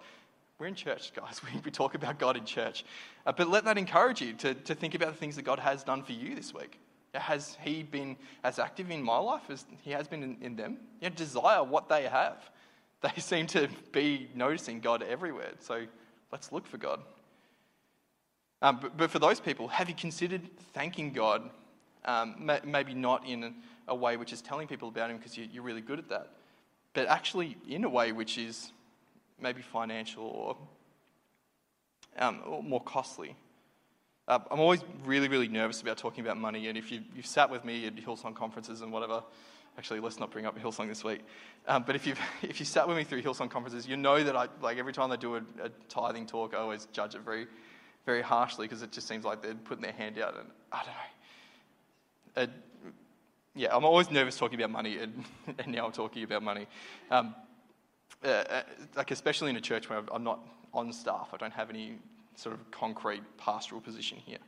We're 0.57 0.67
in 0.67 0.75
church, 0.75 1.13
guys. 1.13 1.41
We, 1.53 1.59
we 1.65 1.71
talk 1.71 1.95
about 1.95 2.17
God 2.17 2.37
in 2.37 2.45
church. 2.45 2.85
Uh, 3.25 3.33
but 3.33 3.49
let 3.49 3.65
that 3.65 3.77
encourage 3.77 4.21
you 4.21 4.33
to, 4.33 4.53
to 4.53 4.73
think 4.73 4.95
about 4.95 5.11
the 5.11 5.17
things 5.17 5.35
that 5.35 5.43
God 5.43 5.59
has 5.59 5.83
done 5.83 6.01
for 6.01 6.13
you 6.13 6.35
this 6.35 6.53
week. 6.53 6.79
Has 7.13 7.57
He 7.61 7.83
been 7.83 8.17
as 8.43 8.57
active 8.57 8.89
in 8.89 9.03
my 9.03 9.17
life 9.17 9.43
as 9.49 9.65
He 9.83 9.91
has 9.91 10.07
been 10.07 10.23
in, 10.23 10.37
in 10.41 10.55
them? 10.55 10.77
Desire 11.15 11.63
what 11.63 11.89
they 11.89 12.03
have. 12.03 12.49
They 13.01 13.21
seem 13.21 13.45
to 13.47 13.67
be 13.91 14.29
noticing 14.33 14.79
God 14.79 15.03
everywhere. 15.03 15.51
So 15.59 15.85
let's 16.31 16.51
look 16.51 16.65
for 16.65 16.77
God. 16.77 17.01
Um, 18.61 18.79
but, 18.81 18.97
but, 18.97 19.11
for 19.11 19.19
those 19.19 19.39
people, 19.39 19.67
have 19.67 19.89
you 19.89 19.95
considered 19.95 20.41
thanking 20.73 21.11
God? 21.11 21.49
Um, 22.05 22.49
maybe 22.63 22.93
not 22.93 23.27
in 23.27 23.55
a 23.87 23.95
way 23.95 24.15
which 24.15 24.31
is 24.31 24.41
telling 24.41 24.67
people 24.67 24.89
about 24.89 25.09
Him 25.09 25.17
because 25.17 25.37
you, 25.37 25.47
you're 25.51 25.63
really 25.63 25.81
good 25.81 25.99
at 25.99 26.09
that, 26.09 26.29
but 26.93 27.07
actually 27.07 27.57
in 27.67 27.83
a 27.83 27.89
way 27.89 28.11
which 28.11 28.37
is 28.37 28.71
maybe 29.39 29.61
financial 29.61 30.23
or, 30.23 30.57
um, 32.17 32.41
or 32.45 32.63
more 32.63 32.81
costly. 32.81 33.35
Uh, 34.27 34.39
I'm 34.49 34.59
always 34.59 34.83
really, 35.03 35.27
really 35.27 35.47
nervous 35.47 35.81
about 35.81 35.97
talking 35.97 36.23
about 36.23 36.37
money, 36.37 36.67
and 36.67 36.77
if 36.77 36.91
you, 36.91 37.01
you've 37.15 37.27
sat 37.27 37.49
with 37.49 37.63
me 37.63 37.85
at 37.85 37.95
Hillsong 37.95 38.35
conferences 38.35 38.81
and 38.81 38.91
whatever, 38.91 39.23
actually, 39.77 39.99
let's 39.99 40.19
not 40.19 40.31
bring 40.31 40.45
up 40.45 40.57
Hillsong 40.57 40.87
this 40.87 41.03
week. 41.03 41.21
Um, 41.67 41.83
but 41.85 41.95
if 41.95 42.07
you've, 42.07 42.19
if 42.41 42.59
you 42.59 42.65
sat 42.65 42.87
with 42.87 42.97
me 42.97 43.03
through 43.03 43.21
Hillsong 43.21 43.49
conferences, 43.49 43.87
you 43.87 43.97
know 43.97 44.23
that 44.23 44.35
I, 44.35 44.47
like 44.61 44.77
every 44.77 44.93
time 44.93 45.11
I 45.11 45.15
do 45.15 45.35
a, 45.35 45.41
a 45.61 45.69
tithing 45.89 46.25
talk, 46.25 46.53
I 46.55 46.57
always 46.57 46.87
judge 46.91 47.15
it 47.15 47.21
very, 47.21 47.47
very 48.05 48.21
harshly 48.21 48.67
because 48.67 48.81
it 48.81 48.91
just 48.91 49.07
seems 49.07 49.25
like 49.25 49.41
they're 49.41 49.55
putting 49.55 49.83
their 49.83 49.93
hand 49.93 50.19
out, 50.19 50.35
and 50.37 50.47
I 50.71 50.83
don't 52.35 52.47
know. 52.47 52.53
yeah, 53.55 53.75
I'm 53.75 53.85
always 53.85 54.11
nervous 54.11 54.37
talking 54.37 54.59
about 54.59 54.71
money, 54.71 54.97
and, 54.97 55.23
and 55.59 55.67
now 55.67 55.85
I'm 55.85 55.91
talking 55.91 56.23
about 56.23 56.43
money. 56.43 56.67
Um, 57.09 57.35
uh, 58.23 58.27
uh, 58.27 58.61
like 58.95 59.11
especially 59.11 59.49
in 59.49 59.55
a 59.55 59.61
church 59.61 59.89
where 59.89 60.01
I'm 60.11 60.23
not 60.23 60.39
on 60.73 60.91
staff, 60.91 61.29
I 61.33 61.37
don't 61.37 61.53
have 61.53 61.69
any 61.69 61.97
sort 62.35 62.55
of 62.55 62.71
concrete 62.71 63.23
pastoral 63.37 63.81
position 63.81 64.17
here. 64.25 64.39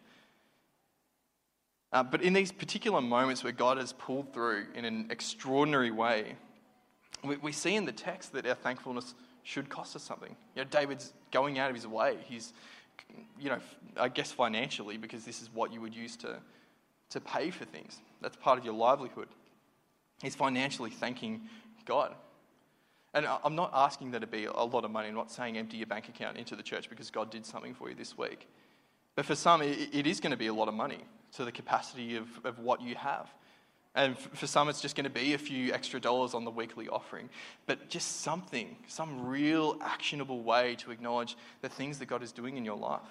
Uh, 1.93 2.03
but 2.03 2.21
in 2.21 2.33
these 2.33 2.51
particular 2.51 3.01
moments 3.01 3.43
where 3.43 3.53
God 3.53 3.77
has 3.77 3.93
pulled 3.93 4.33
through 4.33 4.65
in 4.75 4.83
an 4.83 5.07
extraordinary 5.09 5.91
way, 5.91 6.35
we, 7.23 7.37
we, 7.37 7.51
see 7.51 7.75
in 7.75 7.85
the 7.85 7.93
text 7.93 8.33
that 8.33 8.45
our 8.45 8.55
thankfulness 8.55 9.15
should 9.43 9.69
cost 9.69 9.95
us 9.95 10.03
something. 10.03 10.35
You 10.55 10.63
know, 10.63 10.69
David's 10.69 11.13
going 11.31 11.59
out 11.59 11.69
of 11.69 11.75
his 11.75 11.87
way. 11.87 12.17
He's, 12.27 12.51
you 13.39 13.49
know, 13.49 13.59
I 13.97 14.09
guess 14.09 14.31
financially, 14.31 14.97
because 14.97 15.25
this 15.25 15.41
is 15.41 15.49
what 15.53 15.73
you 15.73 15.81
would 15.81 15.95
use 15.95 16.15
to, 16.17 16.37
to 17.11 17.21
pay 17.21 17.49
for 17.49 17.65
things. 17.65 17.99
That's 18.21 18.35
part 18.35 18.57
of 18.59 18.65
your 18.65 18.73
livelihood. 18.73 19.27
He's 20.21 20.35
financially 20.35 20.89
thanking 20.89 21.41
God. 21.85 22.13
And 23.13 23.25
I'm 23.43 23.55
not 23.55 23.71
asking 23.73 24.11
that 24.11 24.23
it 24.23 24.31
be 24.31 24.45
a 24.45 24.51
lot 24.51 24.85
of 24.85 24.91
money. 24.91 25.07
I'm 25.07 25.15
not 25.15 25.31
saying 25.31 25.57
empty 25.57 25.77
your 25.77 25.87
bank 25.87 26.09
account 26.09 26.37
into 26.37 26.55
the 26.55 26.63
church 26.63 26.89
because 26.89 27.09
God 27.09 27.31
did 27.31 27.45
something 27.45 27.73
for 27.73 27.89
you 27.89 27.95
this 27.95 28.17
week. 28.17 28.47
But 29.15 29.25
for 29.25 29.33
some, 29.33 29.61
it 29.61 30.05
is 30.05 30.19
going 30.19 30.31
to 30.31 30.37
be 30.37 30.47
a 30.47 30.53
lot 30.53 30.67
of 30.67 30.73
money 30.73 30.99
to 31.33 31.45
the 31.45 31.51
capacity 31.51 32.15
of, 32.15 32.27
of 32.43 32.59
what 32.59 32.81
you 32.81 32.95
have. 32.95 33.27
And 33.97 34.15
for 34.17 34.45
some, 34.45 34.69
it's 34.69 34.79
just 34.79 34.95
going 34.95 35.05
to 35.05 35.09
be 35.09 35.33
a 35.33 35.39
few 35.39 35.73
extra 35.73 35.99
dollars 35.99 36.35
on 36.35 36.45
the 36.45 36.51
weekly 36.51 36.87
offering. 36.87 37.31
But 37.65 37.89
just 37.89 38.21
something, 38.21 38.77
some 38.87 39.25
real 39.25 39.75
actionable 39.81 40.43
way 40.43 40.75
to 40.75 40.91
acknowledge 40.91 41.35
the 41.61 41.69
things 41.69 41.97
that 41.97 42.05
God 42.05 42.21
is 42.21 42.31
doing 42.31 42.57
in 42.57 42.63
your 42.63 42.77
life. 42.77 43.01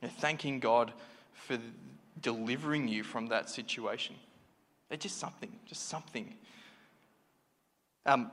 You 0.00 0.08
thanking 0.08 0.58
God 0.58 0.90
for 1.34 1.58
delivering 2.22 2.88
you 2.88 3.04
from 3.04 3.26
that 3.26 3.50
situation. 3.50 4.16
It's 4.90 5.02
just 5.02 5.18
something, 5.18 5.52
just 5.66 5.88
something 5.90 6.34
um, 8.06 8.30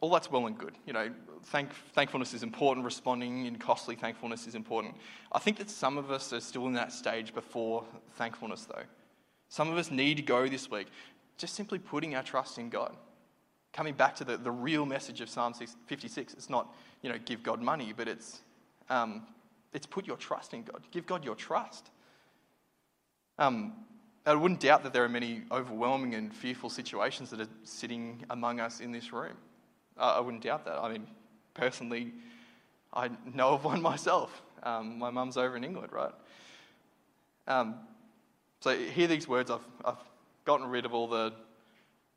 all 0.00 0.10
that's 0.10 0.30
well 0.30 0.46
and 0.46 0.56
good. 0.56 0.74
You 0.86 0.92
know, 0.92 1.10
thank, 1.44 1.72
thankfulness 1.92 2.34
is 2.34 2.42
important, 2.42 2.84
responding 2.84 3.46
in 3.46 3.56
costly 3.56 3.96
thankfulness 3.96 4.46
is 4.46 4.54
important. 4.54 4.94
I 5.32 5.38
think 5.38 5.58
that 5.58 5.70
some 5.70 5.98
of 5.98 6.10
us 6.10 6.32
are 6.32 6.40
still 6.40 6.66
in 6.66 6.74
that 6.74 6.92
stage 6.92 7.34
before 7.34 7.84
thankfulness, 8.14 8.64
though. 8.64 8.84
Some 9.48 9.70
of 9.70 9.78
us 9.78 9.90
need 9.90 10.16
to 10.18 10.22
go 10.22 10.46
this 10.46 10.70
week 10.70 10.88
just 11.36 11.54
simply 11.54 11.78
putting 11.78 12.14
our 12.14 12.22
trust 12.22 12.58
in 12.58 12.68
God. 12.68 12.94
Coming 13.72 13.94
back 13.94 14.16
to 14.16 14.24
the, 14.24 14.36
the 14.36 14.50
real 14.50 14.84
message 14.84 15.20
of 15.20 15.28
Psalm 15.28 15.54
56, 15.54 16.34
it's 16.34 16.50
not, 16.50 16.74
you 17.02 17.10
know, 17.10 17.18
give 17.24 17.42
God 17.42 17.62
money, 17.62 17.94
but 17.96 18.08
it's, 18.08 18.40
um, 18.90 19.22
it's 19.72 19.86
put 19.86 20.06
your 20.06 20.16
trust 20.16 20.52
in 20.52 20.64
God. 20.64 20.82
Give 20.90 21.06
God 21.06 21.24
your 21.24 21.36
trust. 21.36 21.90
Um, 23.38 23.72
I 24.26 24.34
wouldn't 24.34 24.60
doubt 24.60 24.82
that 24.82 24.92
there 24.92 25.04
are 25.04 25.08
many 25.08 25.42
overwhelming 25.50 26.14
and 26.14 26.34
fearful 26.34 26.70
situations 26.70 27.30
that 27.30 27.40
are 27.40 27.48
sitting 27.62 28.24
among 28.30 28.60
us 28.60 28.80
in 28.80 28.90
this 28.90 29.12
room. 29.12 29.36
Uh, 29.98 30.14
I 30.16 30.20
wouldn't 30.20 30.42
doubt 30.42 30.64
that. 30.64 30.78
I 30.78 30.92
mean, 30.92 31.06
personally, 31.54 32.12
I 32.92 33.10
know 33.34 33.50
of 33.50 33.64
one 33.64 33.82
myself. 33.92 34.42
Um, 34.62 34.98
my 34.98 35.10
mum's 35.10 35.36
over 35.36 35.56
in 35.56 35.64
England, 35.64 35.92
right? 35.92 36.12
Um, 37.46 37.76
so 38.60 38.76
hear 38.76 39.06
these 39.06 39.28
words. 39.28 39.50
I've, 39.50 39.66
I've 39.84 39.96
gotten 40.44 40.66
rid 40.66 40.84
of 40.84 40.94
all 40.94 41.06
the, 41.06 41.32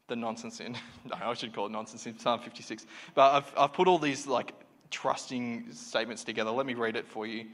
the 0.07 0.15
nonsense 0.15 0.59
in. 0.59 0.73
no, 1.05 1.15
I 1.21 1.33
should 1.33 1.53
call 1.53 1.67
it 1.67 1.71
nonsense 1.71 2.05
in 2.05 2.17
Psalm 2.17 2.39
56. 2.39 2.85
But 3.13 3.31
I've, 3.31 3.53
I've 3.57 3.73
put 3.73 3.87
all 3.87 3.99
these 3.99 4.27
like 4.27 4.53
trusting 4.89 5.71
statements 5.71 6.23
together. 6.23 6.51
Let 6.51 6.65
me 6.65 6.73
read 6.73 6.95
it 6.95 7.07
for 7.07 7.25
you 7.25 7.45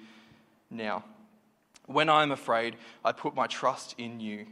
now. 0.70 1.04
When 1.86 2.10
I 2.10 2.24
am 2.24 2.32
afraid, 2.32 2.76
I 3.06 3.12
put 3.14 3.36
my 3.36 3.48
trust 3.48 3.96
in 3.98 4.20
you. 4.20 4.46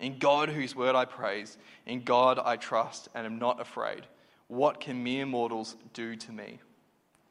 In 0.00 0.18
God, 0.18 0.48
whose 0.50 0.74
word 0.74 0.94
I 0.94 1.04
praise, 1.04 1.56
in 1.86 2.02
God 2.02 2.38
I 2.38 2.56
trust 2.56 3.08
and 3.14 3.24
am 3.24 3.38
not 3.38 3.60
afraid. 3.60 4.02
What 4.48 4.80
can 4.80 5.02
mere 5.02 5.26
mortals 5.26 5.76
do 5.92 6.16
to 6.16 6.32
me? 6.32 6.60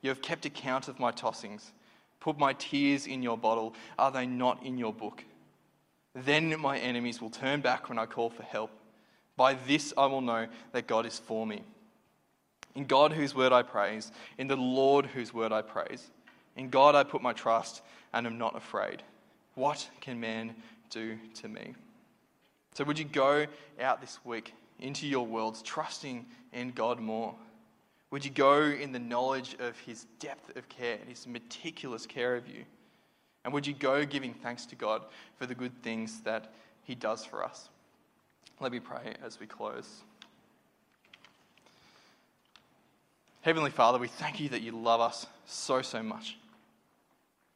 You 0.01 0.09
have 0.09 0.21
kept 0.21 0.45
account 0.45 0.87
of 0.87 0.99
my 0.99 1.11
tossings, 1.11 1.71
put 2.19 2.37
my 2.37 2.53
tears 2.53 3.07
in 3.07 3.23
your 3.23 3.37
bottle. 3.37 3.73
Are 3.97 4.11
they 4.11 4.25
not 4.25 4.63
in 4.63 4.77
your 4.77 4.93
book? 4.93 5.23
Then 6.13 6.59
my 6.59 6.77
enemies 6.77 7.21
will 7.21 7.29
turn 7.29 7.61
back 7.61 7.89
when 7.89 7.97
I 7.97 8.05
call 8.05 8.29
for 8.29 8.43
help. 8.43 8.71
By 9.35 9.55
this 9.55 9.93
I 9.97 10.05
will 10.05 10.21
know 10.21 10.47
that 10.73 10.87
God 10.87 11.05
is 11.05 11.19
for 11.19 11.47
me. 11.47 11.63
In 12.75 12.85
God, 12.85 13.13
whose 13.13 13.35
word 13.35 13.51
I 13.51 13.61
praise, 13.61 14.11
in 14.37 14.47
the 14.47 14.55
Lord, 14.55 15.05
whose 15.05 15.33
word 15.33 15.51
I 15.51 15.61
praise. 15.61 16.09
In 16.55 16.69
God 16.69 16.95
I 16.95 17.03
put 17.03 17.21
my 17.21 17.33
trust 17.33 17.81
and 18.13 18.25
am 18.25 18.37
not 18.37 18.55
afraid. 18.55 19.03
What 19.55 19.87
can 20.01 20.19
man 20.19 20.55
do 20.89 21.17
to 21.35 21.47
me? 21.47 21.75
So, 22.73 22.83
would 22.83 22.97
you 22.97 23.05
go 23.05 23.45
out 23.79 24.01
this 24.01 24.19
week 24.23 24.53
into 24.83 25.07
your 25.07 25.25
worlds 25.25 25.63
trusting 25.63 26.25
in 26.51 26.71
God 26.71 26.99
more? 26.99 27.33
Would 28.11 28.23
you 28.23 28.29
go 28.29 28.61
in 28.61 28.91
the 28.91 28.99
knowledge 28.99 29.55
of 29.59 29.79
his 29.79 30.05
depth 30.19 30.55
of 30.55 30.69
care 30.69 30.97
and 30.99 31.09
his 31.09 31.25
meticulous 31.25 32.05
care 32.05 32.35
of 32.35 32.47
you? 32.47 32.65
And 33.43 33.51
would 33.53 33.65
you 33.65 33.73
go 33.73 34.05
giving 34.05 34.33
thanks 34.35 34.67
to 34.67 34.75
God 34.75 35.01
for 35.37 35.47
the 35.47 35.55
good 35.55 35.81
things 35.81 36.21
that 36.21 36.53
he 36.83 36.93
does 36.93 37.25
for 37.25 37.43
us? 37.43 37.69
Let 38.59 38.71
me 38.71 38.79
pray 38.79 39.15
as 39.25 39.39
we 39.39 39.47
close. 39.47 40.03
Heavenly 43.41 43.71
Father, 43.71 43.97
we 43.97 44.07
thank 44.07 44.39
you 44.39 44.49
that 44.49 44.61
you 44.61 44.71
love 44.71 45.01
us 45.01 45.25
so, 45.45 45.81
so 45.81 46.03
much. 46.03 46.37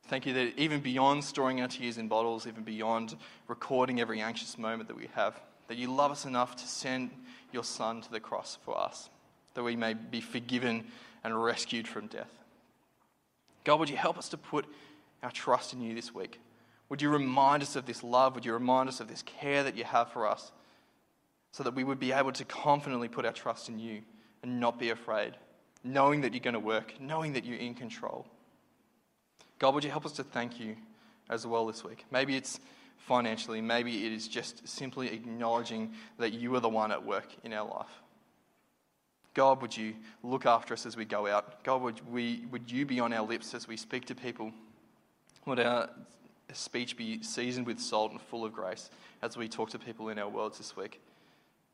Thank 0.07 0.25
you 0.25 0.33
that 0.33 0.57
even 0.57 0.79
beyond 0.79 1.23
storing 1.23 1.61
our 1.61 1.67
tears 1.67 1.97
in 1.97 2.07
bottles, 2.07 2.47
even 2.47 2.63
beyond 2.63 3.15
recording 3.47 4.01
every 4.01 4.21
anxious 4.21 4.57
moment 4.57 4.87
that 4.87 4.97
we 4.97 5.09
have, 5.13 5.39
that 5.67 5.77
you 5.77 5.91
love 5.91 6.11
us 6.11 6.25
enough 6.25 6.55
to 6.57 6.67
send 6.67 7.11
your 7.51 7.63
Son 7.63 8.01
to 8.01 8.11
the 8.11 8.19
cross 8.19 8.57
for 8.63 8.77
us, 8.77 9.09
that 9.53 9.63
we 9.63 9.75
may 9.75 9.93
be 9.93 10.21
forgiven 10.21 10.85
and 11.23 11.43
rescued 11.43 11.87
from 11.87 12.07
death. 12.07 12.31
God, 13.63 13.79
would 13.79 13.89
you 13.89 13.97
help 13.97 14.17
us 14.17 14.29
to 14.29 14.37
put 14.37 14.65
our 15.23 15.31
trust 15.31 15.73
in 15.73 15.81
you 15.81 15.93
this 15.93 16.13
week? 16.13 16.39
Would 16.89 17.01
you 17.01 17.09
remind 17.09 17.63
us 17.63 17.75
of 17.75 17.85
this 17.85 18.03
love? 18.03 18.35
Would 18.35 18.45
you 18.45 18.53
remind 18.53 18.87
us 18.87 18.99
of 18.99 19.07
this 19.07 19.23
care 19.23 19.63
that 19.63 19.75
you 19.75 19.83
have 19.83 20.11
for 20.11 20.25
us 20.25 20.51
so 21.51 21.63
that 21.63 21.75
we 21.75 21.83
would 21.83 21.99
be 21.99 22.11
able 22.11 22.31
to 22.31 22.45
confidently 22.45 23.09
put 23.09 23.25
our 23.25 23.33
trust 23.33 23.67
in 23.67 23.79
you 23.79 24.01
and 24.43 24.59
not 24.59 24.79
be 24.79 24.89
afraid, 24.89 25.33
knowing 25.83 26.21
that 26.21 26.33
you're 26.33 26.39
going 26.39 26.53
to 26.53 26.59
work, 26.59 26.93
knowing 27.01 27.33
that 27.33 27.43
you're 27.43 27.57
in 27.57 27.73
control? 27.73 28.25
God, 29.59 29.73
would 29.73 29.83
you 29.83 29.89
help 29.89 30.05
us 30.05 30.13
to 30.13 30.23
thank 30.23 30.59
you 30.59 30.77
as 31.29 31.45
well 31.45 31.65
this 31.65 31.83
week? 31.83 32.05
Maybe 32.11 32.35
it's 32.35 32.59
financially, 32.97 33.61
maybe 33.61 34.05
it 34.05 34.11
is 34.11 34.27
just 34.27 34.67
simply 34.67 35.07
acknowledging 35.13 35.93
that 36.17 36.33
you 36.33 36.53
are 36.55 36.59
the 36.59 36.69
one 36.69 36.91
at 36.91 37.05
work 37.05 37.27
in 37.43 37.53
our 37.53 37.67
life. 37.67 38.01
God, 39.33 39.61
would 39.61 39.77
you 39.77 39.93
look 40.23 40.45
after 40.45 40.73
us 40.73 40.85
as 40.85 40.97
we 40.97 41.05
go 41.05 41.27
out? 41.27 41.63
God, 41.63 41.81
would, 41.83 42.11
we, 42.11 42.45
would 42.51 42.71
you 42.71 42.85
be 42.85 42.99
on 42.99 43.13
our 43.13 43.25
lips 43.25 43.53
as 43.53 43.67
we 43.67 43.77
speak 43.77 44.05
to 44.05 44.15
people? 44.15 44.51
Would 45.45 45.59
our 45.59 45.89
speech 46.53 46.97
be 46.97 47.21
seasoned 47.21 47.67
with 47.67 47.79
salt 47.79 48.11
and 48.11 48.19
full 48.19 48.43
of 48.45 48.53
grace 48.53 48.89
as 49.21 49.37
we 49.37 49.47
talk 49.47 49.69
to 49.71 49.79
people 49.79 50.09
in 50.09 50.17
our 50.17 50.27
worlds 50.27 50.57
this 50.57 50.75
week? 50.75 50.99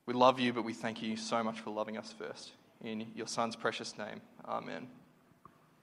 We 0.05 0.13
love 0.13 0.39
you, 0.39 0.51
but 0.51 0.65
we 0.65 0.73
thank 0.73 1.01
you 1.01 1.15
so 1.15 1.41
much 1.41 1.61
for 1.61 1.69
loving 1.69 1.97
us 1.97 2.13
first. 2.17 2.51
In 2.83 3.07
your 3.15 3.27
Son's 3.27 3.55
precious 3.55 3.97
name, 3.97 4.19
amen. 4.45 4.87